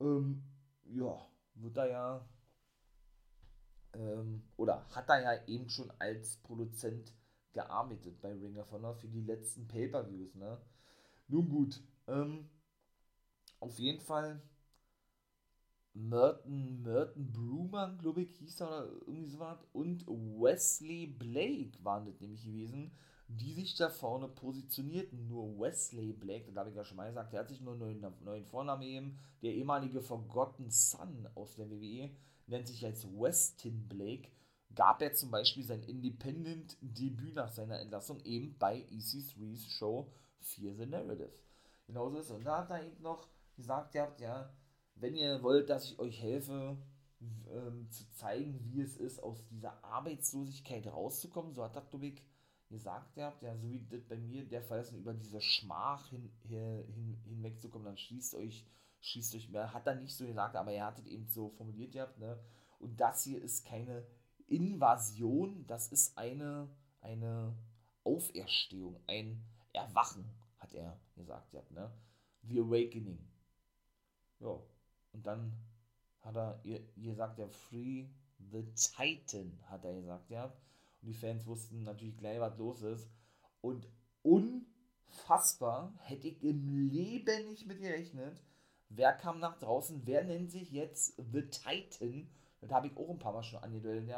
ähm, 0.00 0.42
ja, 0.82 1.16
wird 1.54 1.76
er 1.76 1.90
ja, 1.90 2.28
ähm, 3.94 4.42
oder 4.56 4.84
hat 4.90 5.08
er 5.08 5.22
ja 5.22 5.46
eben 5.46 5.68
schon 5.68 5.90
als 5.98 6.36
Produzent 6.38 7.12
gearbeitet 7.52 8.20
bei 8.20 8.32
Ring 8.32 8.58
of 8.58 8.70
Honor 8.72 8.94
für 8.94 9.08
die 9.08 9.22
letzten 9.22 9.66
Pay-Per-Views, 9.66 10.34
ne? 10.34 10.58
Nun 11.28 11.48
gut, 11.48 11.82
ähm, 12.06 12.48
auf 13.60 13.78
jeden 13.78 14.00
Fall 14.00 14.40
Merton, 15.94 16.82
Merton 16.82 17.32
Bruman, 17.32 17.98
glaube 17.98 18.22
ich, 18.22 18.36
hieß 18.38 18.60
er 18.60 18.68
oder 18.68 18.92
irgendwie 19.06 19.28
so 19.28 19.40
was. 19.40 19.58
Und 19.72 20.06
Wesley 20.06 21.06
Blake 21.06 21.72
waren 21.82 22.06
das 22.06 22.20
nämlich 22.20 22.44
gewesen, 22.44 22.92
die 23.26 23.52
sich 23.52 23.74
da 23.74 23.90
vorne 23.90 24.28
positionierten. 24.28 25.26
Nur 25.28 25.58
Wesley 25.58 26.12
Blake, 26.12 26.46
das 26.46 26.56
habe 26.56 26.70
ich 26.70 26.76
ja 26.76 26.84
schon 26.84 26.96
mal 26.96 27.08
gesagt, 27.08 27.32
der 27.32 27.40
hat 27.40 27.48
sich 27.48 27.60
nur 27.60 27.72
einen 27.72 28.00
neuen, 28.00 28.24
neuen 28.24 28.44
Vornamen 28.44 28.82
eben. 28.82 29.18
Der 29.42 29.54
ehemalige 29.54 30.00
Forgotten 30.00 30.70
Son 30.70 31.28
aus 31.34 31.56
der 31.56 31.68
WWE 31.70 32.10
nennt 32.48 32.68
sich 32.68 32.80
jetzt 32.80 33.06
Westin 33.18 33.88
Blake. 33.88 34.28
Gab 34.74 35.02
er 35.02 35.12
zum 35.12 35.30
Beispiel 35.30 35.64
sein 35.64 35.82
Independent-Debüt 35.82 37.34
nach 37.34 37.50
seiner 37.50 37.80
Entlassung 37.80 38.20
eben 38.24 38.56
bei 38.58 38.84
EC3's 38.92 39.66
Show 39.66 40.12
Fear 40.40 40.74
the 40.74 40.86
Narrative. 40.86 41.32
Genauso 41.86 42.18
ist 42.18 42.26
es. 42.26 42.32
Und 42.32 42.44
da 42.44 42.58
hat 42.58 42.70
er 42.70 42.84
eben 42.84 43.02
noch 43.02 43.28
gesagt, 43.56 43.94
ihr 43.94 44.02
habt 44.02 44.20
ja 44.20 44.52
wenn 45.00 45.14
ihr 45.14 45.42
wollt, 45.42 45.70
dass 45.70 45.84
ich 45.84 45.98
euch 45.98 46.20
helfe, 46.20 46.76
ähm, 47.50 47.90
zu 47.90 48.08
zeigen, 48.10 48.60
wie 48.64 48.80
es 48.80 48.96
ist, 48.96 49.22
aus 49.22 49.44
dieser 49.48 49.82
Arbeitslosigkeit 49.84 50.86
rauszukommen, 50.86 51.54
so 51.54 51.64
hat 51.64 51.76
das 51.76 51.88
Dubik 51.90 52.22
gesagt 52.68 53.14
gehabt, 53.14 53.42
ja, 53.42 53.56
so 53.56 53.70
wie 53.70 53.86
das 53.88 54.04
bei 54.04 54.16
mir 54.16 54.44
der 54.44 54.62
Fall 54.62 54.80
ist, 54.80 54.92
über 54.92 55.14
diese 55.14 55.40
Schmach 55.40 56.10
hin, 56.10 56.30
hin, 56.46 57.18
hinwegzukommen, 57.24 57.86
dann 57.86 57.96
schließt 57.96 58.34
euch, 58.34 58.66
schließt 59.00 59.34
euch 59.34 59.48
mehr, 59.48 59.72
hat 59.72 59.86
er 59.86 59.94
nicht 59.94 60.16
so 60.16 60.26
gesagt, 60.26 60.56
aber 60.56 60.72
er 60.72 60.86
hat 60.86 60.98
es 60.98 61.06
eben 61.06 61.26
so 61.26 61.50
formuliert 61.50 61.92
gehabt, 61.92 62.18
ne, 62.18 62.38
und 62.78 63.00
das 63.00 63.24
hier 63.24 63.42
ist 63.42 63.64
keine 63.64 64.06
Invasion, 64.46 65.66
das 65.66 65.88
ist 65.88 66.16
eine, 66.16 66.68
eine 67.00 67.54
Auferstehung, 68.04 69.00
ein 69.06 69.42
Erwachen, 69.72 70.24
hat 70.58 70.74
er 70.74 70.98
gesagt 71.16 71.50
gehabt, 71.50 71.70
ne, 71.70 71.90
The 72.42 72.60
Awakening. 72.60 73.18
Ja, 74.40 74.60
und 75.12 75.26
dann 75.26 75.52
hat 76.20 76.36
er 76.36 76.60
ihr, 76.64 76.80
gesagt, 76.96 77.38
ja, 77.38 77.48
Free 77.48 78.06
the 78.50 78.64
Titan, 78.74 79.58
hat 79.66 79.84
er 79.84 79.94
gesagt, 79.94 80.30
ja. 80.30 80.44
Und 80.44 81.08
die 81.08 81.14
Fans 81.14 81.46
wussten 81.46 81.82
natürlich 81.82 82.16
gleich, 82.16 82.40
was 82.40 82.56
los 82.58 82.82
ist. 82.82 83.08
Und 83.60 83.88
unfassbar, 84.22 85.92
hätte 86.02 86.28
ich 86.28 86.42
im 86.42 86.88
Leben 86.88 87.48
nicht 87.48 87.66
mit 87.66 87.80
gerechnet. 87.80 88.40
Wer 88.90 89.12
kam 89.12 89.38
nach 89.38 89.58
draußen? 89.58 90.02
Wer 90.06 90.24
nennt 90.24 90.50
sich 90.50 90.70
jetzt 90.70 91.16
The 91.32 91.42
Titan? 91.42 92.28
Das 92.60 92.70
habe 92.70 92.88
ich 92.88 92.96
auch 92.96 93.10
ein 93.10 93.18
paar 93.18 93.32
Mal 93.32 93.42
schon 93.42 93.62
angedeutet. 93.62 94.08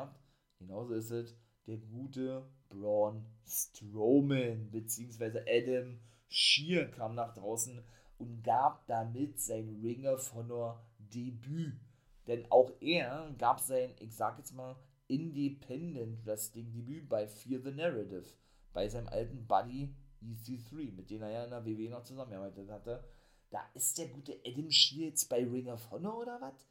Genauso 0.59 0.95
ist 0.95 1.11
es 1.11 1.37
der 1.67 1.79
gute 1.79 2.49
Braun 2.69 3.25
Strowman, 3.47 4.71
beziehungsweise 4.71 5.45
Adam 5.49 6.01
Shear 6.29 6.87
kam 6.87 7.15
nach 7.15 7.35
draußen 7.35 7.83
und 8.19 8.43
gab 8.43 8.87
damit 8.87 9.41
sein 9.41 9.81
Ring 9.83 10.07
of 10.07 10.33
Honor 10.35 10.85
Debüt. 10.99 11.81
Denn 12.27 12.47
auch 12.51 12.71
er 12.81 13.35
gab 13.39 13.61
sein, 13.61 13.95
ich 13.99 14.15
sag 14.15 14.39
jetzt 14.39 14.55
mal, 14.55 14.77
Independent 15.09 16.25
Wrestling 16.25 16.71
Debüt 16.71 17.09
bei 17.09 17.27
Fear 17.27 17.61
the 17.63 17.73
Narrative, 17.73 18.27
bei 18.73 18.89
seinem 18.89 19.09
alten 19.09 19.47
Buddy 19.47 19.93
EC3, 20.23 20.93
mit 20.93 21.11
dem 21.11 21.23
er 21.23 21.31
ja 21.31 21.45
in 21.45 21.51
der 21.51 21.65
WWE 21.65 21.91
noch 21.91 22.05
zusammengearbeitet 22.05 22.71
hatte. 22.71 23.03
Da 23.51 23.69
ist 23.75 23.99
der 23.99 24.09
gute 24.09 24.41
Adam 24.45 24.69
jetzt 24.69 25.29
bei 25.29 25.45
Ring 25.45 25.69
of 25.69 25.91
Honor 25.91 26.19
oder 26.19 26.41
was? 26.41 26.67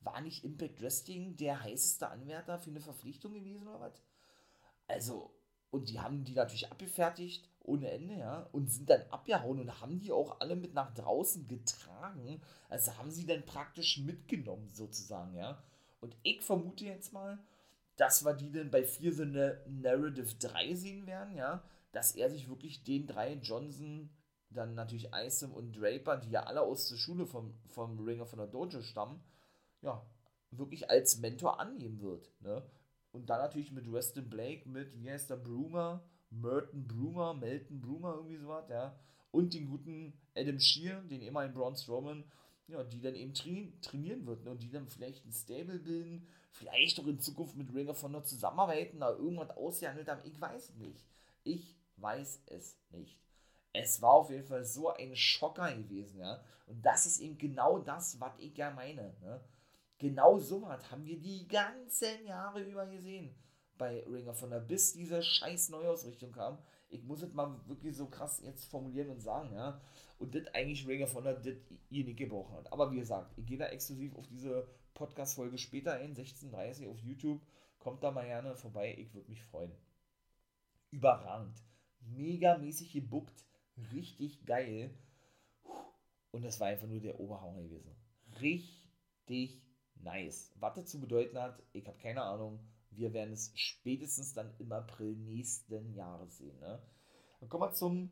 War 0.00 0.20
nicht 0.20 0.44
Impact 0.44 0.80
Wrestling 0.80 1.36
der 1.36 1.62
heißeste 1.62 2.08
Anwärter 2.08 2.58
für 2.58 2.70
eine 2.70 2.80
Verpflichtung 2.80 3.34
gewesen 3.34 3.68
oder 3.68 3.80
was? 3.80 4.02
Also, 4.88 5.30
und 5.70 5.88
die 5.88 6.00
haben 6.00 6.24
die 6.24 6.34
natürlich 6.34 6.70
abgefertigt 6.70 7.48
ohne 7.64 7.90
Ende, 7.90 8.18
ja, 8.18 8.48
und 8.52 8.70
sind 8.70 8.90
dann 8.90 9.02
abgehauen 9.10 9.60
und 9.60 9.80
haben 9.80 10.00
die 10.00 10.10
auch 10.10 10.40
alle 10.40 10.56
mit 10.56 10.74
nach 10.74 10.92
draußen 10.94 11.46
getragen. 11.46 12.40
Also 12.68 12.96
haben 12.98 13.10
sie 13.10 13.26
dann 13.26 13.46
praktisch 13.46 13.98
mitgenommen, 13.98 14.70
sozusagen, 14.72 15.36
ja. 15.36 15.62
Und 16.00 16.16
ich 16.24 16.42
vermute 16.42 16.84
jetzt 16.84 17.12
mal, 17.12 17.38
dass 17.96 18.24
wir 18.24 18.34
die 18.34 18.50
dann 18.50 18.70
bei 18.70 18.84
4 18.84 19.12
so 19.14 19.22
eine 19.22 19.60
Narrative 19.68 20.34
3 20.40 20.74
sehen 20.74 21.06
werden, 21.06 21.36
ja, 21.36 21.62
dass 21.92 22.16
er 22.16 22.30
sich 22.30 22.48
wirklich 22.48 22.82
den 22.82 23.06
drei 23.06 23.34
Johnson, 23.34 24.10
dann 24.52 24.74
natürlich 24.74 25.10
Isom 25.12 25.52
und 25.52 25.76
Draper, 25.76 26.16
die 26.16 26.30
ja 26.30 26.44
alle 26.44 26.62
aus 26.62 26.88
der 26.88 26.96
Schule 26.96 27.26
vom, 27.26 27.54
vom 27.68 27.98
Ringer 27.98 28.26
von 28.26 28.38
der 28.38 28.48
Dojo 28.48 28.82
stammen, 28.82 29.22
ja, 29.82 30.04
wirklich 30.50 30.90
als 30.90 31.18
Mentor 31.18 31.60
annehmen 31.60 32.00
wird, 32.00 32.30
ne? 32.40 32.62
Und 33.12 33.28
dann 33.28 33.40
natürlich 33.40 33.72
mit 33.72 33.92
Weston 33.92 34.28
Blake, 34.30 34.68
mit, 34.68 34.98
wie 34.98 35.10
heißt 35.10 35.28
der, 35.28 35.36
Broomer, 35.36 36.02
Merton 36.30 36.86
Broomer, 36.88 37.34
Melton 37.34 37.80
Broomer, 37.80 38.14
irgendwie 38.14 38.38
sowas, 38.38 38.68
ja. 38.68 38.98
Und 39.30 39.54
den 39.54 39.68
guten 39.68 40.14
Adam 40.34 40.58
Shear, 40.58 41.02
den 41.02 41.20
ehemaligen 41.20 41.54
Braun 41.54 41.76
Strowman, 41.76 42.24
ja, 42.68 42.82
die 42.84 43.00
dann 43.00 43.14
eben 43.14 43.34
trainieren, 43.34 43.80
trainieren 43.82 44.26
wird, 44.26 44.44
ne? 44.44 44.50
Und 44.50 44.62
die 44.62 44.70
dann 44.70 44.88
vielleicht 44.88 45.26
ein 45.26 45.32
Stable 45.32 45.78
bilden, 45.78 46.26
vielleicht 46.50 47.00
auch 47.00 47.06
in 47.06 47.20
Zukunft 47.20 47.56
mit 47.56 47.74
Ring 47.74 47.88
of 47.88 48.02
Honor 48.02 48.24
zusammenarbeiten, 48.24 49.00
da 49.00 49.10
irgendwas 49.10 49.50
ausgehandelt 49.50 50.08
haben, 50.08 50.22
ich 50.24 50.40
weiß 50.40 50.74
nicht. 50.76 51.04
Ich 51.44 51.76
weiß 51.96 52.42
es 52.46 52.78
nicht. 52.90 53.18
Es 53.72 54.02
war 54.02 54.14
auf 54.14 54.30
jeden 54.30 54.44
Fall 54.44 54.64
so 54.64 54.90
ein 54.90 55.16
Schocker 55.16 55.74
gewesen, 55.74 56.20
ja. 56.20 56.42
Und 56.66 56.84
das 56.84 57.06
ist 57.06 57.20
eben 57.20 57.38
genau 57.38 57.78
das, 57.78 58.20
was 58.20 58.32
ich 58.38 58.56
ja 58.56 58.70
meine, 58.70 59.14
ne? 59.20 59.40
Genau 59.98 60.38
so 60.38 60.62
was 60.62 60.90
haben 60.90 61.04
wir 61.04 61.18
die 61.18 61.46
ganzen 61.46 62.26
Jahre 62.26 62.60
über 62.60 62.86
gesehen 62.86 63.34
bei 63.78 64.04
Ring 64.04 64.28
of 64.28 64.40
Honor, 64.42 64.60
bis 64.60 64.92
diese 64.92 65.22
scheiß 65.22 65.70
Neuausrichtung 65.70 66.32
kam. 66.32 66.58
Ich 66.88 67.02
muss 67.04 67.22
es 67.22 67.32
mal 67.32 67.58
wirklich 67.66 67.96
so 67.96 68.06
krass 68.06 68.40
jetzt 68.44 68.66
formulieren 68.66 69.10
und 69.10 69.20
sagen, 69.20 69.52
ja. 69.54 69.80
Und 70.18 70.34
das 70.34 70.46
eigentlich 70.54 70.86
Ring 70.86 71.02
of 71.02 71.14
Honor 71.14 71.34
das 71.34 71.54
ihr 71.90 72.04
nicht 72.04 72.18
gebrochen 72.18 72.54
hat. 72.56 72.72
Aber 72.72 72.92
wie 72.92 72.98
gesagt, 72.98 73.32
ich 73.36 73.46
gehe 73.46 73.58
da 73.58 73.66
exklusiv 73.66 74.14
auf 74.14 74.26
diese 74.28 74.68
Podcast-Folge 74.94 75.58
später 75.58 75.94
ein, 75.94 76.14
16.30 76.14 76.88
auf 76.88 76.98
YouTube. 76.98 77.40
Kommt 77.78 78.04
da 78.04 78.10
mal 78.10 78.26
gerne 78.26 78.54
vorbei, 78.54 78.94
ich 78.96 79.12
würde 79.14 79.30
mich 79.30 79.42
freuen. 79.42 79.72
Überragend. 80.90 81.56
Megamäßig 82.00 82.92
gebuckt, 82.92 83.44
richtig 83.92 84.44
geil. 84.44 84.94
Und 86.30 86.44
das 86.44 86.60
war 86.60 86.68
einfach 86.68 86.86
nur 86.86 87.00
der 87.00 87.20
Oberhauer 87.20 87.62
gewesen. 87.62 87.94
Richtig 88.40 89.62
nice. 89.96 90.52
Was 90.58 90.74
dazu 90.74 91.00
bedeuten 91.00 91.38
hat, 91.38 91.62
ich 91.72 91.86
habe 91.86 91.98
keine 91.98 92.22
Ahnung. 92.22 92.60
Wir 92.90 93.12
werden 93.12 93.32
es 93.32 93.52
spätestens 93.54 94.34
dann 94.34 94.54
im 94.58 94.72
April 94.72 95.16
nächsten 95.16 95.94
Jahres 95.94 96.38
sehen. 96.38 96.58
Ne? 96.60 96.82
Dann 97.40 97.48
kommen 97.48 97.64
wir 97.64 97.72
zum 97.72 98.10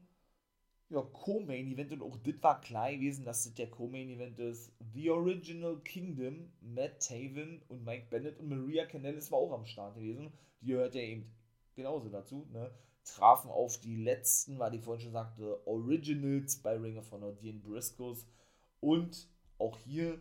ja, 0.90 1.02
Co-Main-Event 1.02 1.92
und 1.92 2.02
auch 2.02 2.16
das 2.16 2.42
war 2.42 2.60
klar 2.60 2.92
gewesen, 2.92 3.24
dass 3.24 3.44
das 3.44 3.54
der 3.54 3.70
Co-Main-Event 3.70 4.38
ist. 4.40 4.72
The 4.92 5.10
Original 5.10 5.78
Kingdom, 5.80 6.52
Matt 6.60 7.06
Taven 7.06 7.62
und 7.68 7.84
Mike 7.84 8.06
Bennett 8.10 8.38
und 8.40 8.48
Maria 8.48 8.86
Canellis 8.86 9.30
war 9.30 9.38
auch 9.38 9.52
am 9.52 9.66
Start 9.66 9.94
gewesen. 9.94 10.32
Die 10.60 10.66
gehört 10.66 10.94
ja 10.94 11.02
eben 11.02 11.32
genauso 11.76 12.08
dazu, 12.08 12.46
ne? 12.52 12.70
Trafen 13.04 13.50
auf 13.50 13.78
die 13.78 13.96
letzten, 13.96 14.58
weil 14.58 14.74
ich 14.74 14.82
vorhin 14.82 15.02
schon 15.02 15.12
sagte, 15.12 15.66
Originals 15.66 16.62
bei 16.62 16.76
Ring 16.76 16.98
of 16.98 17.10
Honor, 17.12 17.32
Dean 17.32 17.62
Briscoes. 17.62 18.26
Und 18.80 19.28
auch 19.58 19.76
hier 19.78 20.20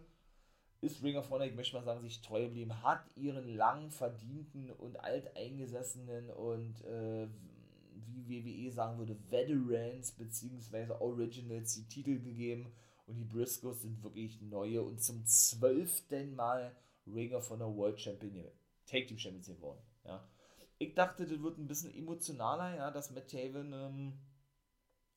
ist 0.82 1.03
Ring 1.03 1.17
of 1.17 1.30
Honor, 1.30 1.45
ich 1.45 1.55
möchte 1.55 1.75
mal 1.75 1.84
sagen, 1.84 2.01
sich 2.01 2.21
treu 2.21 2.43
geblieben, 2.43 2.82
hat 2.84 3.05
ihren 3.15 3.47
lang 3.55 3.91
verdienten 3.91 4.71
und 4.71 4.99
alteingesessenen 4.99 6.30
und 6.30 6.84
äh, 6.86 7.27
wie 8.07 8.30
WWE 8.30 8.71
sagen 8.71 8.97
würde, 8.97 9.17
Veterans 9.30 10.13
bzw. 10.13 10.93
Originals 10.99 11.75
die 11.75 11.88
Titel 11.88 12.19
gegeben 12.19 12.71
und 13.07 13.17
die 13.17 13.25
Briscoes 13.25 13.82
sind 13.82 14.03
wirklich 14.03 14.41
neue 14.41 14.82
und 14.82 15.01
zum 15.01 15.25
zwölften 15.25 16.36
Mal 16.36 16.75
Ring 17.07 17.34
of 17.34 17.49
Honor 17.49 17.75
World 17.75 17.99
Champion, 17.99 18.45
Take 18.86 19.07
Team 19.07 19.17
Champions 19.17 19.47
geworden. 19.47 19.82
Ja. 20.05 20.23
Ich 20.80 20.95
dachte, 20.95 21.25
das 21.25 21.41
wird 21.41 21.57
ein 21.57 21.67
bisschen 21.67 21.93
emotionaler, 21.93 22.75
ja, 22.75 22.89
dass 22.91 23.11
Matt 23.11 23.30
Taven, 23.30 23.73
ähm, 23.73 24.19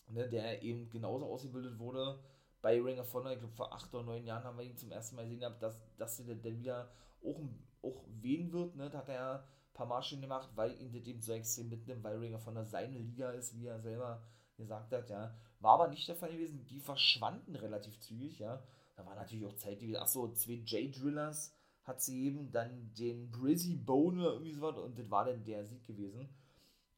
ne, 0.09 0.29
der 0.29 0.63
eben 0.63 0.91
genauso 0.91 1.27
ausgebildet 1.27 1.79
wurde 1.79 2.23
bei 2.61 2.81
Ring 2.81 2.99
of 2.99 3.13
Honor, 3.15 3.33
ich 3.33 3.39
glaube 3.39 3.55
vor 3.55 3.73
acht 3.73 3.93
oder 3.95 4.05
neun 4.05 4.25
Jahren 4.25 4.45
haben 4.45 4.59
wir 4.59 4.65
ihn 4.65 4.77
zum 4.77 4.93
ersten 4.93 5.17
Mal 5.17 5.29
gesehen, 5.29 5.41
dass, 5.61 5.81
dass 5.97 6.21
er 6.21 6.35
dann 6.35 6.59
wieder 6.59 6.91
auch, 7.25 7.41
auch 7.83 8.05
wehen 8.09 8.53
wird, 8.53 8.77
ne, 8.77 8.91
da 8.91 8.99
hat 8.99 9.09
er 9.09 9.45
paar 9.73 9.87
Mal 9.87 10.03
schon 10.03 10.21
gemacht, 10.21 10.51
weil 10.55 10.79
ihn 10.81 10.93
das 10.93 11.07
eben 11.07 11.21
so 11.21 11.33
extrem 11.33 11.69
mitnimmt, 11.69 12.05
weil 12.05 12.19
Ring 12.19 12.35
of 12.35 12.47
Honor 12.47 12.65
seine 12.65 12.99
Liga 12.99 13.31
ist, 13.31 13.57
wie 13.57 13.67
er 13.67 13.81
selber 13.81 14.23
gesagt 14.57 14.93
hat, 14.93 15.11
ja. 15.11 15.35
War 15.61 15.75
aber 15.75 15.89
nicht 15.89 16.07
der 16.09 16.17
Fall 16.17 16.33
gewesen, 16.33 16.67
die 16.67 16.81
verschwanden 16.81 17.57
relativ 17.57 17.99
zügig, 18.01 18.39
ja. 18.39 18.63
Da 18.97 19.07
war 19.07 19.15
natürlich 19.15 19.47
auch 19.47 19.57
Zeit, 19.57 19.81
die, 19.81 19.97
achso, 19.97 20.33
zwei 20.33 20.55
J-Drillers 20.55 21.55
hat 21.85 22.01
sie 22.01 22.27
eben, 22.27 22.51
dann 22.53 22.93
den 22.95 23.31
Brizzy 23.31 23.77
Bone 23.77 24.21
oder 24.21 24.33
irgendwie 24.35 24.53
sowas 24.53 24.79
und 24.79 24.99
das 24.99 25.11
war 25.11 25.25
dann 25.25 25.45
der 25.45 25.65
Sieg 25.65 25.85
gewesen. 25.85 26.29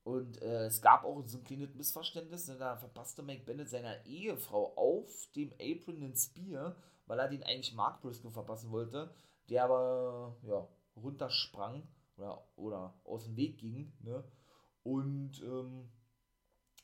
Und 0.05 0.43
äh, 0.43 0.67
es 0.67 0.83
gab 0.83 1.05
auch 1.05 1.23
so 1.27 1.39
ein 1.39 1.45
kleines 1.45 1.75
Missverständnis, 1.75 2.47
ne, 2.49 2.57
da 2.59 2.77
verpasste 2.77 3.23
Mike 3.23 3.45
Bennett 3.45 3.71
seiner 3.71 4.05
Ehefrau 4.05 4.75
auf 4.77 5.29
dem 5.35 5.51
Apron 5.55 6.01
den 6.01 6.15
Spear, 6.15 6.77
weil 7.07 7.19
er 7.19 7.29
den 7.29 7.43
eigentlich 7.43 7.75
Mark 7.75 8.03
Briscoe 8.03 8.31
verpassen 8.31 8.71
wollte, 8.71 9.11
der 9.49 9.65
aber, 9.65 10.37
ja, 10.43 10.69
runtersprang 10.97 11.83
oder, 12.17 12.47
oder 12.57 12.95
aus 13.05 13.25
dem 13.25 13.37
Weg 13.37 13.59
ging. 13.59 13.93
Ne? 14.01 14.23
Und 14.83 15.43
ähm, 15.43 15.89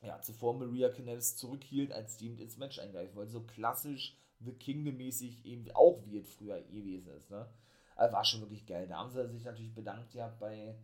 ja, 0.02 0.20
zuvor 0.22 0.54
Maria 0.54 0.88
Canales 0.88 1.36
zurückhielt, 1.36 1.92
als 1.92 2.16
die 2.16 2.28
ins 2.28 2.56
Match 2.56 2.78
eingreifen 2.78 3.14
wollte. 3.14 3.32
So 3.32 3.42
klassisch 3.42 4.16
The 4.40 4.52
Kingdom-mäßig 4.52 5.44
eben 5.44 5.70
auch 5.72 6.02
wie 6.06 6.16
es 6.16 6.34
früher 6.34 6.60
gewesen 6.62 7.12
ist. 7.12 7.30
Ne? 7.30 7.46
Also 8.00 8.14
war 8.14 8.24
schon 8.24 8.40
wirklich 8.40 8.64
geil. 8.64 8.86
Da 8.88 8.96
haben 8.96 9.10
sie 9.10 9.28
sich 9.28 9.44
natürlich 9.44 9.74
bedankt 9.74 10.14
ja 10.14 10.34
bei, 10.40 10.74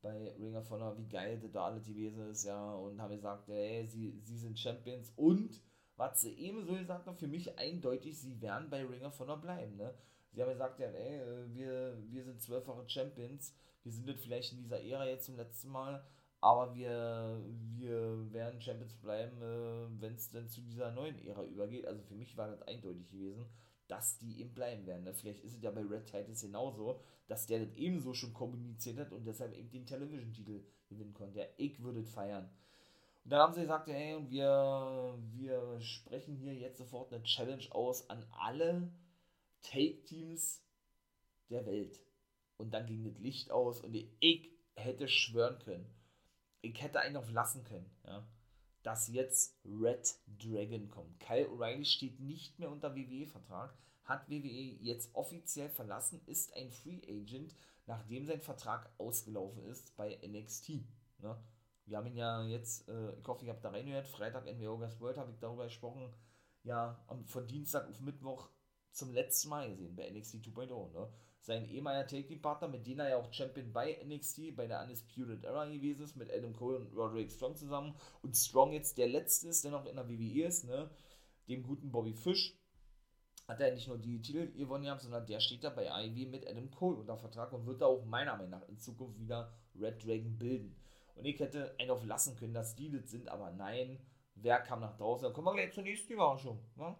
bei 0.00 0.34
Ring 0.40 0.56
of 0.56 0.70
Honor, 0.70 0.96
wie 0.96 1.06
geil 1.06 1.38
das 1.38 1.52
da 1.52 1.66
alles 1.66 1.84
gewesen 1.84 2.30
ist, 2.30 2.44
ja, 2.44 2.72
und 2.72 2.98
haben 2.98 3.14
gesagt, 3.14 3.46
ey, 3.50 3.86
sie, 3.86 4.18
sie 4.22 4.38
sind 4.38 4.58
Champions 4.58 5.12
und 5.16 5.60
was 5.96 6.22
sie 6.22 6.32
ebenso 6.32 6.72
gesagt 6.72 7.06
haben, 7.06 7.18
für 7.18 7.28
mich 7.28 7.58
eindeutig, 7.58 8.18
sie 8.18 8.40
werden 8.40 8.70
bei 8.70 8.86
Ring 8.86 9.04
of 9.04 9.20
Honor 9.20 9.38
bleiben, 9.38 9.76
ne? 9.76 9.92
Sie 10.32 10.40
haben 10.40 10.48
gesagt, 10.48 10.78
ja, 10.78 10.86
ey, 10.86 11.20
wir, 11.52 11.98
wir 12.08 12.24
sind 12.24 12.40
zwölffache 12.40 12.88
Champions, 12.88 13.54
wir 13.82 13.92
sind 13.92 14.08
jetzt 14.08 14.22
vielleicht 14.22 14.52
in 14.54 14.62
dieser 14.62 14.82
Ära 14.82 15.04
jetzt 15.04 15.26
zum 15.26 15.36
letzten 15.36 15.68
Mal, 15.68 16.02
aber 16.40 16.74
wir, 16.74 17.38
wir 17.74 18.32
werden 18.32 18.62
Champions 18.62 18.94
bleiben, 18.94 19.42
äh, 19.42 20.00
wenn 20.00 20.14
es 20.14 20.30
dann 20.30 20.48
zu 20.48 20.62
dieser 20.62 20.90
neuen 20.90 21.22
Ära 21.22 21.44
übergeht. 21.44 21.86
Also 21.86 22.02
für 22.02 22.14
mich 22.14 22.34
war 22.38 22.48
das 22.48 22.62
eindeutig 22.62 23.10
gewesen, 23.10 23.44
dass 23.92 24.16
die 24.16 24.40
eben 24.40 24.54
bleiben 24.54 24.86
werden. 24.86 25.04
Ne? 25.04 25.12
Vielleicht 25.12 25.44
ist 25.44 25.54
es 25.54 25.62
ja 25.62 25.70
bei 25.70 25.82
Red 25.82 26.06
Titans 26.06 26.40
genauso, 26.40 27.02
dass 27.28 27.46
der 27.46 27.58
das 27.58 27.74
ebenso 27.74 28.14
schon 28.14 28.32
kommuniziert 28.32 28.98
hat 28.98 29.12
und 29.12 29.26
deshalb 29.26 29.54
eben 29.54 29.70
den 29.70 29.84
Television-Titel 29.84 30.64
gewinnen 30.88 31.12
konnte. 31.12 31.40
Ja, 31.40 31.44
ich 31.58 31.82
würde 31.82 32.02
feiern. 32.02 32.48
Und 33.22 33.30
dann 33.30 33.40
haben 33.40 33.52
sie 33.52 33.60
gesagt, 33.60 33.88
hey, 33.88 34.18
wir, 34.30 35.18
wir 35.34 35.78
sprechen 35.82 36.36
hier 36.36 36.54
jetzt 36.54 36.78
sofort 36.78 37.12
eine 37.12 37.22
Challenge 37.22 37.66
aus 37.70 38.08
an 38.08 38.24
alle 38.30 38.90
Take-Teams 39.60 40.64
der 41.50 41.66
Welt 41.66 42.00
und 42.56 42.72
dann 42.72 42.86
ging 42.86 43.04
das 43.04 43.18
Licht 43.18 43.50
aus 43.50 43.82
und 43.82 43.94
ich 43.94 44.50
hätte 44.74 45.06
schwören 45.06 45.58
können, 45.58 45.86
ich 46.62 46.80
hätte 46.80 47.00
einen 47.00 47.16
auf 47.16 47.30
lassen 47.30 47.62
können, 47.64 47.90
ja, 48.06 48.26
dass 48.82 49.08
jetzt 49.08 49.58
Red 49.64 50.14
Dragon 50.26 50.88
kommt. 50.88 51.20
Kyle 51.20 51.48
O'Reilly 51.48 51.84
steht 51.84 52.20
nicht 52.20 52.58
mehr 52.58 52.70
unter 52.70 52.94
WWE-Vertrag, 52.94 53.76
hat 54.04 54.28
WWE 54.28 54.76
jetzt 54.80 55.14
offiziell 55.14 55.68
verlassen, 55.68 56.20
ist 56.26 56.54
ein 56.54 56.70
Free 56.70 57.00
Agent, 57.08 57.54
nachdem 57.86 58.24
sein 58.26 58.40
Vertrag 58.40 58.92
ausgelaufen 58.98 59.64
ist 59.64 59.96
bei 59.96 60.18
NXT. 60.26 60.84
Ne? 61.18 61.36
Wir 61.86 61.96
haben 61.96 62.06
ihn 62.06 62.16
ja 62.16 62.42
jetzt, 62.44 62.88
äh, 62.88 63.18
ich 63.18 63.26
hoffe, 63.26 63.44
ich 63.44 63.50
habe 63.50 63.60
da 63.60 63.70
reingehört, 63.70 64.06
Freitag 64.06 64.46
in 64.46 64.64
August 64.66 65.00
World 65.00 65.18
habe 65.18 65.30
ich 65.30 65.38
darüber 65.38 65.64
gesprochen, 65.64 66.12
ja, 66.64 67.04
von 67.26 67.46
Dienstag 67.46 67.88
auf 67.88 68.00
Mittwoch 68.00 68.48
zum 68.92 69.12
letzten 69.12 69.48
Mal 69.48 69.70
gesehen 69.70 69.96
bei 69.96 70.08
NXT 70.10 70.36
2.0. 70.36 70.92
Ne? 70.92 71.08
sein 71.42 71.68
ehemaliger 71.68 72.06
Take-Team-Partner, 72.06 72.68
mit 72.68 72.86
dem 72.86 73.00
er 73.00 73.10
ja 73.10 73.16
auch 73.16 73.32
Champion 73.32 73.72
bei 73.72 73.98
NXT, 74.04 74.54
bei 74.54 74.68
der 74.68 74.80
Undisputed 74.82 75.44
Era 75.44 75.66
gewesen 75.66 76.04
ist, 76.04 76.16
mit 76.16 76.32
Adam 76.32 76.54
Cole 76.54 76.78
und 76.78 76.96
Roderick 76.96 77.32
Strong 77.32 77.56
zusammen. 77.56 77.94
Und 78.22 78.36
Strong 78.36 78.72
jetzt 78.72 78.96
der 78.96 79.08
Letzte 79.08 79.48
ist, 79.48 79.64
der 79.64 79.72
noch 79.72 79.84
in 79.86 79.96
der 79.96 80.08
WWE 80.08 80.46
ist, 80.46 80.64
ne? 80.64 80.88
dem 81.48 81.64
guten 81.64 81.90
Bobby 81.90 82.14
Fish. 82.14 82.56
Hat 83.48 83.60
er 83.60 83.74
nicht 83.74 83.88
nur 83.88 83.98
die 83.98 84.22
Titel 84.22 84.52
gewonnen 84.52 84.84
gehabt, 84.84 85.02
sondern 85.02 85.26
der 85.26 85.40
steht 85.40 85.64
da 85.64 85.70
bei 85.70 85.86
IW 85.86 86.26
mit 86.26 86.48
Adam 86.48 86.70
Cole 86.70 86.98
unter 86.98 87.16
Vertrag 87.16 87.52
und 87.52 87.66
wird 87.66 87.82
da 87.82 87.86
auch 87.86 88.04
meiner 88.04 88.36
Meinung 88.36 88.50
nach 88.50 88.68
in 88.68 88.78
Zukunft 88.78 89.18
wieder 89.18 89.52
Red 89.74 90.04
Dragon 90.04 90.38
bilden. 90.38 90.76
Und 91.16 91.24
ich 91.24 91.40
hätte 91.40 91.74
einen 91.78 91.90
auf 91.90 92.04
lassen 92.04 92.36
können, 92.36 92.54
dass 92.54 92.76
die 92.76 92.88
das 92.88 93.10
sind, 93.10 93.28
aber 93.28 93.50
nein, 93.50 93.98
wer 94.36 94.60
kam 94.60 94.80
nach 94.80 94.96
draußen? 94.96 95.24
Dann 95.24 95.32
kommen 95.32 95.48
wir 95.48 95.54
gleich 95.54 95.74
zur 95.74 95.82
nächsten 95.82 96.12
Überraschung. 96.12 96.60
Ne? 96.76 96.96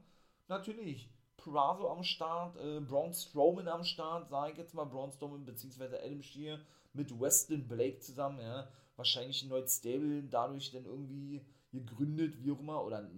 Natürlich, 0.48 1.08
Prazo 1.44 1.88
am 1.88 2.04
Start, 2.04 2.56
äh, 2.56 2.80
Braun 2.80 3.12
Strowman 3.12 3.68
am 3.68 3.84
Start, 3.84 4.28
sage 4.28 4.52
ich 4.52 4.58
jetzt 4.58 4.74
mal, 4.74 4.84
Braun 4.84 5.10
Strowman 5.10 5.44
bzw. 5.44 5.96
Adam 5.96 6.22
Shear 6.22 6.58
mit 6.92 7.18
Weston 7.20 7.66
Blake 7.66 8.00
zusammen, 8.00 8.40
ja, 8.40 8.68
wahrscheinlich 8.96 9.42
ein 9.42 9.48
neues 9.48 9.78
Stable, 9.78 10.22
dadurch 10.22 10.70
dann 10.70 10.84
irgendwie 10.84 11.44
gegründet, 11.72 12.42
wie 12.42 12.52
auch 12.52 12.60
immer, 12.60 12.84
oder 12.84 13.08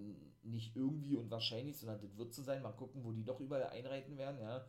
nicht 0.42 0.76
irgendwie 0.76 1.16
und 1.16 1.30
wahrscheinlich, 1.30 1.76
sondern 1.76 2.00
das 2.00 2.16
wird 2.16 2.32
so 2.32 2.42
sein. 2.42 2.62
Mal 2.62 2.72
gucken, 2.72 3.04
wo 3.04 3.12
die 3.12 3.24
doch 3.24 3.40
überall 3.40 3.68
einreiten 3.70 4.16
werden, 4.16 4.40
ja. 4.40 4.64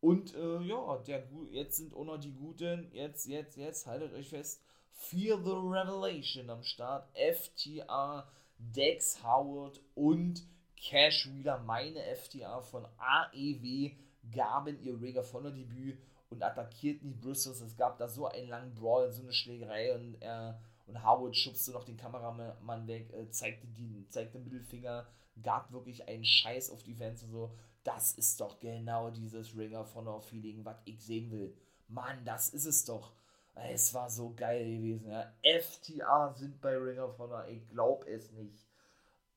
Und 0.00 0.34
äh, 0.34 0.60
ja, 0.62 0.98
der, 0.98 1.28
jetzt 1.52 1.76
sind 1.76 1.94
auch 1.94 2.04
noch 2.04 2.18
die 2.18 2.32
Guten, 2.32 2.90
jetzt, 2.92 3.26
jetzt, 3.26 3.56
jetzt, 3.56 3.86
haltet 3.86 4.12
euch 4.14 4.28
fest, 4.28 4.60
Fear 4.90 5.38
the 5.38 5.50
Revelation 5.50 6.50
am 6.50 6.62
Start, 6.62 7.08
FTR, 7.14 8.28
Dex 8.58 9.22
Howard 9.22 9.80
und 9.94 10.44
Cash 10.82 11.30
Wheeler, 11.32 11.58
meine 11.58 12.00
FTA 12.16 12.60
von 12.60 12.84
AEW, 12.98 13.92
gaben 14.32 14.82
ihr 14.82 15.00
Ring 15.00 15.16
of 15.16 15.32
Honor 15.32 15.52
Debüt 15.52 15.96
und 16.28 16.42
attackierten 16.42 17.08
die 17.08 17.14
Briscoes. 17.14 17.60
Es 17.60 17.76
gab 17.76 17.98
da 17.98 18.08
so 18.08 18.26
einen 18.26 18.48
langen 18.48 18.74
Brawl, 18.74 19.10
so 19.12 19.22
eine 19.22 19.32
Schlägerei 19.32 19.94
und 19.94 20.20
er 20.20 20.60
und 20.88 21.04
Howard 21.04 21.36
schubste 21.36 21.70
noch 21.70 21.84
den 21.84 21.96
Kameramann 21.96 22.88
weg, 22.88 23.12
äh, 23.12 23.30
zeigte, 23.30 23.68
die, 23.68 24.08
zeigte 24.08 24.40
Mittelfinger, 24.40 25.06
gab 25.40 25.70
wirklich 25.70 26.08
einen 26.08 26.24
Scheiß 26.24 26.70
auf 26.70 26.82
die 26.82 26.94
Fans 26.94 27.22
und 27.22 27.30
so. 27.30 27.52
Das 27.84 28.12
ist 28.14 28.40
doch 28.40 28.58
genau 28.58 29.10
dieses 29.10 29.56
Ring 29.56 29.76
of 29.76 29.94
Honor 29.94 30.20
Feeling, 30.20 30.64
was 30.64 30.76
ich 30.84 31.00
sehen 31.00 31.30
will. 31.30 31.56
Mann, 31.86 32.24
das 32.24 32.48
ist 32.48 32.66
es 32.66 32.84
doch. 32.84 33.12
Es 33.54 33.94
war 33.94 34.10
so 34.10 34.34
geil 34.34 34.64
gewesen. 34.64 35.10
Ja. 35.10 35.32
FTA 35.42 36.32
sind 36.34 36.60
bei 36.60 36.76
Ring 36.76 36.98
of 36.98 37.18
Honor, 37.18 37.46
ich 37.46 37.68
glaub 37.68 38.04
es 38.06 38.32
nicht. 38.32 38.71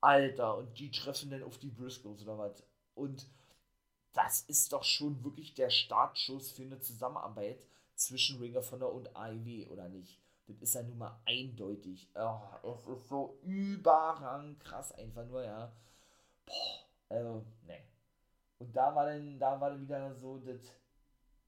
Alter, 0.00 0.56
und 0.58 0.78
die 0.78 0.90
treffen 0.90 1.30
dann 1.30 1.42
auf 1.42 1.58
die 1.58 1.70
Briscoes 1.70 2.22
oder 2.22 2.38
was. 2.38 2.62
Und 2.94 3.26
das 4.12 4.42
ist 4.42 4.72
doch 4.72 4.84
schon 4.84 5.22
wirklich 5.24 5.54
der 5.54 5.70
Startschuss 5.70 6.50
für 6.50 6.62
eine 6.62 6.80
Zusammenarbeit 6.80 7.66
zwischen 7.94 8.38
Ring 8.38 8.56
of 8.56 8.70
Honor 8.72 8.92
und 8.92 9.14
AEW, 9.16 9.68
oder 9.70 9.88
nicht? 9.88 10.20
Das 10.46 10.56
ist 10.58 10.74
ja 10.74 10.82
nun 10.82 10.98
mal 10.98 11.20
eindeutig. 11.26 12.08
Oh, 12.14 12.40
es 12.72 12.86
ist 12.86 13.08
so 13.08 13.38
überrang 13.42 14.58
krass 14.58 14.92
einfach 14.92 15.26
nur, 15.26 15.42
ja. 15.42 15.72
Boah, 16.46 16.86
also, 17.08 17.44
ne. 17.66 17.78
Und 18.58 18.74
da 18.74 18.94
war 18.94 19.06
dann, 19.06 19.38
da 19.38 19.60
war 19.60 19.70
dann 19.70 19.82
wieder 19.82 20.14
so 20.14 20.38
das 20.38 20.60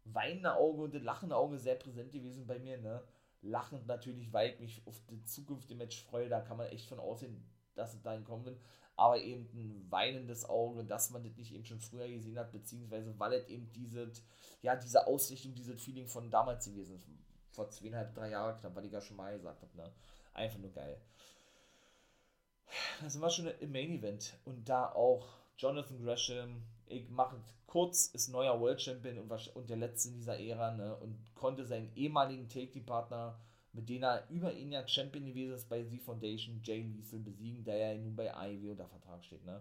weinende 0.04 0.54
Auge 0.54 0.82
und 0.82 0.94
das 0.94 1.02
lachende 1.02 1.36
Auge 1.36 1.58
sehr 1.58 1.76
präsent 1.76 2.12
gewesen 2.12 2.46
bei 2.46 2.58
mir, 2.58 2.78
ne. 2.78 3.02
Lachend 3.40 3.86
natürlich, 3.86 4.32
weil 4.32 4.50
ich 4.50 4.58
mich 4.58 4.82
auf 4.86 5.00
das 5.06 5.32
zukünftige 5.32 5.76
Match 5.76 6.04
freue, 6.04 6.28
da 6.28 6.40
kann 6.40 6.56
man 6.56 6.66
echt 6.66 6.88
von 6.88 6.98
aussehen, 6.98 7.48
dass 7.78 7.94
es 7.94 8.02
dahin 8.02 8.24
kommen 8.24 8.44
wird. 8.44 8.60
Aber 8.96 9.18
eben 9.18 9.48
ein 9.54 9.86
weinendes 9.90 10.44
Auge, 10.48 10.84
dass 10.84 11.10
man 11.10 11.22
das 11.22 11.36
nicht 11.36 11.52
eben 11.52 11.64
schon 11.64 11.80
früher 11.80 12.08
gesehen 12.08 12.38
hat, 12.38 12.50
beziehungsweise 12.50 13.16
weil 13.18 13.34
es 13.34 13.48
eben 13.48 13.70
diese, 13.72 14.10
ja, 14.60 14.74
diese 14.74 15.06
Ausrichtung, 15.06 15.54
dieses 15.54 15.80
Feeling 15.80 16.08
von 16.08 16.30
damals 16.30 16.66
gewesen 16.66 16.96
ist 16.96 17.06
vor 17.58 17.70
zweieinhalb, 17.70 18.14
drei 18.14 18.30
Jahren 18.30 18.56
knapp, 18.60 18.76
was 18.76 18.84
ich 18.84 18.92
ja 18.92 19.00
schon 19.00 19.16
mal 19.16 19.36
gesagt 19.36 19.60
habe, 19.62 19.76
ne? 19.76 19.92
Einfach 20.32 20.58
nur 20.58 20.72
geil. 20.72 21.00
Da 23.00 23.10
sind 23.10 23.20
wir 23.20 23.30
schon 23.30 23.48
im 23.48 23.72
Main 23.72 23.90
Event 23.90 24.38
und 24.44 24.68
da 24.68 24.92
auch 24.92 25.26
Jonathan 25.56 25.98
Gresham, 25.98 26.62
ich 26.86 27.08
mache 27.08 27.36
kurz, 27.66 28.06
ist 28.08 28.28
neuer 28.28 28.60
World 28.60 28.80
Champion 28.80 29.18
und, 29.18 29.56
und 29.56 29.68
der 29.68 29.76
letzte 29.76 30.10
in 30.10 30.14
dieser 30.14 30.38
Ära, 30.38 30.70
ne? 30.70 30.96
Und 30.98 31.18
konnte 31.34 31.64
seinen 31.64 31.92
ehemaligen 31.96 32.48
Take-Partner, 32.48 33.40
mit 33.72 33.88
dem 33.88 34.02
er 34.02 34.28
über 34.30 34.52
ihn 34.52 34.72
ja 34.72 34.86
Champion 34.86 35.26
gewesen 35.26 35.54
ist 35.54 35.68
bei 35.68 35.84
The 35.84 35.98
Foundation, 35.98 36.60
Jay 36.62 36.82
Liesel, 36.82 37.20
besiegen, 37.20 37.64
der 37.64 37.76
ja 37.76 37.94
nun 37.98 38.16
bei 38.16 38.26
IW 38.28 38.70
unter 38.70 38.88
Vertrag 38.88 39.24
steht, 39.24 39.44
ne? 39.44 39.60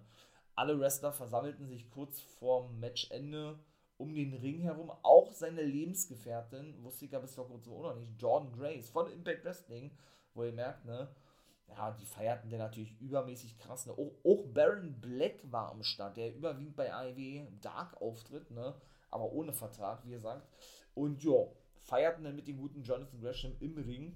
Alle 0.55 0.79
Wrestler 0.79 1.11
versammelten 1.11 1.67
sich 1.67 1.89
kurz 1.91 2.19
vorm 2.19 2.79
Matchende 2.79 3.59
um 3.97 4.13
den 4.13 4.33
Ring 4.33 4.59
herum. 4.61 4.91
Auch 5.03 5.31
seine 5.31 5.61
Lebensgefährtin, 5.61 6.83
wusste 6.83 7.05
ich 7.05 7.11
ja 7.11 7.19
bis 7.19 7.35
vor 7.35 7.47
kurzem 7.47 7.73
auch 7.73 7.83
noch 7.83 7.95
nicht, 7.95 8.19
Jordan 8.19 8.51
Grace 8.53 8.89
von 8.89 9.11
Impact 9.11 9.43
Wrestling, 9.43 9.91
wo 10.33 10.43
ihr 10.43 10.53
merkt, 10.53 10.85
ne, 10.85 11.09
ja, 11.67 11.91
die 11.91 12.05
feierten 12.05 12.49
der 12.49 12.59
natürlich 12.59 12.99
übermäßig 13.01 13.57
krass, 13.57 13.85
ne, 13.85 13.93
auch, 13.93 14.13
auch 14.23 14.45
Baron 14.53 14.99
Black 15.01 15.51
war 15.51 15.71
am 15.71 15.83
Start, 15.83 16.17
der 16.17 16.33
überwiegend 16.33 16.75
bei 16.75 16.93
AEW 16.93 17.47
Dark 17.61 17.99
auftritt, 18.01 18.49
ne, 18.51 18.73
aber 19.09 19.31
ohne 19.31 19.53
Vertrag, 19.53 20.05
wie 20.05 20.11
gesagt, 20.11 20.47
und 20.93 21.23
ja, 21.23 21.45
feierten 21.87 22.23
dann 22.23 22.35
mit 22.35 22.47
dem 22.47 22.57
guten 22.57 22.83
Jonathan 22.83 23.19
Gresham 23.21 23.55
im 23.59 23.77
Ring, 23.77 24.15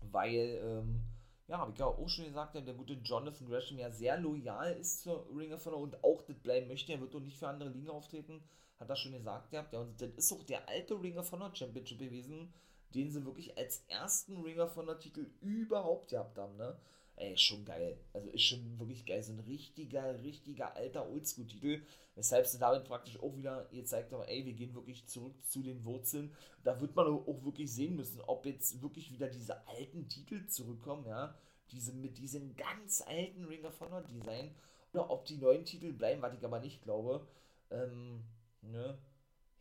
weil, 0.00 0.60
ähm, 0.62 1.00
ja, 1.48 1.58
habe 1.58 1.72
ich 1.72 1.78
ja 1.78 1.86
auch 1.86 2.08
schon 2.08 2.24
gesagt, 2.24 2.54
der 2.54 2.74
gute 2.74 2.94
Jonathan 2.94 3.46
Gresham 3.46 3.78
ja 3.78 3.90
sehr 3.90 4.18
loyal 4.18 4.72
ist 4.72 5.02
zur 5.02 5.26
Ring 5.36 5.52
of 5.52 5.66
Honor 5.66 5.80
und 5.80 6.02
auch 6.02 6.22
das 6.22 6.38
bleiben 6.38 6.68
möchte. 6.68 6.92
Er 6.92 7.00
wird 7.00 7.12
doch 7.12 7.20
nicht 7.20 7.36
für 7.36 7.48
andere 7.48 7.68
Ligen 7.68 7.90
auftreten, 7.90 8.42
hat 8.78 8.88
er 8.88 8.96
schon 8.96 9.12
gesagt. 9.12 9.52
Ja, 9.52 9.66
und 9.72 10.00
das 10.00 10.10
ist 10.10 10.32
auch 10.32 10.44
der 10.44 10.68
alte 10.68 11.00
Ring 11.00 11.18
of 11.18 11.30
Honor 11.32 11.54
Championship 11.54 11.98
gewesen, 11.98 12.52
den 12.94 13.10
sie 13.10 13.24
wirklich 13.24 13.58
als 13.58 13.84
ersten 13.88 14.40
Ring 14.40 14.60
of 14.60 14.76
Honor 14.76 14.98
Titel 14.98 15.30
überhaupt 15.40 16.08
gehabt 16.08 16.38
haben, 16.38 16.56
ne? 16.56 16.78
Ey, 17.16 17.36
schon 17.36 17.64
geil. 17.64 17.96
Also 18.12 18.28
ist 18.30 18.42
schon 18.42 18.78
wirklich 18.78 19.06
geil. 19.06 19.22
So 19.22 19.32
ein 19.32 19.40
richtiger, 19.40 20.20
richtiger 20.22 20.74
alter 20.74 21.08
Oldschool-Titel. 21.08 21.82
Weshalb 22.16 22.46
sie 22.46 22.58
damit 22.58 22.84
praktisch 22.84 23.20
auch 23.20 23.36
wieder 23.36 23.66
gezeigt 23.72 24.12
haben, 24.12 24.24
ey, 24.24 24.44
wir 24.44 24.52
gehen 24.52 24.74
wirklich 24.74 25.06
zurück 25.06 25.34
zu 25.44 25.62
den 25.62 25.84
Wurzeln. 25.84 26.34
Da 26.64 26.80
wird 26.80 26.94
man 26.96 27.06
auch 27.06 27.44
wirklich 27.44 27.72
sehen 27.72 27.96
müssen, 27.96 28.20
ob 28.22 28.46
jetzt 28.46 28.82
wirklich 28.82 29.12
wieder 29.12 29.28
diese 29.28 29.66
alten 29.68 30.08
Titel 30.08 30.46
zurückkommen, 30.46 31.06
ja. 31.06 31.34
Diese 31.70 31.92
mit 31.92 32.18
diesem 32.18 32.54
ganz 32.56 33.02
alten 33.02 33.44
Ring 33.44 33.64
of 33.64 33.80
Honor 33.80 34.02
Design. 34.02 34.54
Oder 34.92 35.10
ob 35.10 35.24
die 35.24 35.36
neuen 35.36 35.64
Titel 35.64 35.92
bleiben, 35.92 36.22
was 36.22 36.34
ich 36.34 36.44
aber 36.44 36.60
nicht 36.60 36.82
glaube. 36.82 37.26
Ähm, 37.70 38.22
ne? 38.62 38.98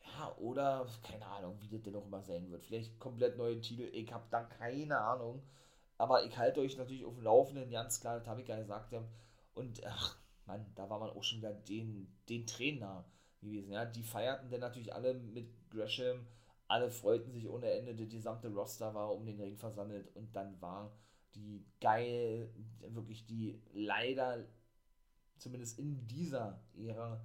Ja, 0.05 0.35
oder 0.37 0.87
keine 1.01 1.25
Ahnung, 1.25 1.57
wie 1.61 1.69
das 1.69 1.81
denn 1.81 1.95
auch 1.95 2.05
immer 2.05 2.21
sein 2.21 2.49
wird. 2.51 2.63
Vielleicht 2.63 2.99
komplett 2.99 3.37
neue 3.37 3.59
Titel. 3.61 3.89
Ich 3.93 4.11
habe 4.11 4.25
da 4.29 4.43
keine 4.43 4.99
Ahnung. 4.99 5.41
Aber 5.97 6.25
ich 6.25 6.37
halte 6.37 6.59
euch 6.59 6.77
natürlich 6.77 7.05
auf 7.05 7.15
dem 7.15 7.23
Laufenden, 7.23 7.69
ganz 7.69 7.99
klar, 7.99 8.17
das 8.17 8.27
habe 8.27 8.41
ich 8.41 8.47
ja 8.47 8.57
gesagt. 8.57 8.93
Und 9.53 9.85
ach, 9.85 10.17
Mann, 10.45 10.65
da 10.75 10.89
war 10.89 10.99
man 10.99 11.11
auch 11.11 11.23
schon 11.23 11.39
wieder 11.39 11.53
den, 11.53 12.07
den 12.29 12.45
Trainer 12.47 13.05
gewesen. 13.41 13.71
Ja. 13.71 13.85
Die 13.85 14.03
feierten 14.03 14.49
dann 14.49 14.61
natürlich 14.61 14.93
alle 14.93 15.13
mit 15.13 15.47
Gresham, 15.69 16.25
alle 16.67 16.89
freuten 16.89 17.31
sich 17.31 17.47
ohne 17.47 17.69
Ende, 17.71 17.95
der 17.95 18.07
gesamte 18.07 18.49
Roster 18.49 18.93
war 18.93 19.13
um 19.13 19.25
den 19.25 19.39
Ring 19.39 19.55
versammelt 19.55 20.15
und 20.15 20.35
dann 20.35 20.59
war 20.61 20.91
die 21.35 21.65
geil, 21.81 22.49
wirklich 22.79 23.25
die 23.25 23.59
leider, 23.73 24.43
zumindest 25.37 25.79
in 25.79 26.07
dieser 26.07 26.59
Ära, 26.75 27.23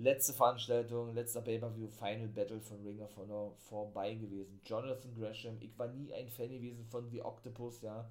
letzte 0.00 0.32
Veranstaltung, 0.32 1.14
letzter 1.14 1.42
Pay-Per-View, 1.42 1.88
Final 1.88 2.28
Battle 2.28 2.60
von 2.60 2.82
Ring 2.82 3.00
of 3.00 3.16
Honor 3.16 3.54
vorbei 3.68 4.14
gewesen. 4.14 4.60
Jonathan 4.64 5.14
Gresham, 5.14 5.56
ich 5.60 5.78
war 5.78 5.88
nie 5.88 6.12
ein 6.12 6.28
Fan 6.28 6.50
gewesen 6.50 6.86
von 6.86 7.10
The 7.10 7.22
Octopus, 7.22 7.82
ja, 7.82 8.10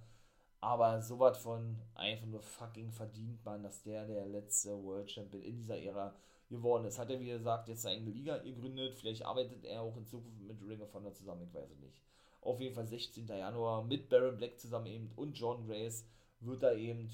aber 0.62 1.02
sowas 1.02 1.38
von 1.40 1.78
einfach 1.96 2.28
nur 2.28 2.42
fucking 2.42 2.92
verdient 2.92 3.44
man, 3.44 3.64
dass 3.64 3.82
der 3.84 4.06
der 4.06 4.26
letzte 4.28 4.82
World 4.84 5.10
Champion 5.10 5.42
in 5.42 5.58
dieser 5.58 5.80
Ära 5.80 6.14
geworden 6.50 6.86
ist. 6.86 7.00
Hat 7.00 7.10
er, 7.10 7.20
wie 7.20 7.30
gesagt, 7.30 7.68
jetzt 7.68 7.82
seine 7.82 8.06
Liga 8.06 8.38
gegründet, 8.38 8.96
vielleicht 8.96 9.26
arbeitet 9.26 9.64
er 9.66 9.82
auch 9.82 9.98
in 9.98 10.06
Zukunft 10.06 10.42
mit 10.42 10.62
Ring 10.68 10.82
of 10.82 10.94
Honor 10.94 11.14
zusammen, 11.14 11.48
ich 11.48 11.54
weiß 11.54 11.72
es 11.72 11.80
nicht. 11.80 12.02
Auf 12.42 12.60
jeden 12.60 12.76
Fall 12.76 12.88
16. 12.88 13.28
Januar 13.28 13.84
mit 13.84 14.10
Baron 14.10 14.38
Black 14.38 14.60
zusammen 14.60 14.88
eben 14.88 15.12
und 15.16 15.38
John 15.38 15.66
Grace 15.66 16.06
wird 16.40 16.64
er 16.64 16.76
eben, 16.76 17.10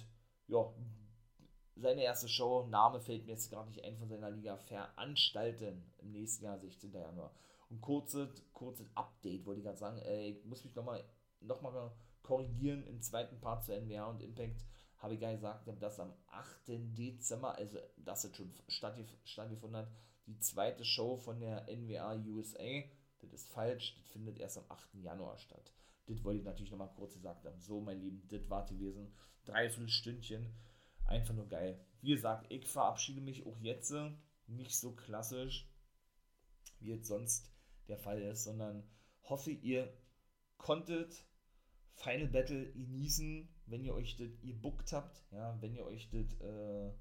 ja, 0.48 0.70
seine 1.76 2.04
erste 2.04 2.28
Show, 2.28 2.68
Name 2.68 3.00
fällt 3.00 3.26
mir 3.26 3.34
jetzt 3.34 3.50
gerade 3.50 3.70
nicht 3.70 3.84
ein 3.84 3.98
von 3.98 4.08
seiner 4.08 4.32
Liga, 4.32 4.58
veranstalten 4.58 5.84
im 6.00 6.12
nächsten 6.12 6.46
Jahr, 6.46 6.58
16. 6.58 6.94
Januar. 6.94 7.32
Und 7.70 7.82
kurzes, 7.82 8.30
kurzes 8.54 8.88
Update 8.96 9.46
wollte 9.46 9.60
ich 9.60 9.66
gerade 9.66 9.78
sagen, 9.78 9.98
äh, 10.00 10.30
ich 10.30 10.46
muss 10.46 10.64
mich 10.64 10.76
nochmal 10.76 11.04
noch 11.42 11.62
mal 11.62 11.92
korrigieren 12.24 12.84
im 12.88 13.02
zweiten 13.02 13.40
Part 13.40 13.66
zu 13.66 13.74
NWA 13.74 14.06
und 14.06 14.22
Impact 14.22 14.66
habe 14.98 15.14
ich 15.14 15.20
gesagt, 15.20 15.68
dass 15.82 16.00
am 16.00 16.14
8. 16.28 16.98
Dezember, 16.98 17.56
also 17.56 17.78
das 17.98 18.24
jetzt 18.24 18.38
schon 18.38 18.52
stattgefunden 18.68 19.76
hat, 19.76 19.92
die 20.26 20.40
zweite 20.40 20.84
Show 20.84 21.18
von 21.18 21.40
der 21.40 21.68
NWA 21.68 22.16
USA, 22.26 22.84
das 23.20 23.34
ist 23.34 23.52
falsch, 23.52 23.96
das 23.96 24.08
findet 24.12 24.40
erst 24.40 24.58
am 24.58 24.64
8. 24.70 24.96
Januar 24.96 25.38
statt. 25.38 25.72
Das 26.08 26.24
wollte 26.24 26.40
ich 26.40 26.46
natürlich 26.46 26.72
nochmal 26.72 26.94
kurz 26.96 27.14
gesagt 27.14 27.46
haben. 27.46 27.60
So, 27.60 27.82
mein 27.82 28.00
Lieben, 28.00 28.28
das 28.30 28.50
war 28.50 28.66
gewesen. 28.66 29.14
Dreiviertel 29.44 29.90
Stündchen 29.90 30.54
einfach 31.06 31.34
nur 31.34 31.48
geil. 31.48 31.80
Wie 32.02 32.12
gesagt, 32.12 32.46
ich 32.50 32.68
verabschiede 32.68 33.22
mich 33.22 33.46
auch 33.46 33.58
jetzt 33.60 33.94
nicht 34.48 34.78
so 34.78 34.94
klassisch, 34.94 35.68
wie 36.80 36.92
es 36.92 37.08
sonst 37.08 37.52
der 37.88 37.98
Fall 37.98 38.22
ist, 38.22 38.44
sondern 38.44 38.84
hoffe, 39.24 39.52
ihr 39.52 39.92
konntet 40.58 41.26
Final 41.96 42.28
Battle 42.28 42.72
genießen, 42.74 43.48
wenn 43.68 43.84
ihr 43.84 43.96
euch 43.96 44.18
das 44.18 44.40
gebuckt 44.42 44.92
habt, 44.92 45.26
ja, 45.32 45.58
wenn 45.62 45.74
ihr 45.74 45.86
euch 45.86 46.10
das 46.10 46.40
äh, 46.42 46.92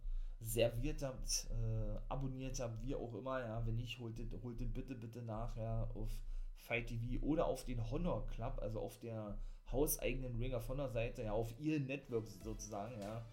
serviert 0.41 1.03
habt, 1.03 1.49
äh, 1.51 1.99
abonniert 2.09 2.61
habt, 2.61 2.83
wie 2.83 2.95
auch 2.95 3.15
immer, 3.15 3.41
ja, 3.41 3.67
wenn 3.67 3.77
nicht, 3.77 3.99
holt 3.99 4.19
das, 4.19 4.43
holt 4.43 4.61
das 4.61 4.73
bitte, 4.73 4.95
bitte 4.95 5.23
nach, 5.23 5.57
ja, 5.57 5.85
auf 5.95 6.11
Fight 6.57 6.87
TV 6.87 7.23
oder 7.23 7.47
auf 7.47 7.65
den 7.65 7.91
Honor 7.91 8.27
Club, 8.29 8.59
also 8.61 8.81
auf 8.81 8.99
der 9.01 9.39
hauseigenen 9.71 10.37
Ring 10.37 10.55
of 10.55 10.69
Honor 10.69 10.91
Seite, 10.91 11.23
ja, 11.23 11.33
auf 11.33 11.59
ihr 11.59 11.81
Network 11.81 12.29
sozusagen, 12.43 13.01
ja, 13.01 13.27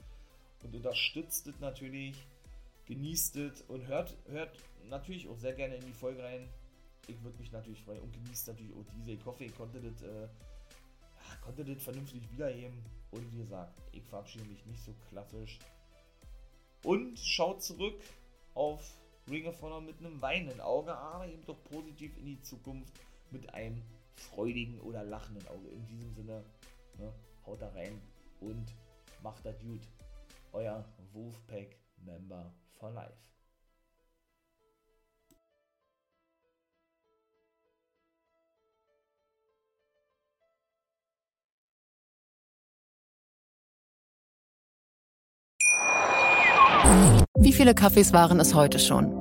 und 0.64 0.76
unterstützt 0.76 1.48
es 1.48 1.60
natürlich, 1.60 2.16
genießt 2.86 3.36
es 3.38 3.62
und 3.64 3.88
hört, 3.88 4.16
hört 4.28 4.58
natürlich 4.90 5.28
auch 5.28 5.38
sehr 5.38 5.54
gerne 5.54 5.76
in 5.76 5.86
die 5.86 5.94
Folge 5.94 6.24
rein. 6.24 6.48
Ich 7.08 7.22
würde 7.24 7.38
mich 7.40 7.52
natürlich 7.52 7.82
freuen 7.82 8.02
und 8.02 8.14
genießt 8.14 8.48
natürlich 8.48 8.74
auch 8.74 8.86
diese. 8.96 9.12
Ich 9.12 9.26
hoffe, 9.26 9.44
ihr 9.44 9.52
konntet 9.52 9.84
das 9.84 10.02
äh, 10.04 10.28
konnte 11.42 11.66
das 11.66 11.84
vernünftig 11.84 12.22
wiederheben. 12.32 12.84
Und 13.12 13.32
wie 13.34 13.40
gesagt, 13.40 13.74
ich 13.92 14.04
verabschiede 14.04 14.46
mich 14.46 14.66
nicht 14.66 14.84
so 14.84 14.94
klassisch. 15.10 15.60
Und 16.84 17.20
schaut 17.20 17.62
zurück 17.62 18.02
auf 18.54 18.98
Ring 19.30 19.46
of 19.48 19.62
Honor 19.62 19.82
mit 19.82 20.00
einem 20.00 20.22
weinenden 20.22 20.62
Auge, 20.62 20.96
aber 20.96 21.28
eben 21.28 21.46
doch 21.46 21.62
positiv 21.66 22.18
in 22.18 22.26
die 22.26 22.42
Zukunft 22.42 22.94
mit 23.30 23.54
einem 23.54 23.82
freudigen 24.16 24.80
oder 24.82 25.04
lachenden 25.04 25.46
Auge. 25.48 25.68
In 25.70 25.86
diesem 25.88 26.14
Sinne, 26.14 26.44
ne, 26.98 27.14
haut 27.46 27.62
da 27.62 27.70
rein 27.70 28.02
und 28.40 28.66
macht 29.22 29.46
das 29.46 29.60
gut. 29.60 29.82
Euer 30.54 30.86
Wolfpack 31.14 31.78
Member 32.04 32.54
for 32.74 32.92
Life. 32.92 33.14
Wie 47.38 47.54
viele 47.54 47.74
Kaffees 47.74 48.14
waren 48.14 48.40
es 48.40 48.54
heute 48.54 48.78
schon? 48.78 49.21